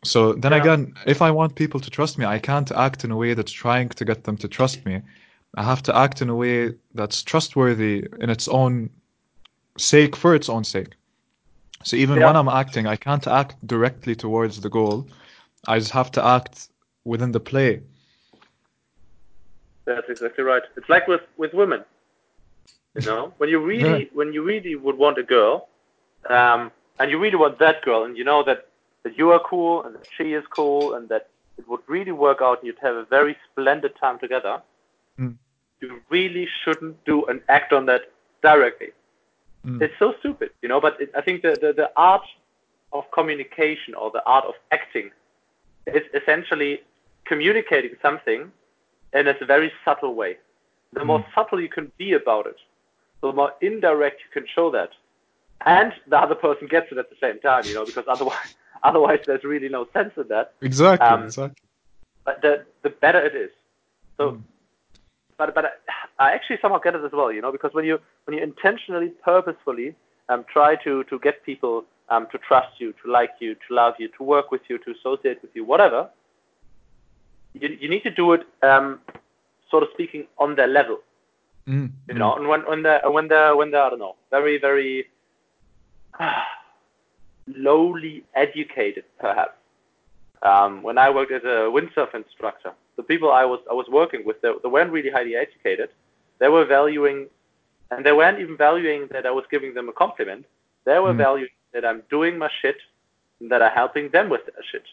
So 0.03 0.33
then 0.33 0.53
Yeah. 0.53 0.61
again, 0.61 0.93
if 1.05 1.21
I 1.21 1.31
want 1.31 1.55
people 1.55 1.79
to 1.79 1.89
trust 1.89 2.17
me, 2.17 2.25
I 2.25 2.39
can't 2.39 2.71
act 2.71 3.03
in 3.03 3.11
a 3.11 3.17
way 3.17 3.33
that's 3.33 3.51
trying 3.51 3.89
to 3.89 4.05
get 4.05 4.23
them 4.23 4.37
to 4.37 4.47
trust 4.47 4.85
me. 4.85 5.01
I 5.55 5.63
have 5.63 5.81
to 5.83 5.95
act 5.95 6.21
in 6.21 6.29
a 6.29 6.35
way 6.35 6.73
that's 6.93 7.23
trustworthy 7.23 8.05
in 8.19 8.29
its 8.29 8.47
own 8.47 8.89
sake, 9.77 10.15
for 10.15 10.35
its 10.35 10.49
own 10.49 10.63
sake. 10.63 10.95
So 11.83 11.95
even 11.97 12.19
Yeah. 12.19 12.25
when 12.25 12.35
I'm 12.35 12.49
acting, 12.49 12.87
I 12.87 12.95
can't 12.95 13.27
act 13.27 13.55
directly 13.65 14.15
towards 14.15 14.59
the 14.61 14.69
goal. 14.69 15.07
I 15.67 15.79
just 15.79 15.91
have 15.91 16.11
to 16.11 16.23
act 16.23 16.69
within 17.05 17.31
the 17.31 17.39
play. 17.39 17.81
That's 19.87 20.09
exactly 20.09 20.43
right. 20.43 20.63
It's 20.77 20.89
like 20.89 21.07
with 21.07 21.21
with 21.37 21.53
women. 21.53 21.81
You 22.95 23.05
know, 23.09 23.33
when 23.39 23.49
you 23.49 23.59
really 23.73 24.03
Yeah. 24.03 24.19
when 24.19 24.33
you 24.33 24.41
really 24.43 24.75
would 24.75 24.97
want 24.97 25.17
a 25.17 25.23
girl, 25.23 25.69
um, 26.37 26.71
and 26.99 27.09
you 27.11 27.17
really 27.25 27.39
want 27.43 27.57
that 27.59 27.77
girl, 27.87 28.03
and 28.05 28.17
you 28.19 28.25
know 28.29 28.43
that 28.43 28.59
that 29.03 29.17
you 29.17 29.31
are 29.31 29.39
cool 29.39 29.83
and 29.83 29.95
that 29.95 30.07
she 30.15 30.33
is 30.39 30.45
cool, 30.59 30.93
and 30.95 31.07
that 31.09 31.29
it 31.57 31.65
would 31.69 31.83
really 31.87 32.11
work 32.11 32.39
out, 32.41 32.55
and 32.59 32.67
you'd 32.67 32.83
have 32.89 32.95
a 32.95 33.05
very 33.05 33.35
splendid 33.45 33.93
time 34.03 34.19
together. 34.19 34.61
Mm. 35.19 35.35
You 35.81 36.01
really 36.09 36.47
shouldn't 36.61 36.97
do 37.05 37.25
and 37.29 37.41
act 37.47 37.71
on 37.71 37.85
that 37.85 38.03
directly. 38.41 38.91
Mm. 39.65 39.81
It's 39.81 39.97
so 39.99 40.13
stupid, 40.19 40.49
you 40.61 40.69
know. 40.69 40.81
But 40.81 40.99
it, 40.99 41.09
I 41.15 41.21
think 41.21 41.43
the, 41.43 41.53
the 41.63 41.71
the 41.81 41.89
art 41.95 42.27
of 42.91 43.03
communication 43.11 43.95
or 43.95 44.11
the 44.11 44.23
art 44.25 44.45
of 44.45 44.55
acting 44.71 45.11
is 45.99 46.03
essentially 46.13 46.81
communicating 47.23 47.95
something 48.01 48.51
in 49.13 49.27
a 49.27 49.33
very 49.45 49.71
subtle 49.85 50.15
way. 50.15 50.37
The 50.93 51.03
more 51.03 51.25
subtle 51.35 51.61
you 51.61 51.69
can 51.69 51.91
be 51.97 52.13
about 52.13 52.47
it, 52.47 52.55
the 53.21 53.31
more 53.33 53.53
indirect 53.61 54.21
you 54.21 54.41
can 54.41 54.47
show 54.53 54.71
that, 54.71 54.89
and 55.65 55.91
the 56.07 56.17
other 56.17 56.35
person 56.35 56.67
gets 56.67 56.91
it 56.91 56.97
at 56.97 57.09
the 57.09 57.15
same 57.19 57.39
time, 57.39 57.65
you 57.65 57.73
know, 57.73 57.85
because 57.85 58.05
otherwise, 58.07 58.55
otherwise 58.83 59.19
there's 59.25 59.43
really 59.43 59.69
no 59.69 59.87
sense 59.93 60.11
in 60.17 60.27
that. 60.29 60.53
Exactly. 60.61 61.05
Um, 61.07 61.23
exactly. 61.23 61.61
But 62.25 62.41
the 62.41 62.65
the 62.83 62.89
better 62.89 63.19
it 63.25 63.35
is. 63.35 63.49
So, 64.17 64.31
Mm. 64.31 64.41
but 65.37 65.53
but 65.53 65.65
I, 65.65 65.71
I 66.19 66.31
actually 66.31 66.57
somehow 66.61 66.79
get 66.79 66.95
it 66.95 67.03
as 67.03 67.11
well, 67.11 67.31
you 67.31 67.41
know, 67.41 67.51
because 67.51 67.73
when 67.73 67.85
you 67.85 67.99
when 68.25 68.37
you 68.37 68.43
intentionally, 68.43 69.09
purposefully 69.23 69.95
um, 70.29 70.45
try 70.51 70.75
to 70.83 71.03
to 71.05 71.19
get 71.19 71.43
people 71.43 71.85
um, 72.09 72.27
to 72.31 72.37
trust 72.37 72.79
you, 72.79 72.93
to 73.03 73.11
like 73.11 73.31
you, 73.39 73.55
to 73.55 73.69
love 73.71 73.95
you, 73.99 74.09
to 74.17 74.23
work 74.23 74.51
with 74.51 74.61
you, 74.69 74.77
to 74.79 74.91
associate 74.91 75.41
with 75.41 75.51
you, 75.53 75.63
whatever, 75.65 76.09
you 77.61 77.77
you 77.81 77.89
need 77.89 78.03
to 78.03 78.11
do 78.11 78.33
it, 78.33 78.41
um, 78.63 78.99
sort 79.71 79.83
of 79.83 79.89
speaking, 79.93 80.25
on 80.37 80.55
their 80.55 80.67
level. 80.79 80.99
Mm. 81.67 81.91
you 82.07 82.13
know 82.21 82.33
and 82.35 82.47
when 82.47 82.61
when 82.71 82.81
they're 82.83 83.01
when 83.15 83.27
they're 83.27 83.53
when 83.59 83.71
they're 83.71 83.83
i 83.87 83.89
don't 83.89 83.99
know 83.99 84.15
very 84.31 84.57
very 84.57 84.91
lowly 87.47 88.23
educated 88.35 89.03
perhaps 89.19 89.55
um, 90.43 90.81
when 90.83 90.97
i 90.97 91.09
worked 91.09 91.31
as 91.31 91.43
a 91.43 91.57
windsurf 91.75 92.13
instructor 92.15 92.71
the 92.97 93.03
people 93.03 93.31
i 93.31 93.45
was 93.45 93.59
i 93.69 93.73
was 93.73 93.87
working 93.89 94.21
with 94.25 94.39
they, 94.41 94.51
they 94.63 94.69
weren't 94.69 94.91
really 94.91 95.09
highly 95.09 95.35
educated 95.35 95.89
they 96.39 96.49
were 96.49 96.65
valuing 96.65 97.27
and 97.91 98.05
they 98.05 98.11
weren't 98.11 98.39
even 98.39 98.57
valuing 98.57 99.07
that 99.11 99.25
i 99.25 99.31
was 99.31 99.45
giving 99.51 99.73
them 99.73 99.87
a 99.89 99.93
compliment 99.93 100.45
they 100.85 100.99
were 100.99 101.13
Mm. 101.13 101.17
valuing 101.27 101.55
that 101.73 101.83
i'm 101.85 102.01
doing 102.09 102.37
my 102.37 102.49
shit 102.61 102.77
and 103.39 103.51
that 103.51 103.61
i'm 103.61 103.71
helping 103.71 104.09
them 104.09 104.29
with 104.29 104.45
their 104.45 104.63
shit 104.71 104.83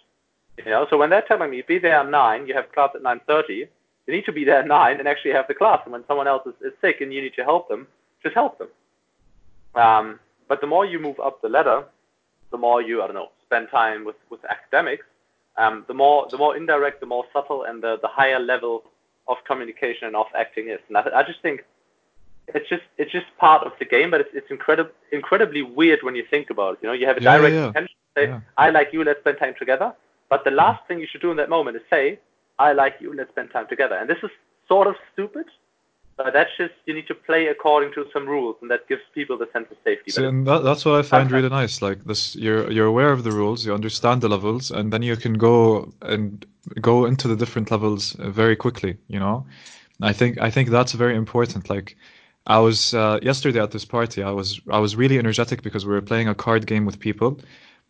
you 0.59 0.71
know 0.71 0.87
so 0.91 0.97
when 0.97 1.11
they're 1.11 1.23
telling 1.27 1.51
me 1.51 1.63
be 1.67 1.79
there 1.79 2.01
at 2.01 2.09
nine 2.09 2.47
you 2.47 2.55
have 2.55 2.71
class 2.73 2.91
at 2.95 3.03
nine 3.03 3.21
thirty 3.27 3.69
you 4.07 4.15
need 4.15 4.25
to 4.27 4.33
be 4.33 4.45
there 4.45 4.59
at 4.59 4.67
nine 4.67 4.99
and 4.99 5.09
actually 5.09 5.33
have 5.33 5.47
the 5.49 5.55
class. 5.55 5.81
And 5.85 5.93
when 5.93 6.05
someone 6.07 6.29
else 6.29 6.47
is, 6.47 6.55
is 6.61 6.73
sick 6.81 7.01
and 7.01 7.13
you 7.13 7.23
need 7.23 7.35
to 7.35 7.45
help 7.45 7.69
them, 7.69 7.87
just 8.23 8.35
help 8.35 8.59
them. 8.59 8.69
Um, 9.75 10.21
but 10.49 10.61
the 10.61 10.67
more 10.67 10.85
you 10.85 10.99
move 10.99 11.19
up 11.21 11.41
the 11.41 11.49
ladder, 11.49 11.85
the 12.51 12.59
more 12.59 12.83
you, 12.83 13.03
I 13.03 13.07
don't 13.07 13.15
know, 13.15 13.31
spend 13.45 13.69
time 13.71 14.05
with, 14.05 14.17
with 14.31 14.41
academics, 14.45 15.05
um, 15.57 15.85
the 15.89 15.95
more 15.95 16.27
the 16.31 16.37
more 16.37 16.57
indirect, 16.57 17.01
the 17.01 17.07
more 17.07 17.25
subtle, 17.33 17.65
and 17.65 17.83
the, 17.83 17.97
the 18.03 18.09
higher 18.09 18.41
level 18.41 18.83
of 19.29 19.37
communication 19.47 20.07
and 20.07 20.17
of 20.17 20.27
acting 20.37 20.69
is. 20.69 20.81
And 20.89 20.97
I, 20.99 21.07
I 21.15 21.23
just 21.23 21.41
think 21.43 21.65
it's 22.49 22.69
just 22.69 22.83
it's 22.99 23.11
just 23.13 23.27
part 23.39 23.65
of 23.65 23.73
the 23.79 23.85
game, 23.85 24.11
but 24.11 24.21
it's 24.21 24.31
it's 24.35 24.51
incredible 24.51 24.91
incredibly 25.13 25.63
weird 25.63 26.01
when 26.03 26.17
you 26.17 26.25
think 26.29 26.51
about 26.51 26.75
it. 26.75 26.79
You 26.83 26.89
know, 26.89 26.93
you 26.93 27.07
have 27.07 27.17
a 27.17 27.23
Yeah, 27.23 27.39
direct 27.39 27.55
yeah. 27.55 27.67
intention 27.69 27.95
say, 28.17 28.27
Yeah. 28.27 28.41
I 28.57 28.71
like 28.71 28.93
you, 28.93 29.05
let's 29.05 29.21
spend 29.21 29.39
time 29.39 29.55
together. 29.59 29.95
But 30.35 30.43
the 30.43 30.57
last 30.65 30.81
thing 30.87 30.97
you 31.03 31.09
should 31.11 31.25
do 31.27 31.31
in 31.35 31.39
that 31.43 31.51
moment 31.57 31.77
is 31.77 31.85
say, 31.97 32.19
I 32.67 32.69
like 32.83 32.95
you, 33.03 33.09
let's 33.19 33.31
spend 33.35 33.49
time 33.57 33.69
together. 33.75 33.97
And 34.01 34.07
this 34.13 34.23
is 34.27 34.33
sort 34.73 34.87
of 34.91 34.97
stupid, 35.13 35.47
But 36.17 36.33
that's 36.33 36.51
just 36.57 36.75
you 36.87 36.95
need 36.95 37.09
to 37.09 37.15
play 37.15 37.49
according 37.49 37.93
to 37.95 38.07
some 38.13 38.27
rules, 38.29 38.57
and 38.63 38.71
that 38.71 38.87
gives 38.89 39.03
people 39.15 39.37
the 39.37 39.49
sense 39.53 39.67
of 39.71 39.77
safety. 39.83 40.11
So, 40.13 40.27
and 40.29 40.47
that, 40.47 40.63
that's 40.63 40.85
what 40.85 40.95
I 40.95 41.03
find 41.03 41.31
really 41.31 41.49
nice. 41.49 41.83
Like 41.83 42.05
this, 42.05 42.37
you're 42.37 42.71
you're 42.71 42.87
aware 42.87 43.11
of 43.11 43.25
the 43.25 43.33
rules, 43.33 43.67
you 43.67 43.75
understand 43.75 44.21
the 44.23 44.29
levels, 44.29 44.71
and 44.71 44.93
then 44.93 45.03
you 45.03 45.17
can 45.17 45.35
go 45.35 45.93
and 46.03 46.47
go 46.81 47.05
into 47.05 47.27
the 47.27 47.37
different 47.37 47.71
levels 47.71 48.13
very 48.21 48.55
quickly. 48.55 48.97
You 49.09 49.19
know, 49.19 49.47
I 50.01 50.13
think 50.13 50.41
I 50.41 50.51
think 50.51 50.71
that's 50.71 50.93
very 50.93 51.17
important. 51.17 51.69
Like 51.69 51.97
I 52.47 52.59
was 52.59 52.95
uh, 52.95 53.19
yesterday 53.23 53.61
at 53.61 53.73
this 53.73 53.85
party. 53.85 54.23
I 54.23 54.31
was 54.31 54.61
I 54.71 54.79
was 54.79 54.95
really 54.95 55.19
energetic 55.19 55.63
because 55.63 55.85
we 55.85 55.93
were 55.93 56.03
playing 56.03 56.29
a 56.29 56.35
card 56.35 56.67
game 56.67 56.85
with 56.87 57.01
people, 57.01 57.41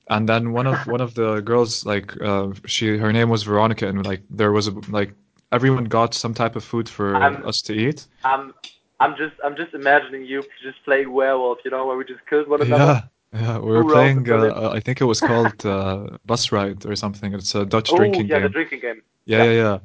and 0.09 0.29
then 0.29 0.53
one 0.53 0.67
of 0.67 0.87
one 0.87 1.01
of 1.01 1.15
the 1.15 1.41
girls 1.41 1.85
like 1.87 2.21
uh, 2.21 2.49
she 2.67 2.97
her 2.99 3.13
name 3.13 3.29
was 3.31 3.43
Veronica, 3.43 3.89
and 3.89 4.05
like 4.05 4.23
there 4.31 4.53
was 4.53 4.69
a 4.69 4.73
like 4.91 5.15
everyone 5.53 5.85
got 5.85 6.15
some 6.15 6.35
type 6.35 6.57
of 6.57 6.65
food 6.65 6.89
for 6.89 7.17
I'm- 7.17 7.47
us 7.47 7.63
to 7.63 7.73
eat. 7.75 8.07
I'm 8.25 8.53
I'm 9.01 9.17
just 9.17 9.35
I'm 9.45 9.57
just 9.57 9.75
imagining 9.75 10.25
you 10.25 10.43
just 10.63 10.83
playing 10.85 11.13
werewolf, 11.13 11.59
you 11.65 11.71
know, 11.71 11.87
where 11.87 11.97
we 11.97 12.05
just 12.05 12.25
killed 12.29 12.49
one 12.49 12.63
another. 12.63 13.09
Yeah, 13.33 13.41
yeah, 13.41 13.59
we 13.59 13.71
were 13.73 13.83
Who 13.83 13.91
playing. 13.91 14.31
Uh, 14.31 14.71
I 14.73 14.81
think 14.81 15.01
it 15.01 15.05
was 15.05 15.21
called 15.21 15.65
uh, 15.67 16.19
Bus 16.27 16.53
Ride 16.53 16.87
or 16.87 16.95
something. 16.97 17.35
It's 17.35 17.55
a 17.55 17.65
Dutch 17.65 17.93
Oh 17.93 17.97
drinking 17.97 18.29
yeah, 18.29 18.39
the 18.39 18.43
game. 18.43 18.53
drinking 18.53 18.81
game. 18.81 19.03
Yeah, 19.27 19.45
yeah, 19.45 19.53
yeah. 19.53 19.79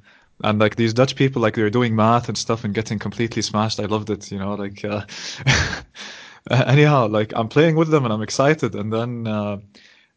And 0.43 0.59
like 0.59 0.75
these 0.75 0.93
Dutch 0.93 1.15
people, 1.15 1.41
like 1.41 1.55
they're 1.55 1.69
doing 1.69 1.95
math 1.95 2.29
and 2.29 2.37
stuff 2.37 2.63
and 2.63 2.73
getting 2.73 2.99
completely 2.99 3.41
smashed. 3.41 3.79
I 3.79 3.85
loved 3.85 4.09
it, 4.09 4.31
you 4.31 4.37
know. 4.39 4.53
Like, 4.53 4.85
uh, 4.85 5.01
anyhow, 6.51 7.07
like 7.07 7.33
I'm 7.35 7.47
playing 7.49 7.75
with 7.75 7.89
them 7.89 8.05
and 8.05 8.13
I'm 8.13 8.21
excited, 8.21 8.75
and 8.75 8.91
then 8.93 9.27
uh, 9.27 9.57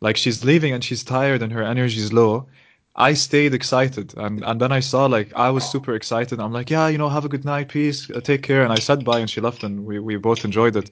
like 0.02 0.16
she's 0.16 0.44
leaving 0.44 0.72
and 0.74 0.84
she's 0.84 1.04
tired 1.04 1.42
and 1.42 1.52
her 1.52 1.62
energy 1.62 2.00
is 2.00 2.12
low. 2.12 2.46
I 2.94 3.14
stayed 3.14 3.54
excited, 3.54 4.12
and 4.18 4.44
and 4.44 4.60
then 4.60 4.72
I 4.72 4.80
saw 4.80 5.06
like 5.06 5.32
I 5.34 5.50
was 5.50 5.64
super 5.64 5.94
excited. 5.94 6.40
I'm 6.40 6.52
like, 6.52 6.68
yeah, 6.70 6.88
you 6.88 6.98
know, 6.98 7.08
have 7.08 7.24
a 7.24 7.28
good 7.28 7.44
night, 7.44 7.68
peace, 7.68 8.10
uh, 8.10 8.20
take 8.20 8.42
care. 8.42 8.62
And 8.64 8.72
I 8.72 8.80
said 8.80 9.04
bye, 9.04 9.20
and 9.20 9.30
she 9.30 9.40
left, 9.40 9.62
and 9.64 9.86
we 9.86 9.98
we 9.98 10.16
both 10.16 10.44
enjoyed 10.44 10.76
it. 10.76 10.90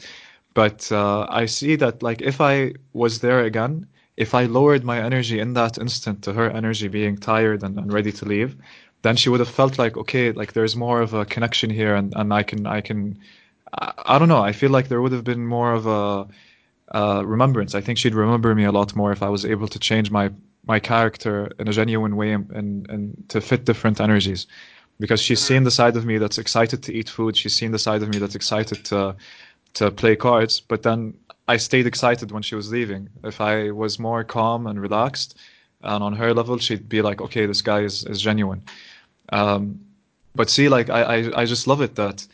But 0.54 0.90
uh, 0.92 1.26
I 1.28 1.46
see 1.46 1.76
that 1.76 2.02
like 2.02 2.22
if 2.22 2.40
I 2.40 2.74
was 2.94 3.20
there 3.20 3.40
again, 3.44 3.86
if 4.16 4.34
I 4.34 4.44
lowered 4.46 4.84
my 4.84 4.98
energy 4.98 5.38
in 5.40 5.54
that 5.54 5.78
instant 5.78 6.22
to 6.24 6.32
her 6.32 6.48
energy 6.50 6.88
being 6.88 7.16
tired 7.18 7.62
and, 7.62 7.78
and 7.78 7.92
ready 7.92 8.12
to 8.12 8.24
leave, 8.24 8.56
then 9.02 9.16
she 9.16 9.28
would 9.28 9.40
have 9.40 9.54
felt 9.60 9.78
like 9.78 9.96
okay, 9.98 10.32
like 10.32 10.52
there's 10.54 10.76
more 10.76 11.02
of 11.02 11.12
a 11.14 11.24
connection 11.26 11.70
here, 11.70 11.94
and 11.96 12.14
and 12.16 12.32
I 12.32 12.42
can 12.44 12.66
I 12.66 12.80
can 12.80 13.18
I, 13.74 13.92
I 14.14 14.18
don't 14.18 14.28
know. 14.28 14.42
I 14.42 14.52
feel 14.52 14.70
like 14.70 14.88
there 14.88 15.02
would 15.02 15.12
have 15.12 15.24
been 15.24 15.46
more 15.46 15.72
of 15.74 15.86
a 15.86 16.28
uh, 16.92 17.22
remembrance. 17.24 17.74
I 17.74 17.80
think 17.80 17.98
she'd 17.98 18.14
remember 18.14 18.54
me 18.54 18.64
a 18.64 18.72
lot 18.72 18.96
more 18.96 19.12
if 19.12 19.22
I 19.22 19.28
was 19.28 19.44
able 19.44 19.68
to 19.68 19.78
change 19.78 20.10
my 20.10 20.30
my 20.66 20.78
character 20.78 21.50
in 21.58 21.68
a 21.68 21.72
genuine 21.72 22.16
way 22.16 22.32
and, 22.32 22.50
and, 22.50 22.90
and 22.90 23.24
to 23.28 23.40
fit 23.40 23.64
different 23.64 24.00
energies. 24.00 24.46
Because 24.98 25.20
she's 25.22 25.40
seen 25.40 25.64
the 25.64 25.70
side 25.70 25.96
of 25.96 26.04
me 26.04 26.18
that's 26.18 26.36
excited 26.36 26.82
to 26.82 26.92
eat 26.92 27.08
food. 27.08 27.34
She's 27.34 27.54
seen 27.54 27.72
the 27.72 27.78
side 27.78 28.02
of 28.02 28.10
me 28.10 28.18
that's 28.18 28.34
excited 28.34 28.84
to 28.86 29.16
to 29.74 29.90
play 29.90 30.16
cards. 30.16 30.60
But 30.60 30.82
then 30.82 31.14
I 31.48 31.56
stayed 31.56 31.86
excited 31.86 32.30
when 32.32 32.42
she 32.42 32.54
was 32.54 32.70
leaving. 32.70 33.08
If 33.24 33.40
I 33.40 33.70
was 33.70 33.98
more 33.98 34.24
calm 34.24 34.66
and 34.66 34.80
relaxed, 34.80 35.38
and 35.82 36.04
on 36.04 36.12
her 36.14 36.34
level, 36.34 36.58
she'd 36.58 36.88
be 36.88 37.02
like, 37.02 37.20
okay, 37.20 37.46
this 37.46 37.62
guy 37.62 37.80
is, 37.80 38.04
is 38.04 38.20
genuine. 38.20 38.62
Um, 39.32 39.80
but 40.34 40.50
see, 40.50 40.68
like 40.68 40.90
I, 40.90 41.02
I, 41.02 41.40
I 41.42 41.44
just 41.44 41.66
love 41.66 41.80
it 41.80 41.94
that 41.96 42.26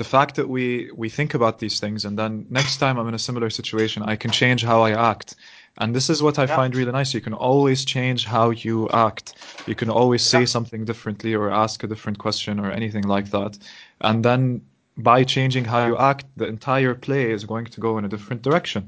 the 0.00 0.04
fact 0.16 0.32
that 0.38 0.48
we 0.56 0.64
we 1.02 1.08
think 1.18 1.30
about 1.38 1.54
these 1.62 1.76
things 1.82 2.00
and 2.06 2.14
then 2.20 2.32
next 2.60 2.74
time 2.82 2.94
I'm 2.98 3.08
in 3.12 3.16
a 3.22 3.24
similar 3.28 3.50
situation, 3.60 3.98
I 4.12 4.16
can 4.22 4.30
change 4.40 4.60
how 4.70 4.78
I 4.88 4.92
act. 5.12 5.28
And 5.80 5.88
this 5.96 6.08
is 6.14 6.18
what 6.26 6.36
I 6.42 6.46
Yeah. 6.46 6.56
find 6.58 6.70
really 6.80 6.94
nice. 7.00 7.10
You 7.18 7.24
can 7.28 7.36
always 7.50 7.80
change 7.94 8.20
how 8.36 8.46
you 8.66 8.76
act. 9.08 9.26
You 9.70 9.76
can 9.80 9.90
always 10.00 10.22
say 10.32 10.40
Yeah. 10.42 10.54
something 10.56 10.82
differently 10.90 11.32
or 11.40 11.44
ask 11.64 11.76
a 11.86 11.88
different 11.92 12.18
question 12.26 12.54
or 12.64 12.68
anything 12.80 13.06
like 13.14 13.28
that. 13.36 13.52
And 14.08 14.24
then 14.28 14.42
by 15.10 15.18
changing 15.36 15.64
how 15.72 15.80
you 15.88 15.96
act, 16.12 16.24
the 16.40 16.46
entire 16.56 16.94
play 17.06 17.24
is 17.36 17.42
going 17.52 17.66
to 17.74 17.78
go 17.86 17.90
in 17.98 18.04
a 18.08 18.08
different 18.14 18.40
direction. 18.48 18.82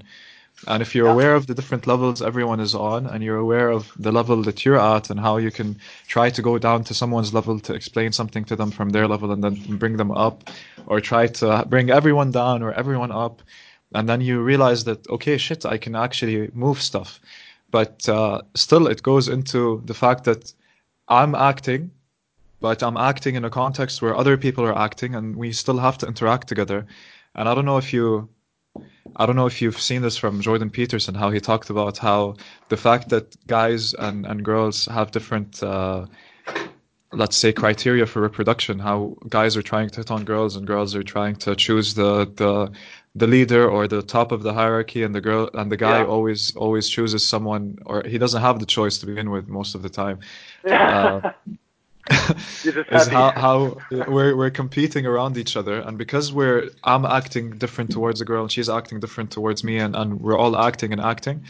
And 0.66 0.80
if 0.80 0.94
you're 0.94 1.09
Yeah. 1.09 1.12
aware 1.12 1.34
of 1.34 1.46
the 1.46 1.55
different 1.55 1.86
levels 1.86 2.22
everyone 2.22 2.61
is 2.61 2.74
on, 2.74 3.07
and 3.07 3.22
you're 3.24 3.42
aware 3.46 3.70
of 3.70 3.90
the 3.98 4.12
level 4.12 4.42
that 4.42 4.64
you're 4.64 4.78
at, 4.78 5.11
and 5.11 5.18
how 5.18 5.38
you 5.38 5.50
can 5.50 5.76
try 6.07 6.30
to 6.30 6.42
go 6.42 6.59
down 6.59 6.84
to 6.84 6.94
someone's 6.94 7.34
level 7.34 7.59
to 7.61 7.74
explain 7.74 8.12
something 8.12 8.44
to 8.44 8.57
them 8.57 8.70
from 8.70 8.90
their 8.90 9.09
level 9.09 9.32
and 9.32 9.42
then 9.42 9.55
bring 9.76 9.96
them 9.96 10.12
up, 10.12 10.44
or 10.86 11.00
try 11.00 11.26
to 11.26 11.64
bring 11.68 11.90
everyone 11.90 12.30
down 12.30 12.62
or 12.62 12.72
everyone 12.72 13.11
up, 13.11 13.42
and 13.94 14.09
then 14.09 14.20
you 14.20 14.40
realize 14.40 14.84
that, 14.84 15.07
okay, 15.09 15.36
shit, 15.36 15.66
I 15.66 15.78
can 15.78 15.94
actually 15.96 16.50
move 16.55 16.80
stuff. 16.80 17.20
But 17.70 18.09
uh, 18.09 18.42
still, 18.55 18.86
it 18.86 19.03
goes 19.03 19.28
into 19.28 19.82
the 19.86 19.94
fact 19.94 20.24
that 20.24 20.53
I'm 21.09 21.34
acting, 21.34 21.90
but 22.61 22.82
I'm 22.82 22.96
acting 22.96 23.34
in 23.34 23.44
a 23.44 23.50
context 23.50 24.00
where 24.00 24.16
other 24.16 24.36
people 24.36 24.64
are 24.64 24.78
acting, 24.78 25.14
and 25.14 25.34
we 25.36 25.53
still 25.53 25.78
have 25.78 25.98
to 25.98 26.07
interact 26.07 26.46
together. 26.48 26.86
And 27.34 27.48
I 27.48 27.55
don't 27.55 27.64
know 27.64 27.78
if 27.78 27.92
you 27.92 28.28
I 29.16 29.26
don't 29.26 29.36
know 29.36 29.46
if 29.46 29.61
you've 29.61 29.80
seen 29.80 30.03
this 30.03 30.16
from 30.16 30.40
Jordan 30.40 30.70
Peterson, 30.70 31.14
how 31.14 31.30
he 31.30 31.40
talked 31.40 31.70
about 31.70 31.98
how 31.98 32.36
the 32.68 32.76
fact 32.76 33.09
that 33.11 33.36
guys 33.46 33.94
and, 33.94 34.26
and 34.26 34.44
girls 34.44 34.86
have 34.86 35.11
different, 35.11 35.62
uh, 35.62 36.07
let's 37.12 37.36
say, 37.36 37.53
criteria 37.53 38.07
for 38.07 38.22
reproduction, 38.22 38.78
how 38.78 39.16
guys 39.28 39.57
are 39.57 39.62
trying 39.62 39.90
to 39.90 39.96
hit 40.00 40.11
on 40.11 40.24
girls 40.24 40.57
and 40.57 40.66
girls 40.66 40.94
are 40.94 41.03
trying 41.03 41.36
to 41.36 41.55
choose 41.55 41.94
the, 41.94 42.24
the, 42.36 42.70
the 43.14 43.26
leader 43.26 43.68
or 43.68 43.86
the 43.86 44.00
top 44.03 44.32
of 44.32 44.42
the 44.42 44.53
hierarchy 44.55 45.03
and 45.03 45.14
the 45.14 45.20
girl 45.20 45.50
and 45.55 45.70
the 45.70 45.76
guy 45.76 45.98
Yeah. 45.98 46.07
always 46.07 46.57
always 46.57 46.88
chooses 46.88 47.22
someone 47.22 47.78
or 47.84 48.03
he 48.07 48.16
doesn't 48.16 48.40
have 48.40 48.59
the 48.59 48.64
choice 48.66 48.96
to 48.98 49.07
begin 49.07 49.30
with 49.30 49.48
most 49.48 49.74
of 49.74 49.82
the 49.82 49.90
time 49.90 50.20
Yeah. 50.64 51.32
Is 52.64 53.07
how, 53.09 53.30
how 53.30 53.78
we're, 54.09 54.36
we're 54.36 54.50
competing 54.50 55.07
around 55.07 55.36
each 55.36 55.57
other 55.57 55.80
and 55.80 55.96
because 55.96 56.32
we're 56.32 56.68
i'm 56.82 57.05
acting 57.05 57.50
different 57.59 57.92
towards 57.92 58.20
a 58.20 58.24
girl 58.24 58.42
and 58.42 58.50
she's 58.50 58.68
acting 58.68 58.98
different 58.98 59.30
towards 59.30 59.62
me 59.62 59.78
and, 59.78 59.94
and 59.94 60.20
we're 60.20 60.36
all 60.36 60.57
acting 60.57 60.92
and 60.92 61.00
acting 61.00 61.44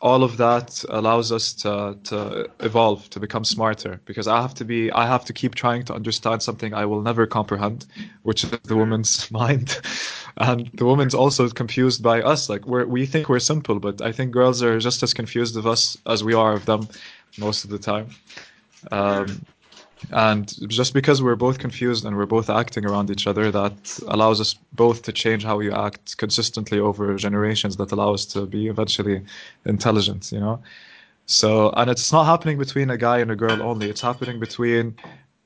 all 0.00 0.22
of 0.22 0.36
that 0.36 0.84
allows 0.90 1.32
us 1.32 1.52
to, 1.52 1.98
to 2.04 2.48
evolve 2.60 3.10
to 3.10 3.18
become 3.18 3.44
smarter 3.44 4.00
because 4.04 4.28
i 4.28 4.40
have 4.40 4.54
to 4.54 4.64
be 4.64 4.90
i 4.92 5.04
have 5.04 5.24
to 5.24 5.32
keep 5.32 5.56
trying 5.56 5.84
to 5.84 5.92
understand 5.92 6.40
something 6.42 6.72
i 6.74 6.84
will 6.84 7.02
never 7.02 7.26
comprehend 7.26 7.84
which 8.22 8.44
is 8.44 8.50
the 8.50 8.76
woman's 8.76 9.28
mind. 9.32 9.80
And 10.40 10.70
the 10.74 10.84
woman's 10.84 11.14
also 11.14 11.48
confused 11.48 12.00
by 12.00 12.22
us. 12.22 12.48
Like 12.48 12.64
we're, 12.64 12.86
we 12.86 13.06
think 13.06 13.28
we're 13.28 13.40
simple 13.40 13.80
but 13.80 14.00
i 14.00 14.12
think 14.12 14.30
girls 14.30 14.62
are 14.62 14.78
just 14.78 15.02
as 15.02 15.12
confused 15.12 15.56
of 15.56 15.66
us 15.66 15.98
as 16.06 16.22
we 16.22 16.34
are 16.34 16.52
of 16.52 16.66
them 16.66 16.88
most 17.36 17.64
of 17.64 17.70
the 17.70 17.78
time. 17.78 18.10
Um, 18.92 19.44
and 20.10 20.54
just 20.68 20.94
because 20.94 21.22
we're 21.22 21.36
both 21.36 21.58
confused 21.58 22.04
and 22.04 22.16
we're 22.16 22.26
both 22.26 22.48
acting 22.50 22.84
around 22.84 23.10
each 23.10 23.26
other, 23.26 23.50
that 23.50 24.00
allows 24.08 24.40
us 24.40 24.54
both 24.72 25.02
to 25.02 25.12
change 25.12 25.44
how 25.44 25.56
we 25.56 25.72
act 25.72 26.16
consistently 26.16 26.78
over 26.78 27.14
generations. 27.16 27.76
That 27.76 27.92
allow 27.92 28.14
us 28.14 28.24
to 28.26 28.46
be 28.46 28.68
eventually 28.68 29.22
intelligent, 29.64 30.32
you 30.32 30.40
know. 30.40 30.62
So, 31.26 31.70
and 31.76 31.90
it's 31.90 32.10
not 32.12 32.24
happening 32.24 32.58
between 32.58 32.90
a 32.90 32.96
guy 32.96 33.18
and 33.18 33.30
a 33.30 33.36
girl 33.36 33.62
only. 33.62 33.90
It's 33.90 34.00
happening 34.00 34.40
between 34.40 34.96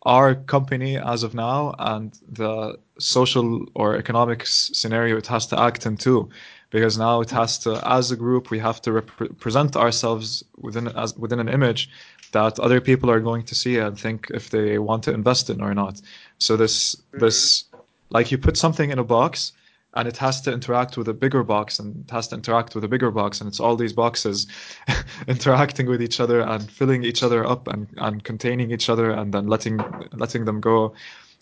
our 0.04 0.34
company 0.34 0.96
as 0.96 1.22
of 1.22 1.34
now 1.34 1.74
and 1.78 2.18
the 2.28 2.78
social 2.98 3.66
or 3.74 3.96
economic 3.96 4.46
scenario 4.46 5.16
it 5.16 5.26
has 5.26 5.46
to 5.46 5.58
act 5.58 5.86
in 5.86 5.96
too. 5.96 6.28
Because 6.70 6.96
now 6.96 7.20
it 7.20 7.30
has 7.30 7.58
to, 7.60 7.80
as 7.86 8.10
a 8.10 8.16
group, 8.16 8.50
we 8.50 8.58
have 8.58 8.80
to 8.82 8.92
rep- 8.92 9.38
present 9.38 9.76
ourselves 9.76 10.42
within 10.56 10.88
as 10.88 11.14
within 11.18 11.38
an 11.38 11.48
image 11.48 11.90
that 12.32 12.58
other 12.58 12.80
people 12.80 13.10
are 13.10 13.20
going 13.20 13.44
to 13.44 13.54
see 13.54 13.78
and 13.78 13.98
think 13.98 14.30
if 14.34 14.50
they 14.50 14.78
want 14.78 15.04
to 15.04 15.12
invest 15.12 15.50
in 15.50 15.60
or 15.62 15.74
not. 15.74 16.00
So 16.38 16.56
this 16.56 16.96
this 17.12 17.64
mm-hmm. 17.64 17.82
like 18.10 18.30
you 18.30 18.38
put 18.38 18.56
something 18.56 18.90
in 18.90 18.98
a 18.98 19.04
box 19.04 19.52
and 19.94 20.08
it 20.08 20.16
has 20.16 20.40
to 20.40 20.52
interact 20.52 20.96
with 20.96 21.08
a 21.08 21.14
bigger 21.14 21.42
box 21.42 21.78
and 21.78 22.04
it 22.04 22.10
has 22.10 22.28
to 22.28 22.34
interact 22.34 22.74
with 22.74 22.84
a 22.84 22.88
bigger 22.88 23.10
box 23.10 23.40
and 23.40 23.48
it's 23.48 23.60
all 23.60 23.76
these 23.76 23.92
boxes 23.92 24.46
interacting 25.28 25.86
with 25.86 26.02
each 26.02 26.18
other 26.18 26.40
and 26.40 26.70
filling 26.70 27.04
each 27.04 27.22
other 27.22 27.46
up 27.46 27.68
and, 27.68 27.86
and 27.98 28.24
containing 28.24 28.70
each 28.70 28.88
other 28.88 29.10
and 29.10 29.34
then 29.34 29.46
letting 29.46 29.78
letting 30.12 30.44
them 30.44 30.60
go. 30.60 30.94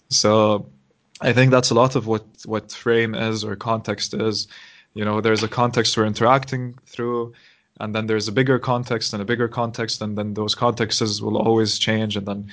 So 0.09 0.66
I 1.20 1.32
think 1.32 1.51
that's 1.51 1.70
a 1.70 1.74
lot 1.74 1.97
of 1.97 2.07
what 2.07 2.24
what 2.45 2.72
frame 2.72 3.14
is 3.14 3.45
or 3.45 3.55
context 3.57 4.14
is. 4.14 4.49
You 4.95 5.05
know, 5.05 5.20
there's 5.20 5.45
a 5.45 5.49
context 5.49 5.97
we're 5.97 6.07
interacting 6.07 6.74
through, 6.86 7.32
and 7.81 7.95
then 7.95 8.07
there's 8.07 8.28
a 8.28 8.33
bigger 8.33 8.59
context 8.59 9.12
and 9.12 9.22
a 9.22 9.24
bigger 9.24 9.49
context, 9.49 10.01
and 10.03 10.16
then 10.16 10.35
those 10.35 10.55
contexts 10.55 11.20
will 11.20 11.37
always 11.37 11.78
change, 11.78 12.16
and 12.16 12.26
then 12.26 12.51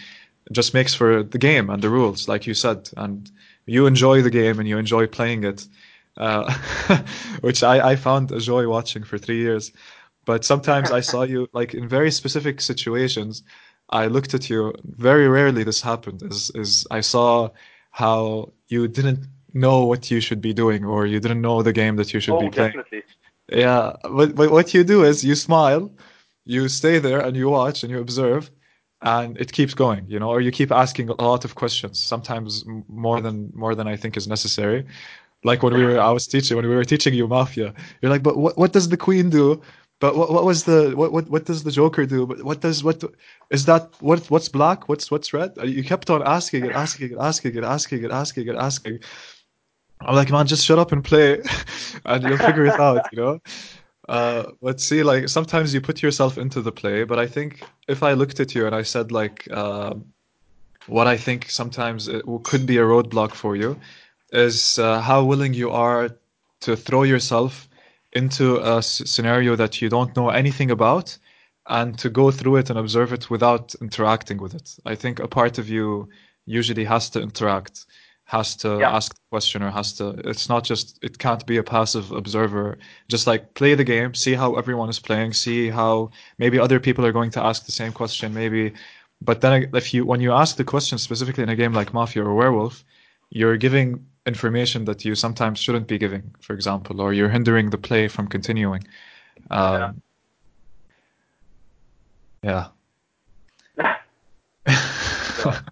it 0.47 0.53
just 0.53 0.73
makes 0.73 0.93
for 0.93 1.23
the 1.23 1.37
game 1.37 1.69
and 1.69 1.81
the 1.81 1.89
rules, 1.89 2.27
like 2.27 2.47
you 2.47 2.53
said, 2.53 2.89
and 2.97 3.29
you 3.65 3.85
enjoy 3.85 4.21
the 4.21 4.29
game 4.29 4.59
and 4.59 4.67
you 4.67 4.77
enjoy 4.77 5.05
playing 5.05 5.43
it, 5.43 5.67
uh, 6.15 6.51
which 7.41 7.63
I, 7.63 7.91
I 7.91 7.95
found 7.95 8.31
a 8.31 8.39
joy 8.39 8.67
watching 8.67 9.03
for 9.03 9.17
three 9.17 9.39
years. 9.39 9.71
But 10.25 10.43
sometimes 10.43 10.91
I 10.91 11.01
saw 11.01 11.23
you 11.23 11.47
like 11.53 11.73
in 11.73 11.87
very 11.87 12.11
specific 12.11 12.59
situations. 12.61 13.43
I 13.89 14.07
looked 14.07 14.33
at 14.33 14.49
you. 14.49 14.73
Very 14.83 15.27
rarely 15.29 15.63
this 15.63 15.81
happened. 15.81 16.21
Is 16.23 16.49
is 16.53 16.85
I 16.91 16.99
saw 16.99 17.49
how 17.91 18.51
you 18.67 18.87
didn't 18.87 19.25
know 19.53 19.85
what 19.85 20.11
you 20.11 20.19
should 20.19 20.41
be 20.41 20.53
doing 20.53 20.83
or 20.85 21.05
you 21.05 21.19
didn't 21.19 21.41
know 21.41 21.61
the 21.61 21.73
game 21.73 21.95
that 21.95 22.13
you 22.13 22.19
should 22.19 22.35
oh, 22.35 22.41
be 22.41 22.49
playing. 22.49 22.73
definitely. 22.73 23.03
Yeah, 23.51 23.93
but, 24.03 24.35
but 24.35 24.51
what 24.51 24.73
you 24.73 24.83
do 24.83 25.03
is 25.03 25.23
you 25.23 25.35
smile, 25.35 25.89
you 26.45 26.67
stay 26.67 26.99
there 26.99 27.19
and 27.19 27.35
you 27.35 27.49
watch 27.49 27.83
and 27.83 27.91
you 27.91 27.99
observe, 27.99 28.51
and 29.01 29.37
it 29.37 29.51
keeps 29.51 29.73
going, 29.73 30.05
you 30.09 30.19
know, 30.19 30.29
or 30.29 30.41
you 30.41 30.51
keep 30.51 30.71
asking 30.71 31.09
a 31.09 31.21
lot 31.21 31.45
of 31.45 31.55
questions, 31.55 31.99
sometimes 31.99 32.65
more 32.87 33.21
than 33.21 33.51
more 33.53 33.75
than 33.75 33.87
I 33.87 33.95
think 33.95 34.17
is 34.17 34.27
necessary. 34.27 34.85
Like 35.43 35.63
when 35.63 35.73
we 35.73 35.85
were, 35.85 35.99
I 35.99 36.11
was 36.11 36.27
teaching 36.27 36.57
when 36.57 36.67
we 36.67 36.75
were 36.75 36.83
teaching 36.83 37.13
you 37.13 37.27
Mafia, 37.27 37.73
you're 38.01 38.11
like, 38.11 38.23
but 38.23 38.37
what 38.37 38.57
what 38.57 38.73
does 38.73 38.89
the 38.89 38.97
Queen 38.97 39.29
do? 39.29 39.61
But 39.99 40.15
what 40.17 40.31
what 40.31 40.45
was 40.45 40.63
the 40.65 40.93
what 40.95 41.11
what 41.11 41.29
what 41.29 41.45
does 41.45 41.63
the 41.63 41.71
Joker 41.71 42.05
do? 42.05 42.25
But 42.25 42.43
what 42.43 42.61
does 42.61 42.83
what 42.83 43.03
is 43.51 43.65
that? 43.65 43.89
What 44.01 44.29
what's 44.29 44.49
black? 44.49 44.89
What's 44.89 45.09
what's 45.11 45.33
red? 45.33 45.53
You 45.63 45.83
kept 45.83 46.09
on 46.09 46.21
asking 46.23 46.63
and 46.63 46.73
asking 46.73 47.11
and 47.13 47.21
asking 47.21 47.55
and 47.55 47.65
asking 47.65 48.03
and 48.03 48.13
asking 48.13 48.49
and 48.49 48.57
asking. 48.57 48.99
I'm 50.01 50.15
like, 50.15 50.31
man, 50.31 50.47
just 50.47 50.65
shut 50.65 50.79
up 50.79 50.91
and 50.91 51.03
play, 51.03 51.41
and 52.05 52.23
you'll 52.23 52.37
figure 52.37 52.65
it 52.65 52.79
out, 52.79 53.07
you 53.11 53.17
know. 53.17 53.39
Uh, 54.07 54.51
but 54.61 54.79
see, 54.79 55.03
like 55.03 55.27
sometimes 55.27 55.73
you 55.73 55.81
put 55.81 56.01
yourself 56.01 56.37
into 56.37 56.61
the 56.61 56.71
play. 56.71 57.03
But 57.03 57.19
I 57.19 57.27
think 57.27 57.63
if 57.87 58.03
I 58.03 58.13
looked 58.13 58.39
at 58.39 58.55
you 58.55 58.65
and 58.65 58.75
I 58.75 58.83
said 58.83 59.11
like, 59.11 59.47
uh, 59.51 59.95
what 60.87 61.07
I 61.07 61.17
think 61.17 61.49
sometimes 61.49 62.07
it 62.07 62.23
could 62.43 62.65
be 62.65 62.77
a 62.77 62.83
roadblock 62.83 63.33
for 63.33 63.55
you 63.55 63.77
is 64.31 64.79
uh, 64.79 65.01
how 65.01 65.23
willing 65.23 65.53
you 65.53 65.71
are 65.71 66.09
to 66.61 66.75
throw 66.75 67.03
yourself 67.03 67.67
into 68.13 68.57
a 68.57 68.77
s- 68.77 69.01
scenario 69.05 69.55
that 69.55 69.81
you 69.81 69.89
don't 69.89 70.15
know 70.15 70.29
anything 70.29 70.71
about 70.71 71.17
and 71.67 71.97
to 71.99 72.09
go 72.09 72.31
through 72.31 72.57
it 72.57 72.69
and 72.69 72.79
observe 72.79 73.11
it 73.11 73.29
without 73.29 73.75
interacting 73.81 74.37
with 74.37 74.53
it. 74.53 74.77
I 74.85 74.95
think 74.95 75.19
a 75.19 75.27
part 75.27 75.57
of 75.57 75.69
you 75.69 76.07
usually 76.45 76.85
has 76.85 77.09
to 77.11 77.21
interact 77.21 77.85
has 78.27 78.55
to 78.57 78.77
Yeah. 78.81 78.91
ask 78.97 79.13
the 79.15 79.21
question 79.31 79.63
or 79.63 79.71
has 79.71 79.93
to 79.93 80.09
it's 80.31 80.49
not 80.49 80.63
just 80.65 80.99
it 81.01 81.17
can't 81.17 81.45
be 81.45 81.57
a 81.57 81.63
passive 81.63 82.11
observer. 82.11 82.77
Just 83.07 83.25
like 83.25 83.53
play 83.53 83.73
the 83.75 83.83
game 83.85 84.13
see 84.13 84.33
how 84.35 84.55
everyone 84.55 84.89
is 84.89 84.99
playing 84.99 85.31
see 85.33 85.69
how 85.69 86.11
maybe 86.37 86.59
other 86.59 86.79
people 86.79 87.05
are 87.05 87.13
going 87.13 87.31
to 87.31 87.41
ask 87.49 87.65
the 87.65 87.71
same 87.71 87.93
question 87.93 88.33
maybe. 88.33 88.73
But 89.21 89.39
then 89.41 89.69
if 89.73 89.93
you 89.93 90.05
when 90.05 90.19
you 90.21 90.33
ask 90.33 90.57
the 90.57 90.65
question 90.65 90.97
specifically 90.97 91.43
in 91.43 91.49
a 91.49 91.55
game 91.55 91.71
like 91.73 91.93
mafia 91.93 92.23
or 92.23 92.35
werewolf 92.35 92.83
you're 93.29 93.57
giving 93.57 94.05
information 94.25 94.83
that 94.85 95.05
you 95.05 95.15
sometimes 95.15 95.57
shouldn't 95.59 95.87
be 95.87 95.97
giving 95.97 96.23
for 96.41 96.53
example 96.53 96.99
or 97.01 97.13
you're 97.13 97.29
hindering 97.29 97.69
the 97.69 97.77
play 97.77 98.07
from 98.09 98.27
continuing. 98.27 98.83
Um, 99.51 100.01
yeah 102.43 102.67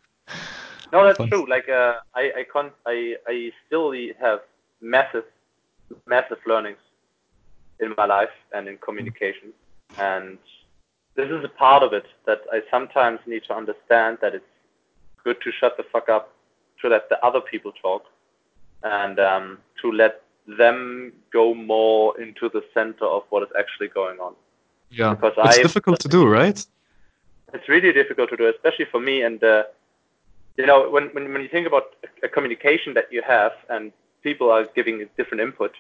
No, 0.95 1.05
that's 1.05 1.17
Fun. 1.17 1.29
true. 1.29 1.45
Like 1.49 1.67
uh, 1.67 1.95
I, 2.15 2.23
I 2.39 2.43
con 2.51 2.71
I, 2.85 3.15
I 3.27 3.51
still 3.67 3.91
have 4.19 4.39
massive, 4.81 5.25
massive 6.07 6.37
learnings 6.47 6.77
in 7.79 7.93
my 7.97 8.05
life 8.05 8.35
and 8.53 8.67
in 8.67 8.77
communication, 8.77 9.49
and 9.97 10.37
this 11.15 11.29
is 11.29 11.43
a 11.43 11.49
part 11.49 11.83
of 11.83 11.91
it 11.93 12.05
that 12.25 12.41
I 12.51 12.61
sometimes 12.71 13.19
need 13.27 13.43
to 13.49 13.53
understand 13.53 14.19
that 14.21 14.33
it's 14.33 14.53
good 15.23 15.37
to 15.41 15.51
shut 15.51 15.75
the 15.77 15.83
fuck 15.91 16.07
up, 16.07 16.33
to 16.81 16.87
let 16.87 17.09
the 17.09 17.19
other 17.25 17.41
people 17.41 17.73
talk, 17.81 18.03
and 18.83 19.19
um, 19.19 19.57
to 19.81 19.91
let 19.91 20.21
them 20.57 21.11
go 21.33 21.53
more 21.53 22.19
into 22.21 22.49
the 22.49 22.63
center 22.73 23.05
of 23.05 23.23
what 23.31 23.43
is 23.43 23.49
actually 23.59 23.89
going 23.89 24.19
on. 24.19 24.33
yeah 24.91 25.13
Because 25.13 25.33
it's 25.37 25.57
I- 25.57 25.61
difficult 25.69 25.99
to 25.99 26.07
do 26.07 26.25
right 26.39 26.65
it's 27.53 27.69
really 27.69 27.93
difficult 27.93 28.29
to 28.29 28.37
do, 28.37 28.47
especially 28.49 28.85
for 28.85 28.99
me. 28.99 29.21
And 29.21 29.43
uh, 29.43 29.63
you 30.57 30.65
know, 30.65 30.89
when, 30.89 31.07
when 31.09 31.31
when 31.33 31.41
you 31.41 31.49
think 31.49 31.67
about 31.67 31.95
a 32.23 32.29
communication 32.29 32.93
that 32.93 33.11
you 33.11 33.21
have, 33.27 33.51
and 33.69 33.91
people 34.23 34.49
are 34.49 34.65
giving 34.75 35.07
different 35.17 35.41
input, 35.41 35.73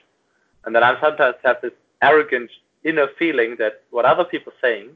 and 0.65 0.75
then 0.75 0.83
I 0.83 0.99
sometimes 1.01 1.35
have 1.43 1.57
this 1.61 1.73
arrogant 2.01 2.49
inner 2.83 3.07
feeling 3.17 3.55
that 3.57 3.83
what 3.89 4.05
other 4.05 4.23
people 4.23 4.51
are 4.53 4.61
saying 4.61 4.89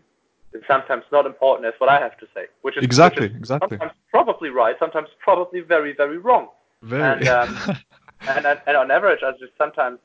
is 0.53 0.61
sometimes 0.67 1.03
not 1.11 1.25
important 1.25 1.65
as 1.67 1.73
what 1.79 1.89
I 1.89 1.99
have 1.99 2.17
to 2.19 2.27
say, 2.33 2.45
which 2.61 2.77
is 2.77 2.83
Exactly, 2.83 3.27
which 3.27 3.31
is 3.31 3.37
exactly. 3.37 3.77
sometimes 3.77 3.93
probably 4.11 4.49
right, 4.49 4.75
sometimes 4.79 5.07
probably 5.19 5.61
very 5.61 5.93
very 5.93 6.17
wrong. 6.17 6.49
very 6.81 7.03
And, 7.03 7.27
um, 7.27 7.77
And, 8.27 8.45
and, 8.45 8.59
and 8.67 8.77
on 8.77 8.91
average, 8.91 9.19
I 9.23 9.31
just 9.31 9.53
sometimes 9.57 9.99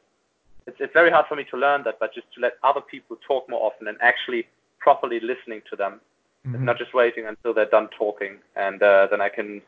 it's, 0.66 0.76
it's 0.80 0.92
very 0.92 1.10
hard 1.10 1.26
for 1.28 1.36
me 1.36 1.44
to 1.50 1.56
learn 1.56 1.82
that, 1.84 1.96
but 1.98 2.14
just 2.14 2.26
to 2.34 2.40
let 2.40 2.52
other 2.62 2.80
people 2.80 3.16
talk 3.26 3.48
more 3.48 3.60
often 3.60 3.88
and 3.88 3.98
actually 4.00 4.46
properly 4.78 5.20
listening 5.20 5.62
to 5.70 5.76
them 5.76 6.00
Mhm. 6.46 6.60
not 6.60 6.76
just 6.78 6.92
waiting 6.94 7.26
until 7.26 7.54
they're 7.54 7.64
done 7.78 7.88
talking, 7.98 8.38
and 8.56 8.82
uh, 8.82 9.06
then 9.10 9.20
I 9.20 9.28
can 9.30 9.62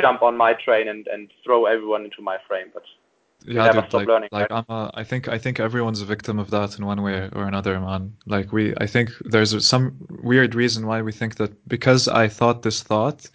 jump 0.00 0.22
on 0.22 0.36
my 0.36 0.52
train 0.54 0.88
and, 0.88 1.06
and 1.08 1.30
throw 1.44 1.66
everyone 1.66 2.04
into 2.04 2.22
my 2.22 2.38
frame. 2.46 2.68
But 2.72 2.84
yeah, 3.44 3.72
dude, 3.72 3.84
stop 3.88 3.92
like, 3.94 4.06
learning, 4.08 4.28
like 4.32 4.50
right? 4.50 4.64
I'm 4.68 4.74
a, 4.76 4.90
I 4.94 5.02
think 5.04 5.26
I 5.28 5.38
think 5.38 5.58
everyone's 5.58 6.00
a 6.02 6.04
victim 6.06 6.38
of 6.38 6.50
that 6.50 6.78
in 6.78 6.86
one 6.86 7.02
way 7.02 7.28
or 7.34 7.44
another, 7.46 7.78
man. 7.80 8.16
Like 8.26 8.52
we, 8.52 8.74
I 8.80 8.86
think 8.86 9.10
there's 9.24 9.66
some 9.66 9.96
weird 10.22 10.54
reason 10.54 10.86
why 10.86 11.02
we 11.02 11.12
think 11.12 11.36
that 11.36 11.52
because 11.68 12.06
I 12.08 12.28
thought 12.28 12.62
this 12.62 12.82
thought, 12.82 13.28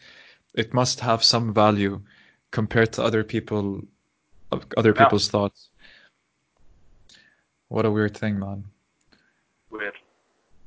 it 0.53 0.73
must 0.73 0.99
have 1.01 1.23
some 1.23 1.53
value 1.53 2.01
compared 2.51 2.93
to 2.93 3.03
other 3.03 3.23
people, 3.23 3.81
other 4.77 4.93
Yeah. 4.95 5.03
people's 5.03 5.27
thoughts. 5.29 5.69
What 7.69 7.85
a 7.85 7.91
weird 7.91 8.15
thing, 8.17 8.39
man. 8.39 8.63
weird. 9.69 9.93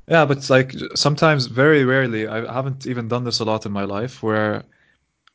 Yeah, 0.08 0.26
but 0.26 0.38
it's 0.38 0.50
like 0.50 0.74
sometimes, 0.94 1.46
very 1.46 1.84
rarely, 1.84 2.26
I 2.26 2.52
haven't 2.52 2.86
even 2.86 3.08
done 3.08 3.24
this 3.24 3.40
a 3.40 3.44
lot 3.44 3.64
in 3.64 3.72
my 3.72 3.84
life, 3.84 4.22
where 4.22 4.64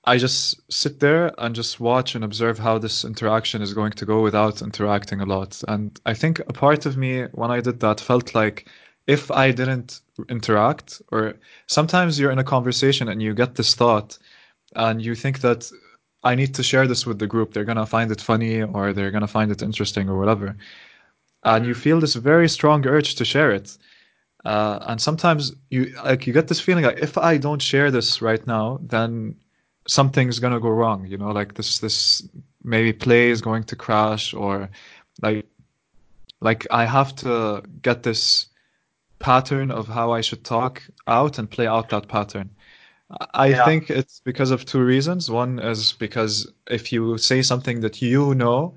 I 0.06 0.18
just 0.18 0.62
sit 0.72 1.00
there 1.00 1.34
and 1.40 1.56
just 1.56 1.80
watch 1.80 2.16
and 2.16 2.24
observe 2.24 2.60
how 2.60 2.78
this 2.78 3.04
interaction 3.04 3.62
is 3.62 3.74
going 3.74 3.92
to 3.94 4.06
go 4.06 4.22
without 4.22 4.62
interacting 4.62 5.22
a 5.22 5.26
lot. 5.26 5.62
And 5.68 6.00
I 6.06 6.14
think 6.14 6.40
a 6.40 6.54
part 6.54 6.86
of 6.86 6.98
me, 6.98 7.24
when 7.34 7.52
I 7.52 7.62
did 7.62 7.80
that, 7.82 8.00
felt 8.00 8.36
like 8.36 8.68
if 9.08 9.32
I 9.32 9.52
didn't 9.52 10.02
interact, 10.30 11.02
or 11.12 11.36
sometimes 11.68 12.20
you're 12.20 12.32
in 12.32 12.40
a 12.40 12.44
conversation 12.44 13.10
and 13.10 13.22
you 13.22 13.34
get 13.34 13.56
this 13.56 13.74
thought 13.74 14.18
and 14.76 15.02
you 15.02 15.16
think 15.16 15.42
that 15.42 15.70
I 16.24 16.36
need 16.36 16.54
to 16.56 16.64
share 16.64 16.86
this 16.88 17.06
with 17.06 17.20
the 17.20 17.28
group. 17.28 17.54
They're 17.54 17.64
going 17.66 17.78
to 17.78 17.86
find 17.86 18.12
it 18.12 18.22
funny 18.22 18.62
or 18.62 18.94
they're 18.94 19.12
going 19.12 19.22
to 19.22 19.28
find 19.28 19.52
it 19.52 19.62
interesting 19.62 20.10
or 20.10 20.18
whatever. 20.18 20.56
And 21.44 21.66
you 21.66 21.74
mm. 21.74 21.78
feel 21.78 22.00
this 22.00 22.16
very 22.16 22.50
strong 22.50 22.86
urge 22.86 23.16
to 23.16 23.26
share 23.26 23.52
it. 23.52 23.78
Uh, 24.46 24.80
and 24.88 25.02
sometimes 25.02 25.54
you 25.70 25.94
like 26.06 26.26
you 26.28 26.34
get 26.34 26.48
this 26.48 26.62
feeling 26.62 26.86
like 26.86 27.00
if 27.00 27.18
I 27.18 27.38
don't 27.38 27.62
share 27.62 27.92
this 27.92 28.22
right 28.22 28.46
now, 28.48 28.80
then 28.82 29.36
something's 29.88 30.40
gonna 30.40 30.60
go 30.60 30.70
wrong. 30.70 31.06
You 31.06 31.18
know, 31.18 31.32
like 31.32 31.56
this 31.56 31.80
this 31.80 32.28
maybe 32.64 32.94
play 32.94 33.30
is 33.30 33.42
going 33.42 33.64
to 33.66 33.76
crash 33.76 34.34
or 34.34 34.70
like 35.22 35.46
like 36.42 36.68
I 36.72 36.86
have 36.86 37.16
to 37.18 37.64
get 37.82 38.04
this 38.04 38.48
pattern 39.20 39.72
of 39.72 39.88
how 39.88 40.12
I 40.12 40.22
should 40.22 40.44
talk 40.46 40.84
out 41.08 41.38
and 41.40 41.50
play 41.50 41.68
out 41.68 41.90
that 41.90 42.08
pattern. 42.08 42.52
I 43.34 43.54
Yeah. 43.54 43.64
think 43.64 43.90
it's 43.90 44.20
because 44.22 44.52
of 44.52 44.66
two 44.66 44.84
reasons. 44.84 45.30
One 45.32 45.60
is 45.60 45.94
because 45.94 46.52
if 46.70 46.92
you 46.94 47.18
say 47.18 47.42
something 47.42 47.82
that 47.82 48.02
you 48.02 48.36
know 48.36 48.76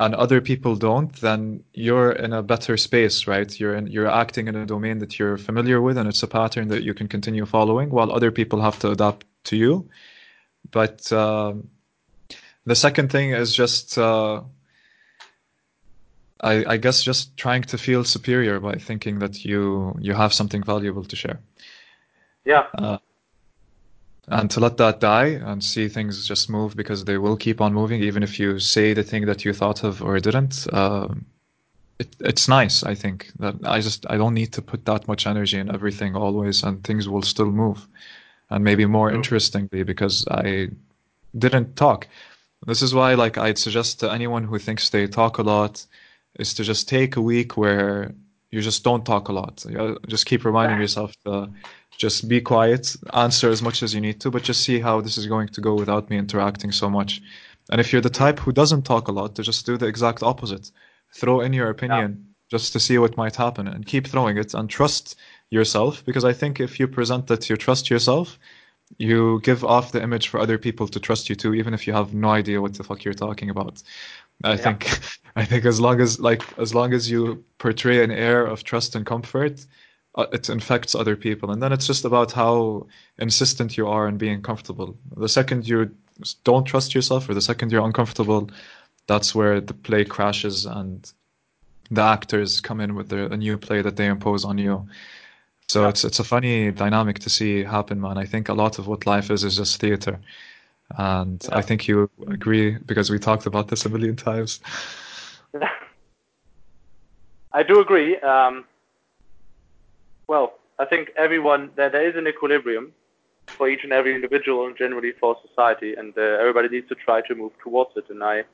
and 0.00 0.14
other 0.14 0.40
people 0.40 0.74
don't, 0.76 1.12
then 1.20 1.62
you're 1.74 2.12
in 2.12 2.32
a 2.32 2.42
better 2.42 2.76
space, 2.76 3.26
right? 3.26 3.60
You're 3.60 3.74
in, 3.74 3.86
you're 3.88 4.08
acting 4.08 4.48
in 4.48 4.56
a 4.56 4.66
domain 4.66 4.98
that 4.98 5.18
you're 5.18 5.36
familiar 5.36 5.80
with, 5.80 5.98
and 5.98 6.08
it's 6.08 6.22
a 6.22 6.26
pattern 6.26 6.68
that 6.68 6.82
you 6.82 6.94
can 6.94 7.08
continue 7.08 7.44
following, 7.44 7.90
while 7.90 8.10
other 8.10 8.30
people 8.30 8.60
have 8.60 8.78
to 8.80 8.90
adapt 8.90 9.26
to 9.44 9.56
you. 9.56 9.88
But 10.70 11.12
um, 11.12 11.68
the 12.64 12.74
second 12.74 13.10
thing 13.10 13.32
is 13.32 13.54
just, 13.54 13.98
uh, 13.98 14.42
I, 16.40 16.64
I 16.66 16.76
guess, 16.78 17.02
just 17.02 17.36
trying 17.36 17.62
to 17.62 17.78
feel 17.78 18.04
superior 18.04 18.60
by 18.60 18.76
thinking 18.76 19.18
that 19.18 19.44
you 19.44 19.96
you 20.00 20.14
have 20.14 20.32
something 20.32 20.62
valuable 20.62 21.04
to 21.04 21.16
share, 21.16 21.40
Yeah, 22.44 22.66
uh, 22.78 22.98
and 24.28 24.50
to 24.50 24.60
let 24.60 24.76
that 24.76 25.00
die 25.00 25.26
and 25.26 25.62
see 25.62 25.88
things 25.88 26.26
just 26.26 26.48
move 26.48 26.76
because 26.76 27.04
they 27.04 27.18
will 27.18 27.36
keep 27.36 27.60
on 27.60 27.74
moving, 27.74 28.02
even 28.02 28.22
if 28.22 28.38
you 28.38 28.58
say 28.58 28.94
the 28.94 29.02
thing 29.02 29.26
that 29.26 29.44
you 29.44 29.52
thought 29.52 29.82
of 29.82 30.02
or 30.02 30.18
didn't. 30.20 30.66
Um, 30.72 31.26
it, 31.98 32.14
it's 32.20 32.48
nice, 32.48 32.84
I 32.84 32.94
think, 32.94 33.32
that 33.38 33.56
I 33.64 33.80
just 33.80 34.06
I 34.08 34.16
don't 34.16 34.34
need 34.34 34.52
to 34.52 34.62
put 34.62 34.84
that 34.84 35.08
much 35.08 35.26
energy 35.26 35.58
in 35.58 35.74
everything 35.74 36.14
always, 36.16 36.62
and 36.62 36.82
things 36.84 37.08
will 37.08 37.22
still 37.22 37.50
move, 37.50 37.86
and 38.50 38.64
maybe 38.64 38.86
more 38.86 39.08
True. 39.08 39.16
interestingly 39.16 39.82
because 39.82 40.24
I 40.30 40.68
didn't 41.36 41.76
talk. 41.76 42.06
This 42.66 42.82
is 42.82 42.94
why, 42.94 43.14
like, 43.14 43.38
I'd 43.38 43.58
suggest 43.58 43.98
to 44.00 44.12
anyone 44.12 44.44
who 44.44 44.58
thinks 44.58 44.88
they 44.88 45.08
talk 45.08 45.38
a 45.38 45.42
lot, 45.42 45.84
is 46.38 46.54
to 46.54 46.62
just 46.62 46.88
take 46.88 47.16
a 47.16 47.20
week 47.20 47.56
where 47.56 48.14
you 48.52 48.60
just 48.60 48.84
don't 48.84 49.04
talk 49.04 49.28
a 49.28 49.32
lot. 49.32 49.64
You 49.68 49.98
Just 50.06 50.26
keep 50.26 50.44
reminding 50.44 50.78
yourself 50.78 51.16
to 51.24 51.48
just 51.98 52.28
be 52.28 52.40
quiet, 52.40 52.94
answer 53.14 53.48
as 53.50 53.62
much 53.62 53.82
as 53.82 53.94
you 53.94 54.00
need 54.00 54.20
to, 54.20 54.30
but 54.30 54.42
just 54.42 54.62
see 54.62 54.78
how 54.78 55.00
this 55.00 55.18
is 55.18 55.26
going 55.26 55.48
to 55.48 55.60
go 55.60 55.74
without 55.74 56.10
me 56.10 56.18
interacting 56.18 56.70
so 56.70 56.88
much. 56.88 57.22
And 57.70 57.80
if 57.80 57.92
you're 57.92 58.02
the 58.02 58.10
type 58.10 58.38
who 58.38 58.52
doesn't 58.52 58.82
talk 58.82 59.08
a 59.08 59.12
lot, 59.12 59.34
to 59.36 59.42
just 59.42 59.66
do 59.66 59.76
the 59.76 59.86
exact 59.86 60.22
opposite. 60.22 60.70
Throw 61.14 61.40
in 61.40 61.52
your 61.52 61.70
opinion 61.70 62.26
just 62.50 62.72
to 62.74 62.80
see 62.80 62.98
what 62.98 63.16
might 63.16 63.36
happen 63.36 63.66
and 63.66 63.86
keep 63.86 64.06
throwing 64.06 64.36
it 64.36 64.52
and 64.54 64.68
trust 64.68 65.16
yourself 65.50 66.04
because 66.04 66.24
I 66.24 66.34
think 66.34 66.60
if 66.60 66.78
you 66.78 66.86
present 66.86 67.26
that 67.28 67.48
you 67.48 67.56
trust 67.56 67.88
yourself, 67.88 68.38
you 68.98 69.40
give 69.42 69.64
off 69.64 69.92
the 69.92 70.02
image 70.02 70.28
for 70.28 70.38
other 70.40 70.58
people 70.58 70.86
to 70.88 71.00
trust 71.00 71.30
you 71.30 71.34
too, 71.34 71.54
even 71.54 71.72
if 71.72 71.86
you 71.86 71.92
have 71.92 72.12
no 72.12 72.28
idea 72.28 72.60
what 72.60 72.74
the 72.74 72.84
fuck 72.84 73.04
you're 73.04 73.14
talking 73.14 73.48
about. 73.48 73.82
I 74.44 74.56
Yeah. 74.56 74.56
think 74.56 74.88
I 75.36 75.44
think 75.44 75.64
as 75.64 75.80
long 75.80 76.00
as 76.00 76.20
like 76.20 76.42
as 76.58 76.74
long 76.74 76.92
as 76.92 77.10
you 77.10 77.44
portray 77.58 78.02
an 78.04 78.10
air 78.10 78.44
of 78.46 78.64
trust 78.64 78.94
and 78.96 79.06
comfort, 79.06 79.66
uh, 80.14 80.26
it 80.32 80.48
infects 80.50 80.94
other 80.94 81.16
people, 81.16 81.50
and 81.50 81.62
then 81.62 81.72
it's 81.72 81.86
just 81.86 82.04
about 82.04 82.32
how 82.32 82.86
insistent 83.18 83.76
you 83.76 83.88
are 83.88 84.08
in 84.08 84.18
being 84.18 84.42
comfortable. 84.42 84.96
The 85.16 85.28
second 85.28 85.66
you 85.68 85.90
don't 86.44 86.64
trust 86.66 86.94
yourself, 86.94 87.28
or 87.28 87.34
the 87.34 87.40
second 87.40 87.72
you're 87.72 87.84
uncomfortable, 87.84 88.50
that's 89.06 89.34
where 89.34 89.60
the 89.60 89.74
play 89.74 90.04
crashes 90.04 90.66
and 90.66 91.10
the 91.90 92.02
actors 92.02 92.60
come 92.60 92.80
in 92.80 92.94
with 92.94 93.08
their, 93.08 93.26
a 93.26 93.36
new 93.36 93.58
play 93.58 93.82
that 93.82 93.96
they 93.96 94.06
impose 94.06 94.44
on 94.44 94.58
you. 94.58 94.86
So 95.68 95.82
Yeah. 95.82 95.88
it's 95.88 96.04
it's 96.04 96.18
a 96.20 96.24
funny 96.24 96.70
dynamic 96.70 97.18
to 97.20 97.30
see 97.30 97.64
happen, 97.64 98.00
man. 98.00 98.18
I 98.18 98.26
think 98.26 98.48
a 98.48 98.54
lot 98.54 98.78
of 98.78 98.86
what 98.86 99.06
life 99.06 99.30
is 99.30 99.44
is 99.44 99.56
just 99.56 99.80
theater, 99.80 100.20
and 100.98 101.46
Yeah. 101.48 101.58
I 101.58 101.62
think 101.62 101.88
you 101.88 102.10
agree 102.28 102.78
because 102.86 103.10
we 103.10 103.18
talked 103.18 103.46
about 103.46 103.68
this 103.68 103.84
a 103.84 103.88
million 103.88 104.16
times. 104.16 104.60
I 107.52 107.62
do 107.62 107.80
agree. 107.80 108.16
Um, 108.18 108.64
well, 110.26 110.54
I 110.78 110.84
think 110.84 111.10
everyone 111.16 111.70
there 111.76 111.90
there 111.90 112.08
is 112.08 112.16
an 112.16 112.26
equilibrium 112.26 112.92
for 113.46 113.68
each 113.68 113.84
and 113.84 113.92
every 113.92 114.14
individual 114.14 114.66
and 114.66 114.76
generally 114.76 115.12
for 115.20 115.36
society, 115.46 115.94
and 115.94 116.16
uh, 116.16 116.20
everybody 116.20 116.68
needs 116.68 116.88
to 116.88 116.94
try 116.94 117.20
to 117.22 117.34
move 117.34 117.52
towards 117.62 117.90
it. 117.96 118.08
And 118.08 118.22
I 118.22 118.44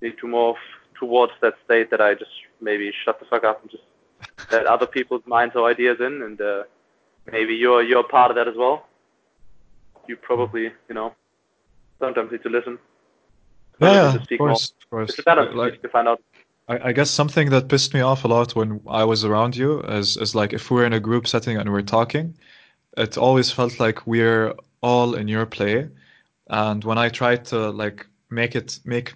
need 0.00 0.16
to 0.18 0.28
move 0.28 0.56
towards 0.98 1.32
that 1.40 1.54
state 1.64 1.90
that 1.90 2.00
I 2.00 2.14
just 2.14 2.30
maybe 2.60 2.92
shut 3.04 3.18
the 3.20 3.26
fuck 3.26 3.44
up 3.44 3.62
and 3.62 3.70
just 3.70 3.82
let 4.52 4.66
other 4.74 4.86
people's 4.86 5.26
minds 5.26 5.56
or 5.56 5.68
ideas 5.68 5.98
in, 6.00 6.22
and 6.22 6.40
uh, 6.40 6.62
maybe 7.30 7.54
you're 7.54 7.82
you're 7.82 8.04
part 8.04 8.30
of 8.30 8.36
that 8.36 8.48
as 8.48 8.56
well. 8.56 8.86
You 10.06 10.16
probably, 10.16 10.72
you 10.88 10.94
know, 10.94 11.14
sometimes 11.98 12.32
need 12.32 12.42
to 12.42 12.48
listen. 12.48 12.78
Yeah, 13.80 13.92
yeah, 13.92 14.14
of 14.14 14.30
more. 14.30 14.48
course, 14.48 14.72
of 14.82 14.90
course. 14.90 15.18
It's 15.18 15.54
Like, 15.54 15.82
to 15.82 15.88
find 15.88 16.08
out. 16.08 16.20
I, 16.68 16.88
I 16.88 16.92
guess 16.92 17.10
something 17.10 17.50
that 17.50 17.68
pissed 17.68 17.94
me 17.94 18.00
off 18.00 18.24
a 18.24 18.28
lot 18.28 18.54
when 18.56 18.80
I 18.86 19.04
was 19.04 19.24
around 19.24 19.56
you 19.56 19.80
is, 19.82 20.16
is 20.16 20.34
like 20.34 20.52
if 20.52 20.70
we're 20.70 20.84
in 20.84 20.92
a 20.92 21.00
group 21.00 21.26
setting 21.26 21.56
and 21.56 21.70
we're 21.72 21.82
talking, 21.82 22.34
it 22.96 23.16
always 23.16 23.50
felt 23.50 23.78
like 23.78 24.06
we're 24.06 24.54
all 24.80 25.14
in 25.14 25.28
your 25.28 25.46
play. 25.46 25.88
And 26.48 26.82
when 26.84 26.98
I 26.98 27.08
tried 27.08 27.44
to 27.46 27.70
like 27.70 28.06
make 28.30 28.56
it 28.56 28.80
make 28.84 29.12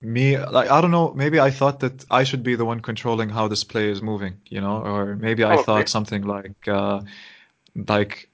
me 0.00 0.38
like 0.38 0.70
I 0.70 0.80
don't 0.80 0.90
know, 0.90 1.12
maybe 1.14 1.40
I 1.40 1.50
thought 1.50 1.80
that 1.80 2.04
I 2.10 2.24
should 2.24 2.42
be 2.42 2.56
the 2.56 2.64
one 2.64 2.80
controlling 2.80 3.28
how 3.28 3.48
this 3.48 3.64
play 3.64 3.90
is 3.90 4.02
moving, 4.02 4.34
you 4.48 4.60
know, 4.60 4.82
or 4.82 5.16
maybe 5.16 5.44
I 5.44 5.62
thought 5.62 5.88
something 5.88 6.22
like 6.22 6.68
uh 6.68 7.02
like 7.74 8.28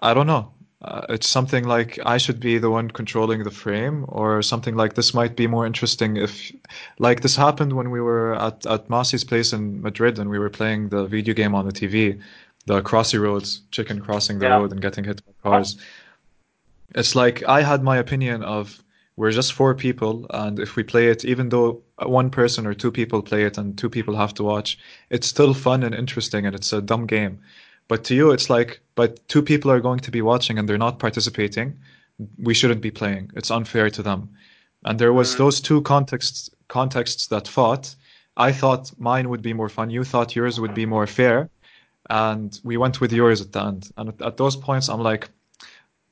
I 0.00 0.14
don't 0.14 0.26
know. 0.26 0.52
Uh, 0.80 1.04
it's 1.08 1.28
something 1.28 1.64
like 1.64 1.98
I 2.06 2.18
should 2.18 2.38
be 2.38 2.56
the 2.58 2.70
one 2.70 2.88
controlling 2.90 3.42
the 3.42 3.50
frame, 3.50 4.04
or 4.08 4.42
something 4.42 4.76
like 4.76 4.94
this 4.94 5.12
might 5.12 5.34
be 5.34 5.48
more 5.48 5.66
interesting 5.66 6.16
if, 6.16 6.52
like 7.00 7.20
this 7.22 7.34
happened 7.34 7.72
when 7.72 7.90
we 7.90 8.00
were 8.00 8.34
at 8.36 8.64
at 8.66 8.88
Masi's 8.88 9.24
place 9.24 9.52
in 9.52 9.82
Madrid 9.82 10.18
and 10.20 10.30
we 10.30 10.38
were 10.38 10.50
playing 10.50 10.90
the 10.90 11.04
video 11.06 11.34
game 11.34 11.54
on 11.54 11.66
the 11.66 11.72
TV, 11.72 12.20
the 12.66 12.80
Crossy 12.82 13.18
Roads, 13.20 13.62
chicken 13.72 14.00
crossing 14.00 14.38
the 14.38 14.46
Yeah. 14.46 14.54
road 14.54 14.70
and 14.70 14.80
getting 14.80 15.02
hit 15.04 15.20
by 15.26 15.32
cars. 15.42 15.76
It's 16.94 17.14
like 17.14 17.42
I 17.48 17.62
had 17.62 17.82
my 17.82 17.96
opinion 17.96 18.42
of 18.42 18.82
we're 19.16 19.32
just 19.32 19.52
four 19.52 19.74
people, 19.74 20.26
and 20.30 20.58
if 20.60 20.76
we 20.76 20.82
play 20.84 21.08
it, 21.08 21.24
even 21.24 21.48
though 21.48 21.82
one 22.02 22.30
person 22.30 22.66
or 22.66 22.74
two 22.74 22.92
people 22.92 23.20
play 23.22 23.44
it 23.44 23.58
and 23.58 23.76
two 23.76 23.90
people 23.90 24.16
have 24.16 24.32
to 24.34 24.44
watch, 24.44 24.78
it's 25.10 25.26
still 25.26 25.54
fun 25.54 25.82
and 25.82 25.94
interesting, 25.94 26.46
and 26.46 26.54
it's 26.54 26.72
a 26.72 26.80
dumb 26.80 27.06
game. 27.06 27.40
But 27.88 28.04
to 28.04 28.14
you, 28.14 28.30
it's 28.30 28.50
like, 28.50 28.80
but 28.94 29.26
two 29.28 29.42
people 29.42 29.70
are 29.70 29.80
going 29.80 30.00
to 30.00 30.10
be 30.10 30.22
watching 30.22 30.58
and 30.58 30.68
they're 30.68 30.78
not 30.78 30.98
participating. 30.98 31.78
We 32.38 32.54
shouldn't 32.54 32.80
be 32.82 32.90
playing. 32.90 33.30
It's 33.34 33.50
unfair 33.50 33.90
to 33.90 34.02
them. 34.02 34.28
And 34.84 34.98
there 34.98 35.12
was 35.12 35.34
Mm. 35.34 35.38
those 35.38 35.60
two 35.60 35.80
contexts 35.82 36.50
contexts 36.68 37.26
that 37.28 37.48
fought. 37.48 37.96
I 38.36 38.52
thought 38.52 38.92
mine 38.98 39.28
would 39.30 39.42
be 39.42 39.54
more 39.54 39.68
fun. 39.70 39.90
You 39.90 40.04
thought 40.04 40.36
yours 40.36 40.60
would 40.60 40.74
be 40.74 40.86
more 40.86 41.06
fair, 41.06 41.48
and 42.10 42.60
we 42.62 42.76
went 42.76 43.00
with 43.00 43.12
yours 43.12 43.40
at 43.40 43.52
the 43.52 43.62
end. 43.64 43.90
And 43.96 44.10
at, 44.10 44.22
at 44.22 44.36
those 44.36 44.54
points, 44.56 44.88
I'm 44.88 45.00
like, 45.02 45.30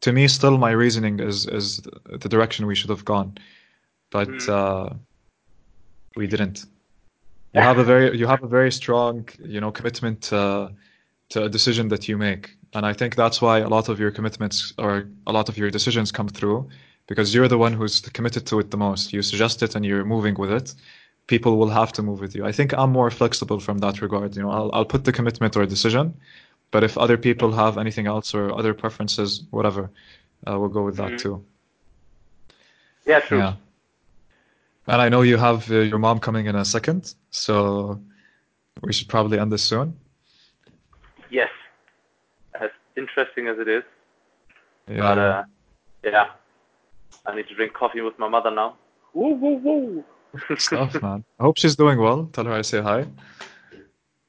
to 0.00 0.12
me, 0.12 0.26
still 0.28 0.56
my 0.58 0.70
reasoning 0.70 1.20
is 1.20 1.46
is 1.46 1.82
the 2.22 2.28
direction 2.28 2.66
we 2.66 2.74
should 2.74 2.90
have 2.90 3.04
gone, 3.04 3.36
but 4.10 4.28
Mm. 4.28 4.48
uh, 4.48 4.94
we 6.16 6.26
didn't. 6.26 6.64
You 7.54 7.60
have 7.62 7.78
a 7.78 7.84
very 7.84 8.16
you 8.18 8.26
have 8.26 8.42
a 8.42 8.48
very 8.48 8.72
strong 8.72 9.28
you 9.44 9.60
know 9.60 9.70
commitment 9.70 10.22
to 10.30 10.70
to 11.30 11.44
a 11.44 11.48
decision 11.48 11.88
that 11.88 12.08
you 12.08 12.16
make, 12.16 12.56
and 12.74 12.86
I 12.86 12.92
think 12.92 13.16
that's 13.16 13.42
why 13.42 13.58
a 13.58 13.68
lot 13.68 13.88
of 13.88 13.98
your 13.98 14.10
commitments 14.10 14.72
or 14.78 15.08
a 15.26 15.32
lot 15.32 15.48
of 15.48 15.58
your 15.58 15.70
decisions 15.70 16.12
come 16.12 16.28
through 16.28 16.68
because 17.06 17.34
you're 17.34 17.48
the 17.48 17.58
one 17.58 17.72
who's 17.72 18.00
committed 18.00 18.46
to 18.46 18.58
it 18.60 18.70
the 18.70 18.76
most. 18.76 19.12
You 19.12 19.22
suggest 19.22 19.62
it 19.62 19.74
and 19.74 19.84
you're 19.84 20.04
moving 20.04 20.34
with 20.34 20.52
it. 20.52 20.74
People 21.26 21.56
will 21.56 21.68
have 21.68 21.92
to 21.94 22.02
move 22.02 22.20
with 22.20 22.34
you. 22.36 22.44
I 22.44 22.52
think 22.52 22.72
I'm 22.74 22.92
more 22.92 23.10
flexible 23.10 23.58
from 23.60 23.78
that 23.78 24.00
regard. 24.00 24.36
You 24.36 24.42
know, 24.42 24.50
I'll 24.50 24.70
I'll 24.72 24.84
put 24.84 25.04
the 25.04 25.12
commitment 25.12 25.56
or 25.56 25.66
decision, 25.66 26.14
but 26.70 26.84
if 26.84 26.96
other 26.96 27.16
people 27.16 27.50
have 27.52 27.78
anything 27.78 28.06
else 28.06 28.34
or 28.34 28.56
other 28.56 28.74
preferences, 28.74 29.42
whatever, 29.50 29.90
uh, 30.46 30.58
we'll 30.58 30.68
go 30.78 30.84
with 30.84 30.96
that 30.96 31.12
Mhm. 31.12 31.18
too. 31.18 31.44
Yeah, 33.06 33.20
true. 33.20 33.38
Yeah. 33.38 33.54
And 34.88 35.02
I 35.02 35.08
know 35.08 35.22
you 35.22 35.36
have 35.36 35.68
uh, 35.70 35.78
your 35.80 35.98
mom 35.98 36.20
coming 36.20 36.46
in 36.46 36.54
a 36.54 36.64
second, 36.64 37.14
so 37.30 38.00
we 38.82 38.92
should 38.92 39.08
probably 39.08 39.38
end 39.38 39.50
this 39.50 39.62
soon. 39.62 39.96
Interesting 42.96 43.48
as 43.48 43.58
it 43.58 43.68
is, 43.68 43.82
Yeah. 44.88 45.00
but 45.00 45.18
uh, 45.18 45.44
yeah, 46.04 46.26
I 47.26 47.34
need 47.34 47.48
to 47.48 47.54
drink 47.54 47.72
coffee 47.74 48.00
with 48.00 48.18
my 48.18 48.28
mother 48.28 48.50
now. 48.50 48.76
Woo 49.14 49.34
woo 49.34 49.56
woo. 49.56 50.04
Stuff, 50.58 51.00
man. 51.02 51.24
I 51.38 51.42
hope 51.44 51.58
she's 51.58 51.76
doing 51.76 51.98
well. 51.98 52.28
Tell 52.32 52.44
her 52.44 52.52
I 52.52 52.62
say 52.62 52.80
hi. 52.80 53.06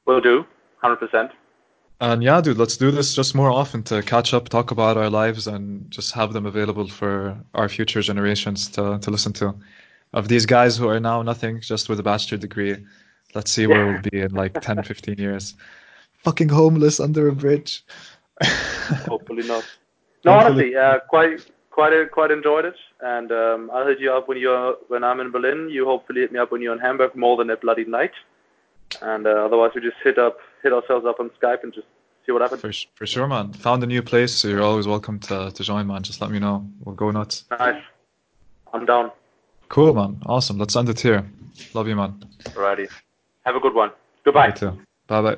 Will 0.05 0.22
do, 0.22 0.45
hundred 0.78 0.97
percent. 0.97 1.32
And 1.99 2.22
yeah, 2.22 2.39
dude, 2.41 2.57
let's 2.57 2.78
do 2.78 2.91
this 2.91 3.15
just 3.15 3.34
more 3.34 3.49
often 3.49 3.82
to 3.84 4.03
catch 4.03 4.34
up, 4.34 4.49
talk 4.49 4.70
about 4.72 4.97
our 4.97 5.09
lives, 5.09 5.47
and 5.47 5.89
just 5.89 6.13
have 6.13 6.32
them 6.34 6.45
available 6.45 6.88
for 6.88 7.36
our 7.55 7.68
future 7.68 8.01
generations 8.01 8.68
to, 8.70 8.99
to 8.99 9.09
listen 9.09 9.34
to. 9.34 9.55
Of 10.13 10.28
these 10.28 10.45
guys 10.45 10.78
who 10.78 10.88
are 10.88 10.99
now 10.99 11.22
nothing, 11.24 11.59
just 11.59 11.89
with 11.89 11.99
a 11.99 12.03
bachelor 12.03 12.38
degree, 12.38 12.78
let's 13.34 13.51
see 13.51 13.65
where 13.65 13.86
we'll 13.88 14.01
be 14.01 14.20
in 14.20 14.32
like 14.32 14.61
10, 14.61 14.84
15 14.84 15.18
years. 15.18 15.55
Fucking 16.24 16.49
homeless 16.49 16.99
under 16.99 17.28
a 17.28 17.34
bridge. 17.36 17.84
Hopefully 19.08 19.48
not. 19.48 19.66
No, 20.26 20.34
honestly, 20.34 20.76
uh, 20.76 21.00
quite 21.08 21.46
quite 21.72 22.12
quite 22.12 22.32
enjoyed 22.32 22.66
it, 22.66 22.76
and 23.02 23.32
um, 23.32 23.72
I'll 23.74 23.88
hit 23.88 24.00
you 24.00 24.12
up 24.12 24.28
when 24.28 24.38
you're 24.38 24.76
when 24.88 25.04
I'm 25.04 25.20
in 25.20 25.32
Berlin. 25.32 25.70
You 25.70 25.86
hopefully 25.86 26.22
hit 26.22 26.32
me 26.32 26.40
up 26.40 26.52
when 26.52 26.62
you're 26.62 26.74
in 26.74 26.80
Hamburg 26.80 27.16
more 27.16 27.38
than 27.38 27.50
a 27.50 27.58
bloody 27.58 27.86
night, 27.86 28.12
and 29.02 29.26
uh, 29.26 29.46
otherwise 29.46 29.72
we 29.76 29.82
just 29.82 29.98
hit 30.04 30.18
up 30.18 30.38
hit 30.64 30.74
ourselves 30.74 31.06
up 31.06 31.20
on 31.20 31.30
Skype 31.42 31.64
and 31.64 31.74
just 31.74 31.88
see 32.26 32.32
what 32.32 32.42
happens. 32.42 32.62
For, 32.62 32.74
for 32.96 33.06
sure, 33.06 33.28
man. 33.28 33.54
Found 33.54 33.84
a 33.84 33.88
new 33.88 34.02
place, 34.02 34.34
so 34.34 34.48
you're 34.48 34.64
always 34.64 34.88
welcome 34.88 35.20
to, 35.22 35.52
to 35.52 35.64
join, 35.64 35.88
man. 35.88 36.04
Just 36.04 36.22
let 36.22 36.30
me 36.30 36.40
know. 36.40 36.68
We'll 36.84 36.96
go 36.96 37.12
nuts. 37.12 37.46
Nice. 37.52 37.82
I'm 38.74 38.86
down. 38.86 39.12
Cool, 39.70 39.94
man. 39.94 40.22
Awesome. 40.26 40.58
Let's 40.58 40.76
end 40.76 40.90
it 40.90 41.00
here. 41.00 41.26
Love 41.74 41.88
you, 41.88 41.96
man. 41.96 42.24
Alrighty. 42.44 42.90
Have 43.46 43.56
a 43.56 43.60
good 43.60 43.74
one. 43.74 43.92
Goodbye. 44.24 44.52
Bye 45.08 45.22
bye. 45.22 45.38